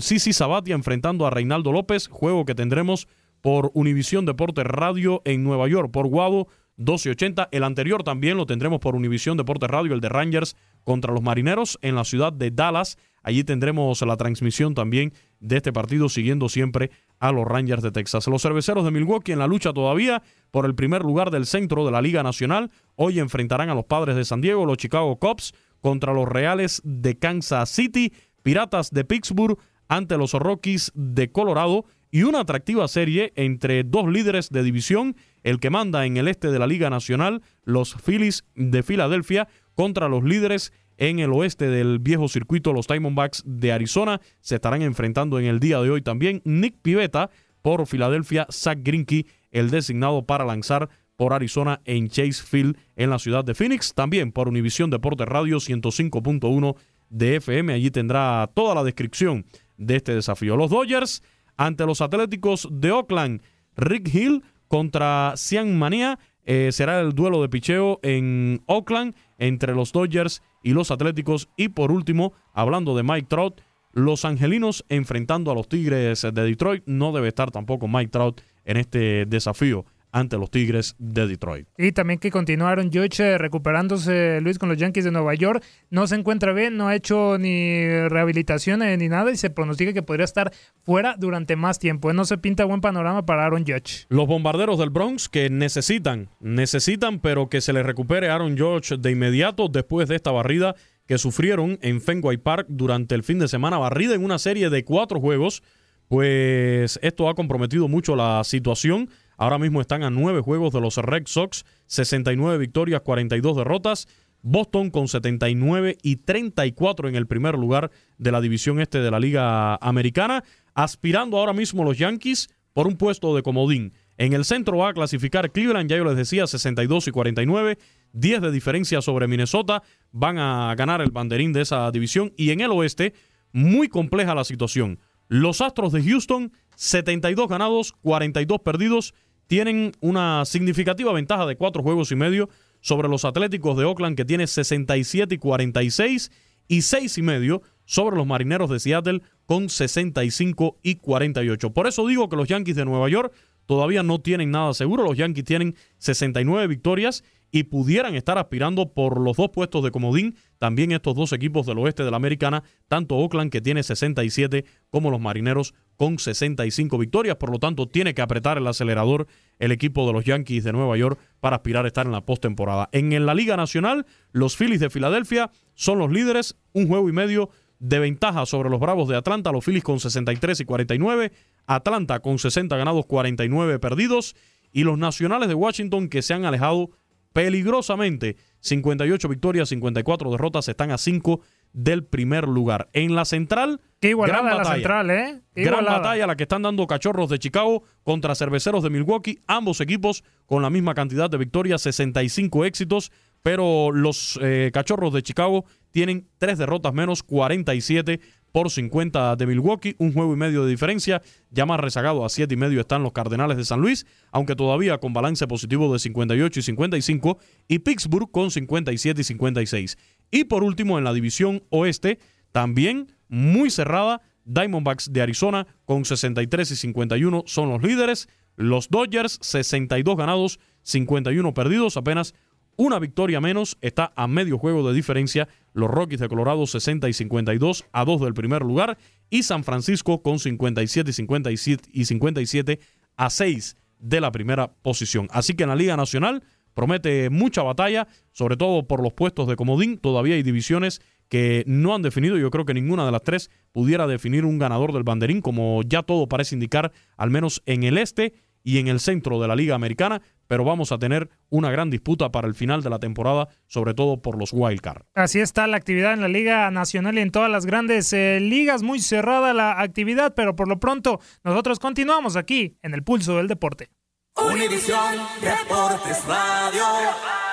Sisi 0.00 0.32
Sabatia 0.32 0.76
enfrentando 0.76 1.26
a 1.26 1.30
Reinaldo 1.30 1.72
López, 1.72 2.08
juego 2.08 2.46
que 2.46 2.54
tendremos 2.54 3.06
por 3.42 3.70
Univisión 3.74 4.24
Deporte 4.24 4.64
Radio 4.64 5.20
en 5.26 5.44
Nueva 5.44 5.68
York, 5.68 5.90
por 5.90 6.06
Guado 6.06 6.48
1280. 6.78 7.48
El 7.52 7.64
anterior 7.64 8.02
también 8.02 8.36
lo 8.36 8.46
tendremos 8.46 8.80
por 8.80 8.94
Univisión 8.94 9.36
Deporte 9.36 9.66
Radio, 9.66 9.94
el 9.94 10.00
de 10.00 10.08
Rangers 10.08 10.56
contra 10.84 11.12
los 11.12 11.22
Marineros 11.22 11.78
en 11.82 11.94
la 11.94 12.04
ciudad 12.04 12.32
de 12.32 12.50
Dallas. 12.50 12.96
Allí 13.22 13.44
tendremos 13.44 14.00
la 14.02 14.16
transmisión 14.16 14.74
también 14.74 15.12
de 15.40 15.56
este 15.56 15.72
partido, 15.72 16.08
siguiendo 16.08 16.48
siempre 16.48 16.90
a 17.18 17.32
los 17.32 17.46
Rangers 17.46 17.82
de 17.82 17.90
Texas. 17.90 18.26
Los 18.28 18.42
cerveceros 18.42 18.84
de 18.84 18.90
Milwaukee 18.90 19.32
en 19.32 19.40
la 19.40 19.46
lucha 19.46 19.72
todavía 19.72 20.22
por 20.50 20.64
el 20.64 20.74
primer 20.74 21.02
lugar 21.02 21.30
del 21.30 21.46
centro 21.46 21.84
de 21.84 21.90
la 21.90 22.00
Liga 22.00 22.22
Nacional. 22.22 22.70
Hoy 22.94 23.18
enfrentarán 23.18 23.70
a 23.70 23.74
los 23.74 23.84
padres 23.84 24.16
de 24.16 24.24
San 24.24 24.40
Diego, 24.40 24.64
los 24.64 24.78
Chicago 24.78 25.18
Cubs, 25.18 25.52
contra 25.80 26.12
los 26.12 26.28
Reales 26.28 26.80
de 26.84 27.18
Kansas 27.18 27.70
City, 27.70 28.12
Piratas 28.42 28.90
de 28.90 29.04
Pittsburgh 29.04 29.58
ante 29.88 30.16
los 30.16 30.32
Rockies 30.32 30.92
de 30.94 31.30
Colorado 31.30 31.84
y 32.10 32.22
una 32.22 32.40
atractiva 32.40 32.88
serie 32.88 33.32
entre 33.36 33.84
dos 33.84 34.08
líderes 34.08 34.50
de 34.50 34.62
división, 34.62 35.16
el 35.42 35.60
que 35.60 35.70
manda 35.70 36.06
en 36.06 36.16
el 36.16 36.28
este 36.28 36.50
de 36.50 36.58
la 36.58 36.66
Liga 36.66 36.90
Nacional, 36.90 37.42
los 37.64 37.94
Phillies 37.94 38.44
de 38.54 38.82
Filadelfia, 38.82 39.48
contra 39.74 40.08
los 40.08 40.24
líderes 40.24 40.72
en 40.96 41.20
el 41.20 41.32
oeste 41.32 41.68
del 41.68 42.00
viejo 42.00 42.28
circuito, 42.28 42.72
los 42.72 42.86
Diamondbacks 42.86 43.42
de 43.46 43.72
Arizona. 43.72 44.20
Se 44.40 44.56
estarán 44.56 44.82
enfrentando 44.82 45.38
en 45.38 45.46
el 45.46 45.60
día 45.60 45.80
de 45.80 45.90
hoy 45.90 46.02
también 46.02 46.42
Nick 46.44 46.76
Pivetta 46.82 47.30
por 47.62 47.86
Filadelfia, 47.86 48.46
Zach 48.50 48.78
Greinke, 48.82 49.26
el 49.50 49.70
designado 49.70 50.26
para 50.26 50.44
lanzar 50.44 50.88
por 51.16 51.32
Arizona 51.32 51.80
en 51.84 52.08
Chase 52.08 52.42
Field 52.44 52.76
en 52.96 53.10
la 53.10 53.18
ciudad 53.18 53.44
de 53.44 53.54
Phoenix. 53.54 53.92
También 53.94 54.32
por 54.32 54.48
Univisión 54.48 54.90
Deporte 54.90 55.24
Radio 55.24 55.56
105.1 55.56 56.76
de 57.10 57.36
FM. 57.36 57.72
Allí 57.72 57.90
tendrá 57.90 58.48
toda 58.54 58.74
la 58.74 58.84
descripción 58.84 59.44
de 59.76 59.96
este 59.96 60.14
desafío. 60.14 60.56
Los 60.56 60.70
Dodgers 60.70 61.22
ante 61.56 61.86
los 61.86 62.00
Atléticos 62.00 62.68
de 62.70 62.92
Oakland. 62.92 63.42
Rick 63.76 64.14
Hill 64.14 64.42
contra 64.68 65.34
Cian 65.36 65.78
Manía. 65.78 66.18
Eh, 66.44 66.70
será 66.72 67.00
el 67.00 67.12
duelo 67.12 67.42
de 67.42 67.48
picheo 67.48 68.00
en 68.02 68.62
Oakland 68.66 69.14
entre 69.38 69.74
los 69.74 69.92
Dodgers 69.92 70.42
y 70.62 70.72
los 70.72 70.90
Atléticos. 70.90 71.48
Y 71.56 71.68
por 71.68 71.92
último, 71.92 72.32
hablando 72.52 72.96
de 72.96 73.02
Mike 73.02 73.26
Trout, 73.28 73.60
los 73.92 74.24
Angelinos 74.24 74.84
enfrentando 74.88 75.50
a 75.50 75.54
los 75.54 75.68
Tigres 75.68 76.22
de 76.22 76.42
Detroit. 76.42 76.84
No 76.86 77.12
debe 77.12 77.28
estar 77.28 77.50
tampoco 77.50 77.88
Mike 77.88 78.10
Trout 78.10 78.40
en 78.64 78.76
este 78.76 79.26
desafío 79.26 79.84
ante 80.12 80.38
los 80.38 80.50
Tigres 80.50 80.96
de 80.98 81.26
Detroit. 81.26 81.68
Y 81.76 81.92
también 81.92 82.18
que 82.18 82.30
continuaron 82.30 82.90
George 82.90 83.38
recuperándose 83.38 84.40
Luis 84.40 84.58
con 84.58 84.68
los 84.68 84.78
Yankees 84.78 85.04
de 85.04 85.10
Nueva 85.10 85.34
York. 85.34 85.62
No 85.90 86.06
se 86.06 86.16
encuentra 86.16 86.52
bien, 86.52 86.76
no 86.76 86.88
ha 86.88 86.94
hecho 86.94 87.38
ni 87.38 87.86
rehabilitación 88.08 88.80
ni 88.80 89.08
nada 89.08 89.30
y 89.30 89.36
se 89.36 89.50
pronostica 89.50 89.92
que 89.92 90.02
podría 90.02 90.24
estar 90.24 90.52
fuera 90.82 91.16
durante 91.18 91.56
más 91.56 91.78
tiempo. 91.78 92.12
No 92.12 92.24
se 92.24 92.38
pinta 92.38 92.64
buen 92.64 92.80
panorama 92.80 93.24
para 93.26 93.44
Aaron 93.44 93.64
Judge. 93.66 94.06
Los 94.08 94.26
bombarderos 94.26 94.78
del 94.78 94.90
Bronx 94.90 95.28
que 95.28 95.50
necesitan, 95.50 96.28
necesitan, 96.40 97.20
pero 97.20 97.48
que 97.48 97.60
se 97.60 97.72
les 97.72 97.84
recupere 97.84 98.30
Aaron 98.30 98.56
Judge 98.58 98.96
de 98.98 99.10
inmediato 99.10 99.68
después 99.68 100.08
de 100.08 100.16
esta 100.16 100.30
barrida 100.30 100.74
que 101.06 101.18
sufrieron 101.18 101.78
en 101.82 102.00
Fenway 102.00 102.36
Park 102.36 102.66
durante 102.68 103.14
el 103.14 103.22
fin 103.22 103.38
de 103.38 103.48
semana, 103.48 103.78
barrida 103.78 104.14
en 104.14 104.24
una 104.24 104.38
serie 104.38 104.68
de 104.70 104.84
cuatro 104.84 105.20
juegos. 105.20 105.62
Pues 106.08 106.98
esto 107.02 107.28
ha 107.28 107.34
comprometido 107.34 107.86
mucho 107.86 108.16
la 108.16 108.42
situación 108.44 109.10
Ahora 109.38 109.58
mismo 109.58 109.80
están 109.80 110.02
a 110.02 110.10
nueve 110.10 110.40
juegos 110.40 110.72
de 110.72 110.80
los 110.80 110.96
Red 110.98 111.22
Sox, 111.26 111.64
69 111.86 112.58
victorias, 112.58 113.00
42 113.00 113.56
derrotas. 113.56 114.08
Boston 114.42 114.90
con 114.90 115.08
79 115.08 115.98
y 116.02 116.16
34 116.16 117.08
en 117.08 117.16
el 117.16 117.26
primer 117.26 117.56
lugar 117.56 117.90
de 118.18 118.30
la 118.30 118.40
división 118.40 118.80
este 118.80 119.00
de 119.00 119.10
la 119.10 119.18
Liga 119.18 119.76
Americana, 119.76 120.44
aspirando 120.74 121.38
ahora 121.38 121.52
mismo 121.52 121.82
los 121.82 121.98
Yankees 121.98 122.48
por 122.72 122.86
un 122.86 122.96
puesto 122.96 123.34
de 123.34 123.42
comodín. 123.42 123.92
En 124.16 124.32
el 124.32 124.44
centro 124.44 124.78
va 124.78 124.90
a 124.90 124.94
clasificar 124.94 125.50
Cleveland, 125.50 125.90
ya 125.90 125.96
yo 125.96 126.04
les 126.04 126.16
decía, 126.16 126.46
62 126.46 127.08
y 127.08 127.10
49, 127.10 127.78
10 128.12 128.40
de 128.40 128.50
diferencia 128.52 129.00
sobre 129.02 129.26
Minnesota, 129.26 129.82
van 130.12 130.38
a 130.38 130.74
ganar 130.76 131.00
el 131.00 131.10
banderín 131.10 131.52
de 131.52 131.62
esa 131.62 131.90
división 131.90 132.32
y 132.36 132.50
en 132.50 132.60
el 132.60 132.70
oeste, 132.70 133.14
muy 133.52 133.88
compleja 133.88 134.34
la 134.34 134.44
situación. 134.44 135.00
Los 135.28 135.60
Astros 135.60 135.92
de 135.92 136.02
Houston, 136.02 136.52
72 136.76 137.48
ganados, 137.48 137.92
42 138.00 138.60
perdidos, 138.60 139.14
tienen 139.48 139.92
una 140.00 140.44
significativa 140.44 141.12
ventaja 141.12 141.46
de 141.46 141.56
cuatro 141.56 141.82
juegos 141.82 142.12
y 142.12 142.16
medio 142.16 142.48
sobre 142.80 143.08
los 143.08 143.24
Atléticos 143.24 143.76
de 143.76 143.84
Oakland 143.84 144.16
que 144.16 144.24
tiene 144.24 144.46
67 144.46 145.34
y 145.34 145.38
46 145.38 146.30
y 146.68 146.82
seis 146.82 147.18
y 147.18 147.22
medio 147.22 147.62
sobre 147.86 148.16
los 148.16 148.26
Marineros 148.26 148.70
de 148.70 148.78
Seattle 148.78 149.22
con 149.46 149.70
65 149.70 150.78
y 150.82 150.96
48. 150.96 151.70
Por 151.72 151.86
eso 151.86 152.06
digo 152.06 152.28
que 152.28 152.36
los 152.36 152.46
Yankees 152.46 152.76
de 152.76 152.84
Nueva 152.84 153.08
York 153.08 153.32
todavía 153.64 154.02
no 154.02 154.20
tienen 154.20 154.50
nada 154.50 154.74
seguro. 154.74 155.02
Los 155.02 155.16
Yankees 155.16 155.44
tienen 155.44 155.74
69 155.96 156.66
victorias 156.66 157.24
y 157.50 157.64
pudieran 157.64 158.14
estar 158.14 158.38
aspirando 158.38 158.92
por 158.92 159.20
los 159.20 159.36
dos 159.36 159.50
puestos 159.50 159.82
de 159.82 159.90
comodín 159.90 160.36
también 160.58 160.92
estos 160.92 161.14
dos 161.14 161.32
equipos 161.32 161.66
del 161.66 161.78
oeste 161.78 162.04
de 162.04 162.10
la 162.10 162.16
Americana, 162.16 162.62
tanto 162.88 163.16
Oakland 163.16 163.50
que 163.50 163.60
tiene 163.60 163.82
67 163.82 164.64
como 164.90 165.10
los 165.10 165.20
Marineros 165.20 165.74
con 165.96 166.18
65 166.18 166.98
victorias, 166.98 167.36
por 167.36 167.50
lo 167.50 167.58
tanto 167.58 167.88
tiene 167.88 168.14
que 168.14 168.22
apretar 168.22 168.58
el 168.58 168.66
acelerador 168.66 169.26
el 169.58 169.72
equipo 169.72 170.06
de 170.06 170.12
los 170.12 170.24
Yankees 170.24 170.64
de 170.64 170.72
Nueva 170.72 170.96
York 170.96 171.18
para 171.40 171.56
aspirar 171.56 171.84
a 171.84 171.88
estar 171.88 172.06
en 172.06 172.12
la 172.12 172.24
postemporada. 172.24 172.88
En 172.92 173.26
la 173.26 173.34
Liga 173.34 173.56
Nacional, 173.56 174.06
los 174.32 174.56
Phillies 174.56 174.80
de 174.80 174.90
Filadelfia 174.90 175.50
son 175.74 175.98
los 175.98 176.12
líderes, 176.12 176.56
un 176.72 176.88
juego 176.88 177.08
y 177.08 177.12
medio 177.12 177.50
de 177.78 177.98
ventaja 177.98 178.44
sobre 178.46 178.70
los 178.70 178.80
Bravos 178.80 179.08
de 179.08 179.16
Atlanta, 179.16 179.52
los 179.52 179.64
Phillies 179.64 179.84
con 179.84 180.00
63 180.00 180.60
y 180.60 180.64
49, 180.64 181.32
Atlanta 181.66 182.20
con 182.20 182.38
60 182.38 182.76
ganados, 182.76 183.06
49 183.06 183.78
perdidos 183.78 184.34
y 184.72 184.84
los 184.84 184.98
Nacionales 184.98 185.48
de 185.48 185.54
Washington 185.54 186.08
que 186.08 186.22
se 186.22 186.34
han 186.34 186.44
alejado 186.44 186.90
peligrosamente, 187.32 188.36
58 188.60 189.28
victorias, 189.28 189.68
54 189.68 190.30
derrotas, 190.30 190.68
están 190.68 190.90
a 190.90 190.98
5 190.98 191.40
del 191.72 192.04
primer 192.04 192.48
lugar. 192.48 192.88
En 192.92 193.14
la 193.14 193.24
central, 193.24 193.80
Qué 194.00 194.10
igualada 194.10 194.40
gran 194.40 194.50
la 194.50 194.56
batalla. 194.58 194.74
central, 194.76 195.10
¿eh? 195.10 195.42
Qué 195.54 195.62
Gran 195.62 195.80
igualada. 195.80 195.98
batalla 195.98 196.26
la 196.26 196.36
que 196.36 196.44
están 196.44 196.62
dando 196.62 196.86
Cachorros 196.86 197.28
de 197.28 197.38
Chicago 197.38 197.82
contra 198.02 198.34
Cerveceros 198.34 198.82
de 198.82 198.90
Milwaukee. 198.90 199.40
Ambos 199.46 199.80
equipos 199.80 200.24
con 200.46 200.62
la 200.62 200.70
misma 200.70 200.94
cantidad 200.94 201.28
de 201.30 201.36
victorias, 201.38 201.82
65 201.82 202.64
éxitos, 202.64 203.12
pero 203.42 203.92
los 203.92 204.38
eh, 204.42 204.70
Cachorros 204.72 205.12
de 205.12 205.22
Chicago 205.22 205.64
tienen 205.90 206.28
tres 206.38 206.58
derrotas 206.58 206.92
menos, 206.94 207.22
47 207.22 208.20
por 208.52 208.70
50 208.70 209.36
de 209.36 209.46
Milwaukee, 209.46 209.94
un 209.98 210.12
juego 210.12 210.32
y 210.34 210.36
medio 210.36 210.64
de 210.64 210.70
diferencia. 210.70 211.22
Ya 211.50 211.66
más 211.66 211.80
rezagado 211.80 212.24
a 212.24 212.28
7 212.28 212.52
y 212.52 212.56
medio 212.56 212.80
están 212.80 213.02
los 213.02 213.12
Cardenales 213.12 213.56
de 213.56 213.64
San 213.64 213.80
Luis, 213.80 214.06
aunque 214.32 214.56
todavía 214.56 214.98
con 214.98 215.12
balance 215.12 215.46
positivo 215.46 215.92
de 215.92 215.98
58 215.98 216.60
y 216.60 216.62
55, 216.62 217.38
y 217.68 217.78
Pittsburgh 217.80 218.30
con 218.30 218.50
57 218.50 219.20
y 219.20 219.24
56. 219.24 219.98
Y 220.30 220.44
por 220.44 220.64
último, 220.64 220.98
en 220.98 221.04
la 221.04 221.12
división 221.12 221.62
oeste, 221.70 222.18
también 222.52 223.12
muy 223.28 223.70
cerrada, 223.70 224.20
Diamondbacks 224.44 225.12
de 225.12 225.20
Arizona 225.20 225.66
con 225.84 226.04
63 226.04 226.70
y 226.70 226.76
51 226.76 227.44
son 227.46 227.68
los 227.68 227.82
líderes. 227.82 228.28
Los 228.56 228.88
Dodgers, 228.88 229.38
62 229.40 230.16
ganados, 230.16 230.58
51 230.82 231.54
perdidos, 231.54 231.96
apenas 231.96 232.34
una 232.78 233.00
victoria 233.00 233.40
menos, 233.40 233.76
está 233.80 234.12
a 234.14 234.28
medio 234.28 234.56
juego 234.56 234.88
de 234.88 234.94
diferencia. 234.94 235.48
Los 235.74 235.90
Rockies 235.90 236.20
de 236.20 236.28
Colorado 236.28 236.64
60 236.64 237.08
y 237.08 237.12
52 237.12 237.84
a 237.92 238.04
2 238.04 238.20
del 238.20 238.34
primer 238.34 238.62
lugar. 238.62 238.96
Y 239.28 239.42
San 239.42 239.64
Francisco 239.64 240.22
con 240.22 240.38
57 240.38 241.10
y 241.10 241.12
57 241.12 241.90
y 241.92 242.04
57 242.04 242.80
a 243.16 243.30
6 243.30 243.76
de 243.98 244.20
la 244.20 244.30
primera 244.30 244.72
posición. 244.72 245.26
Así 245.32 245.54
que 245.54 245.64
en 245.64 245.70
la 245.70 245.76
Liga 245.76 245.96
Nacional 245.96 246.44
promete 246.72 247.30
mucha 247.30 247.64
batalla, 247.64 248.06
sobre 248.30 248.56
todo 248.56 248.86
por 248.86 249.02
los 249.02 249.12
puestos 249.12 249.48
de 249.48 249.56
comodín. 249.56 249.98
Todavía 249.98 250.36
hay 250.36 250.44
divisiones 250.44 251.02
que 251.28 251.64
no 251.66 251.96
han 251.96 252.02
definido. 252.02 252.38
Yo 252.38 252.50
creo 252.52 252.64
que 252.64 252.74
ninguna 252.74 253.04
de 253.04 253.10
las 253.10 253.24
tres 253.24 253.50
pudiera 253.72 254.06
definir 254.06 254.44
un 254.44 254.60
ganador 254.60 254.92
del 254.92 255.02
banderín, 255.02 255.40
como 255.40 255.82
ya 255.82 256.04
todo 256.04 256.28
parece 256.28 256.54
indicar, 256.54 256.92
al 257.16 257.30
menos 257.30 257.60
en 257.66 257.82
el 257.82 257.98
este 257.98 258.34
y 258.62 258.78
en 258.78 258.86
el 258.86 259.00
centro 259.00 259.40
de 259.40 259.48
la 259.48 259.56
Liga 259.56 259.74
Americana. 259.74 260.22
Pero 260.48 260.64
vamos 260.64 260.90
a 260.90 260.98
tener 260.98 261.30
una 261.50 261.70
gran 261.70 261.90
disputa 261.90 262.32
para 262.32 262.48
el 262.48 262.54
final 262.54 262.82
de 262.82 262.90
la 262.90 262.98
temporada, 262.98 263.48
sobre 263.66 263.94
todo 263.94 264.20
por 264.20 264.36
los 264.36 264.52
wild 264.52 264.80
card. 264.80 265.02
Así 265.14 265.38
está 265.38 265.66
la 265.68 265.76
actividad 265.76 266.12
en 266.12 266.20
la 266.20 266.28
Liga 266.28 266.70
Nacional 266.72 267.16
y 267.16 267.20
en 267.20 267.30
todas 267.30 267.50
las 267.50 267.64
grandes 267.64 268.12
eh, 268.12 268.40
ligas. 268.40 268.82
Muy 268.82 268.98
cerrada 268.98 269.54
la 269.54 269.80
actividad, 269.80 270.34
pero 270.34 270.56
por 270.56 270.66
lo 270.66 270.80
pronto 270.80 271.20
nosotros 271.44 271.78
continuamos 271.78 272.34
aquí 272.34 272.76
en 272.82 272.94
el 272.94 273.04
pulso 273.04 273.36
del 273.36 273.46
deporte. 273.46 273.90
Univisión 274.36 275.16
Deportes 275.40 276.24
Radio. 276.26 277.47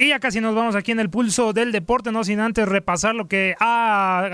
Y 0.00 0.10
ya 0.10 0.20
casi 0.20 0.40
nos 0.40 0.54
vamos 0.54 0.76
aquí 0.76 0.92
en 0.92 1.00
el 1.00 1.10
pulso 1.10 1.52
del 1.52 1.72
deporte, 1.72 2.12
no 2.12 2.22
sin 2.22 2.38
antes 2.38 2.68
repasar 2.68 3.16
lo 3.16 3.26
que 3.26 3.56
ha 3.58 4.30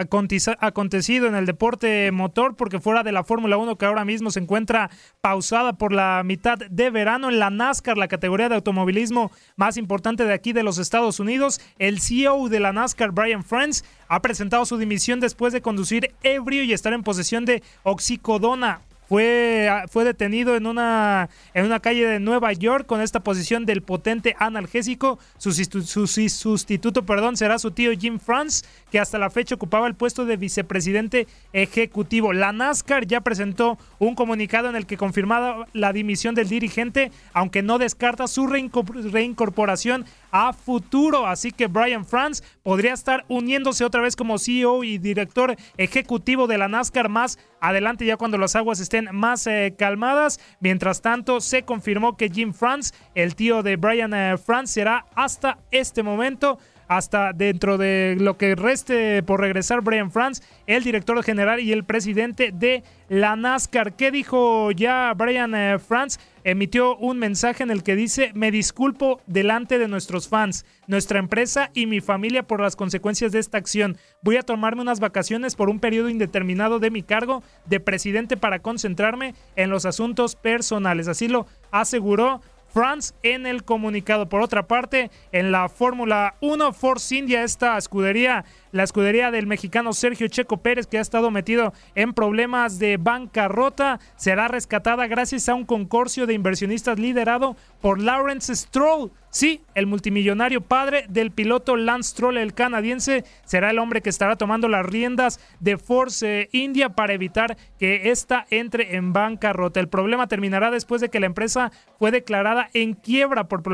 acontecido 0.61 1.27
en 1.27 1.35
el 1.35 1.47
deporte 1.47 2.13
motor, 2.13 2.55
porque 2.55 2.81
fuera 2.81 3.03
de 3.03 3.13
la 3.13 3.25
Fórmula 3.25 3.57
1 3.57 3.79
que 3.79 3.87
ahora 3.87 4.05
mismo 4.05 4.31
se 4.31 4.41
encuentra 4.41 4.91
pausada 5.23 5.73
por 5.79 5.95
la 5.95 6.21
mitad 6.23 6.59
de 6.59 6.91
verano 6.91 7.31
en 7.31 7.39
la 7.39 7.49
NASCAR, 7.49 7.97
la 7.97 8.09
categoría 8.09 8.51
de 8.51 8.57
automovilismo 8.57 9.33
más 9.57 9.79
importante 9.79 10.27
de 10.27 10.35
aquí 10.35 10.53
de 10.53 10.65
los 10.65 10.77
Estados 10.77 11.19
Unidos, 11.19 11.63
el 11.79 11.99
CEO 11.99 12.51
de 12.51 12.61
la 12.61 12.75
NASCAR, 12.75 13.13
Brian 13.13 13.43
Friends, 13.43 13.87
ha 14.09 14.21
presentado 14.21 14.67
su 14.67 14.77
dimisión 14.77 15.19
después 15.19 15.55
de 15.55 15.63
conducir 15.63 16.15
ebrio 16.23 16.63
y 16.65 16.75
estar 16.75 16.93
en 16.93 17.03
posesión 17.03 17.47
de 17.47 17.63
oxicodona. 17.85 18.83
Fue, 19.09 19.69
fue 19.91 20.05
detenido 20.05 20.57
en 20.57 20.67
una, 20.67 21.29
en 21.53 21.67
una 21.67 21.81
calle 21.81 22.07
de 22.07 22.21
Nueva 22.21 22.53
York 22.53 22.87
con 22.87 23.01
esta 23.01 23.21
posición 23.21 23.67
del 23.67 23.83
potente 23.83 24.35
analgésico. 24.39 25.19
Su, 25.37 25.53
sustituto 25.53 27.05
perdón, 27.05 27.37
será 27.37 27.59
su 27.59 27.71
tío 27.71 27.93
Jim 27.93 28.19
France, 28.19 28.65
que 28.91 28.99
hasta 28.99 29.19
la 29.19 29.31
fecha 29.31 29.55
ocupaba 29.55 29.87
el 29.87 29.95
puesto 29.95 30.25
de 30.25 30.37
vicepresidente 30.37 31.27
ejecutivo. 31.53 32.33
La 32.33 32.53
NASCAR 32.53 33.07
ya 33.07 33.21
presentó 33.21 33.79
un 33.99 34.15
comunicado 34.15 34.69
en 34.69 34.77
el 34.77 34.87
que 34.87 34.97
confirmaba 34.97 35.67
la 35.73 35.93
dimisión 35.93 36.35
del 36.35 36.49
dirigente, 36.49 37.13
aunque 37.33 37.63
no 37.63 37.79
descarta 37.79 38.27
su 38.27 38.47
reinco- 38.47 38.85
reincorporación 39.11 40.07
a 40.35 40.53
futuro. 40.53 41.29
Así 41.29 41.53
que 41.53 41.69
Brian 41.69 42.05
France 42.05 42.43
podría 42.65 42.93
estar 42.93 43.25
uniéndose 43.29 43.85
otra 43.85 44.03
vez 44.03 44.17
como 44.17 44.37
CEO 44.37 44.83
y 44.83 44.99
director 44.99 45.55
ejecutivo 45.77 46.49
de 46.49 46.59
la 46.59 46.67
NASCAR 46.67 47.09
más 47.09 47.39
adelante 47.61 48.05
ya 48.05 48.17
cuando 48.17 48.37
las 48.37 48.57
aguas 48.57 48.81
estén 48.81 49.09
más 49.13 49.47
eh, 49.47 49.75
calmadas. 49.79 50.41
Mientras 50.59 51.01
tanto, 51.03 51.41
se 51.41 51.63
confirmó 51.63 52.17
que 52.17 52.29
Jim 52.29 52.53
France, 52.53 52.93
el 53.15 53.37
tío 53.37 53.63
de 53.63 53.77
Brian 53.77 54.13
eh, 54.13 54.37
France, 54.37 54.75
será 54.75 55.07
hasta 55.15 55.59
este 55.71 56.03
momento 56.03 56.59
hasta 56.89 57.33
dentro 57.33 57.79
de 57.79 58.17
lo 58.19 58.37
que 58.37 58.55
reste 58.55 59.23
por 59.23 59.41
regresar 59.41 59.81
Brian 59.81 60.11
France, 60.11 60.43
el 60.67 60.85
director 60.85 61.23
general 61.23 61.61
y 61.61 61.73
el 61.73 61.85
presidente 61.85 62.51
de 62.53 62.83
la 63.09 63.37
NASCAR. 63.37 63.95
¿Qué 63.95 64.11
dijo 64.11 64.71
ya 64.71 65.13
Brian 65.15 65.55
eh, 65.55 65.79
France? 65.79 66.19
Emitió 66.43 66.97
un 66.97 67.19
mensaje 67.19 67.63
en 67.63 67.71
el 67.71 67.83
que 67.83 67.97
dice, 67.97 68.31
me 68.35 68.51
disculpo 68.51 69.21
delante 69.27 69.79
de 69.79 69.89
nuestros 69.89 70.29
fans, 70.29 70.67
nuestra 70.87 71.19
empresa 71.19 71.71
y 71.73 71.87
mi 71.87 72.03
familia 72.03 72.43
por 72.43 72.61
las 72.61 72.77
consecuencias 72.77 73.33
de 73.33 73.39
esta 73.39 73.57
acción. 73.57 73.97
Voy 74.23 74.37
a 74.37 74.43
tomarme 74.43 74.83
unas 74.83 75.01
vacaciones 75.01 75.57
por 75.57 75.71
un 75.71 75.81
periodo 75.81 76.11
indeterminado 76.11 76.81
de 76.81 76.91
mi 76.91 77.03
cargo 77.03 77.43
de 77.65 77.81
presidente 77.81 78.37
para 78.37 78.59
concentrarme 78.59 79.35
en 79.57 79.71
los 79.71 79.87
asuntos 79.87 80.37
personales. 80.37 81.09
Así 81.09 81.29
lo 81.29 81.47
aseguró 81.71 82.43
France 82.75 83.15
en 83.23 83.47
el 83.47 83.63
comunicado. 83.63 84.29
Por 84.29 84.43
otra 84.43 84.67
parte, 84.67 85.13
en 85.31 85.53
la 85.53 85.69
Fórmula 85.69 86.35
1, 86.41 86.73
Force 86.73 87.15
India, 87.15 87.45
esta 87.45 87.79
escudería, 87.79 88.45
la 88.75 88.83
escudería 88.83 89.31
del 89.31 89.47
mexicano 89.47 89.93
Sergio 89.93 90.27
Checo 90.27 90.57
Pérez, 90.57 90.89
que 90.89 90.99
ha 90.99 91.01
estado 91.01 91.31
metido 91.31 91.73
en 91.95 92.13
problemas 92.13 92.81
de 92.81 92.97
bancarrota, 92.97 94.01
será 94.17 94.49
rescatada 94.49 95.07
gracias 95.07 95.49
a 95.49 95.55
un 95.55 95.65
concorcio 95.65 96.27
de 96.27 96.35
inversionistas 96.35 96.99
liderado 96.99 97.57
por 97.81 98.01
Lawrence 98.03 98.55
Stroll. 98.57 99.13
Sí, 99.31 99.63
el 99.75 99.87
multimillonario 99.89 100.61
padre 100.61 101.07
del 101.09 101.33
piloto 101.33 101.77
Lance 101.77 102.11
Stroll, 102.11 102.37
el 102.37 102.55
canadiense, 102.55 103.25
será 103.45 103.71
el 103.71 103.81
hombre 103.81 104.01
que 104.01 104.11
estará 104.11 104.37
tomando 104.37 104.69
las 104.69 104.87
riendas 104.87 105.41
de 105.59 105.77
Force 105.77 106.49
India 106.53 106.91
para 106.91 107.15
evitar 107.15 107.57
que 107.79 108.11
ésta 108.13 108.47
entre 108.51 108.95
en 108.95 109.13
bancarrota. 109.13 109.81
El 109.81 109.89
problema 109.89 110.29
terminará 110.29 110.71
después 110.71 111.01
de 111.01 111.09
que 111.11 111.19
la 111.19 111.27
empresa 111.27 111.73
fue 111.99 112.13
declarada 112.13 112.71
en 112.75 112.95
quiebra 112.95 113.49
por- 113.49 113.65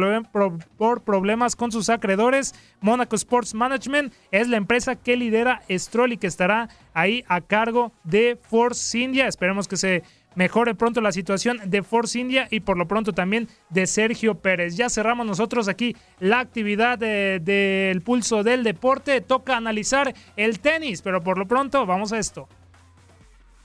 por 0.78 1.02
problemas 1.02 1.56
con 1.56 1.72
sus 1.72 1.90
acreedores. 1.90 2.54
Monaco 2.80 3.16
Sports 3.16 3.52
Management 3.52 4.14
es 4.30 4.48
la 4.48 4.56
empresa 4.56 4.89
que 4.96 5.16
lidera 5.16 5.62
Stroll 5.70 6.12
y 6.12 6.16
que 6.18 6.26
estará 6.26 6.68
ahí 6.94 7.24
a 7.28 7.40
cargo 7.40 7.92
de 8.04 8.38
Force 8.40 8.98
India. 8.98 9.26
Esperemos 9.28 9.68
que 9.68 9.76
se 9.76 10.02
mejore 10.36 10.74
pronto 10.76 11.00
la 11.00 11.10
situación 11.12 11.58
de 11.64 11.82
Force 11.82 12.18
India 12.18 12.46
y 12.50 12.60
por 12.60 12.78
lo 12.78 12.86
pronto 12.86 13.12
también 13.12 13.48
de 13.68 13.86
Sergio 13.86 14.36
Pérez. 14.36 14.76
Ya 14.76 14.88
cerramos 14.88 15.26
nosotros 15.26 15.66
aquí 15.68 15.96
la 16.20 16.38
actividad 16.38 16.98
de- 16.98 17.40
del 17.40 18.00
pulso 18.02 18.42
del 18.44 18.62
deporte. 18.62 19.20
Toca 19.20 19.56
analizar 19.56 20.14
el 20.36 20.60
tenis, 20.60 21.02
pero 21.02 21.20
por 21.22 21.36
lo 21.38 21.46
pronto 21.46 21.84
vamos 21.86 22.12
a 22.12 22.18
esto. 22.18 22.48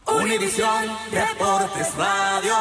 Univisión 0.07 0.85
Deportes 1.11 1.95
Radio. 1.95 2.53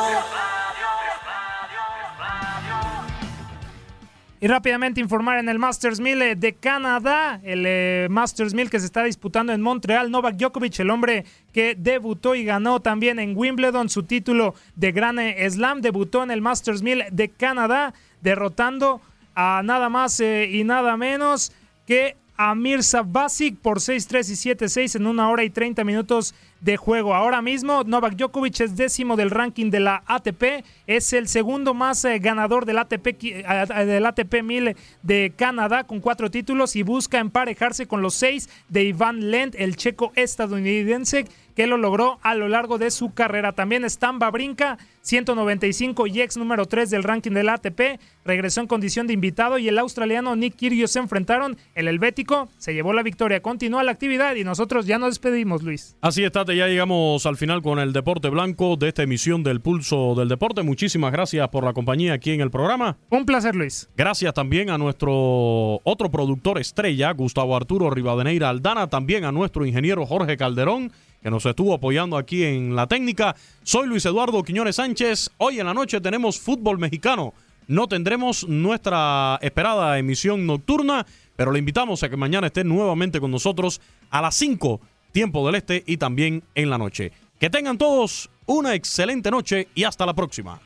Y 4.45 4.47
rápidamente 4.47 5.01
informar 5.01 5.39
en 5.39 5.49
el 5.49 5.59
Masters 5.59 6.01
1000 6.01 6.21
eh, 6.21 6.37
de 6.37 6.53
Canadá, 6.53 7.41
el 7.45 7.65
eh, 7.67 8.09
Masters 8.11 8.53
1000 8.53 8.69
que 8.69 8.79
se 8.79 8.85
está 8.85 9.03
disputando 9.03 9.55
en 9.55 9.63
Montreal, 9.63 10.11
Novak 10.11 10.37
Djokovic, 10.37 10.81
el 10.81 10.91
hombre 10.91 11.25
que 11.55 11.75
debutó 11.75 12.35
y 12.35 12.45
ganó 12.45 12.81
también 12.81 13.19
en 13.19 13.35
Wimbledon 13.35 13.89
su 13.89 14.03
título 14.03 14.55
de 14.77 14.93
Gran 14.93 15.17
Slam, 15.49 15.81
debutó 15.81 16.23
en 16.23 16.31
el 16.31 16.43
Masters 16.43 16.83
1000 16.83 17.05
de 17.11 17.31
Canadá, 17.31 17.95
derrotando 18.21 19.01
a 19.35 19.63
nada 19.65 19.89
más 19.89 20.21
eh, 20.21 20.47
y 20.53 20.63
nada 20.63 20.99
menos 20.99 21.51
que 21.87 22.15
a 22.37 22.55
Mirza 22.55 23.03
Basic 23.03 23.57
por 23.57 23.79
6-3 23.79 24.31
y 24.31 24.55
7-6 24.55 24.97
en 24.97 25.07
una 25.07 25.31
hora 25.31 25.45
y 25.45 25.51
30 25.51 25.85
minutos 25.85 26.35
de 26.61 26.77
juego. 26.77 27.15
Ahora 27.15 27.43
mismo 27.43 27.85
Novak 27.85 28.17
Djokovic 28.17 28.61
es 28.61 28.77
décimo 28.77 29.17
del 29.17 29.31
ranking 29.31 29.71
de 29.71 29.81
la 29.81 30.03
ATP, 30.07 30.65
es 30.87 31.13
el 31.13 31.29
segundo 31.29 31.75
más 31.75 32.05
eh, 32.05 32.19
ganador 32.19 32.65
del 32.65 32.79
ATP, 32.79 33.07
eh, 33.23 33.85
del 33.87 34.07
ATP 34.07 34.43
1000 34.43 34.77
de 35.03 35.33
Canadá 35.37 35.85
con 35.85 36.01
cuatro 36.01 36.31
títulos 36.31 36.75
y 36.75 36.83
busca 36.83 37.19
emparejarse 37.19 37.87
con 37.87 38.03
los 38.03 38.15
seis 38.15 38.49
de 38.69 38.85
Iván 38.85 39.31
Lent, 39.31 39.55
el 39.59 39.77
checo 39.77 40.13
estadounidense 40.17 41.27
que 41.55 41.67
lo 41.67 41.77
logró 41.77 42.19
a 42.23 42.35
lo 42.35 42.49
largo 42.49 42.79
de 42.79 42.91
su 42.91 43.15
carrera. 43.15 43.53
También 43.53 43.89
Stamba 43.89 44.31
Brinca, 44.31 44.79
195 45.05 46.07
y 46.07 46.23
ex 46.23 46.39
número 46.39 46.65
3 46.65 46.89
del 46.89 47.03
ranking 47.03 47.33
del 47.33 47.51
ATP, 47.51 48.01
regresó 48.25 48.63
en 48.63 48.67
condición 48.67 49.07
de 49.07 49.13
invitado 49.13 49.59
y 49.59 49.69
el 49.69 49.79
australiano 49.79 50.35
Nick 50.35 50.57
Kyrgios 50.57 50.93
se 50.93 50.99
enfrentaron. 50.99 51.59
El 51.75 51.89
helvético 51.89 52.49
se 52.57 52.73
llevó 52.73 52.95
la 52.95 53.03
victoria, 53.03 53.43
continúa 53.43 53.85
la 53.85 53.93
actividad 53.93 54.35
y 54.35 54.45
nosotros 54.45 54.87
ya 54.87 54.99
nos 54.99 55.11
despedimos, 55.11 55.63
Luis. 55.63 55.97
Así 56.01 56.25
está, 56.25 56.45
ya 56.47 56.67
llegamos 56.67 57.27
al 57.27 57.37
final 57.37 57.61
con 57.61 57.79
el 57.79 57.93
deporte 57.93 58.31
blanco 58.31 58.77
de 58.77 58.89
esta 58.89 59.03
emisión 59.03 59.43
del 59.43 59.61
Pulso 59.61 60.15
del 60.15 60.29
Deporte. 60.29 60.63
Muchísimas 60.63 61.13
gracias 61.13 61.47
por 61.51 61.65
la 61.65 61.75
compañía 61.75 62.15
aquí 62.15 62.31
en 62.31 62.41
el 62.41 62.51
programa. 62.51 62.97
Un 63.11 63.27
placer, 63.27 63.55
Luis. 63.55 63.91
Gracias 63.97 64.33
también 64.33 64.71
a 64.71 64.79
nuestro 64.79 65.81
otro 65.85 66.11
productor 66.11 66.59
estrella, 66.59 67.13
Gustavo 67.13 67.55
Arturo 67.57 67.91
Rivadeneira 67.91 68.49
Aldana, 68.49 68.89
también 68.89 69.25
a 69.25 69.33
nuestro 69.33 69.67
ingeniero 69.67 70.07
Jorge 70.07 70.39
Calderón 70.39 70.93
que 71.25 71.31
nos 71.31 71.47
estuvo 71.47 71.73
apoyando 71.73 72.19
aquí 72.19 72.45
en 72.45 72.77
la 72.77 72.87
técnica. 72.87 73.35
Soy 73.63 73.89
Luis 73.89 74.05
Eduardo 74.05 74.43
Quiñones 74.43 74.77
Sánchez. 74.77 75.31
Hoy 75.39 75.59
en 75.59 75.65
la 75.65 75.73
noche 75.73 75.99
tenemos 76.03 76.39
fútbol 76.39 76.79
mexicano. 76.79 77.33
No 77.67 77.89
tendremos 77.89 78.47
nuestra 78.47 79.39
esperada 79.41 79.99
emisión 79.99 80.45
nocturna, 80.47 81.07
pero 81.35 81.51
le 81.51 81.61
invitamos 81.61 82.03
a 82.03 82.11
que 82.11 82.19
mañana 82.19 82.49
esté 82.49 82.63
nuevamente 82.63 83.21
con 83.21 83.31
nosotros 83.31 83.81
a 84.11 84.21
las 84.21 84.35
5, 84.35 84.83
tiempo 85.13 85.47
del 85.47 85.55
este 85.55 85.83
y 85.87 85.97
también 85.97 86.43
en 86.55 86.69
la 86.69 86.77
noche. 86.77 87.11
Que 87.41 87.49
tengan 87.49 87.79
todos 87.79 88.29
una 88.45 88.75
excelente 88.75 89.31
noche 89.31 89.69
y 89.75 89.85
hasta 89.85 90.05
la 90.05 90.13
próxima. 90.13 90.61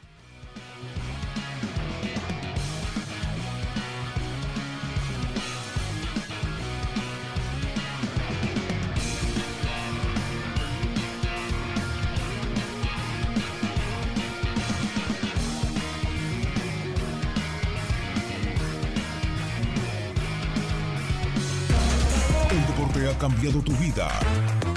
Ha 23.19 23.21
cambiado 23.21 23.61
tu 23.61 23.73
vida. 23.73 24.09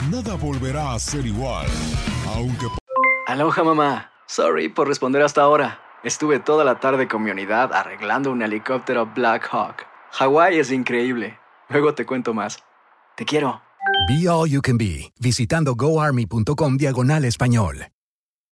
Nada 0.09 0.35
volverá 0.35 0.93
a 0.93 0.99
ser 0.99 1.25
igual. 1.25 1.67
Aunque... 2.35 2.67
Aloha 3.27 3.63
mamá. 3.63 4.11
Sorry 4.27 4.69
por 4.69 4.87
responder 4.87 5.21
hasta 5.21 5.41
ahora. 5.41 5.79
Estuve 6.03 6.39
toda 6.39 6.63
la 6.63 6.79
tarde 6.79 7.07
con 7.07 7.21
mi 7.23 7.31
unidad 7.31 7.71
arreglando 7.73 8.31
un 8.31 8.41
helicóptero 8.41 9.05
Black 9.05 9.47
Hawk. 9.51 9.85
Hawái 10.11 10.59
es 10.59 10.71
increíble. 10.71 11.37
Luego 11.69 11.93
te 11.93 12.05
cuento 12.05 12.33
más. 12.33 12.63
Te 13.15 13.25
quiero. 13.25 13.61
Be 14.07 14.27
All 14.27 14.49
You 14.49 14.61
Can 14.61 14.77
Be, 14.77 15.13
visitando 15.19 15.75
goarmy.com 15.75 16.77
diagonal 16.77 17.25
español. 17.25 17.87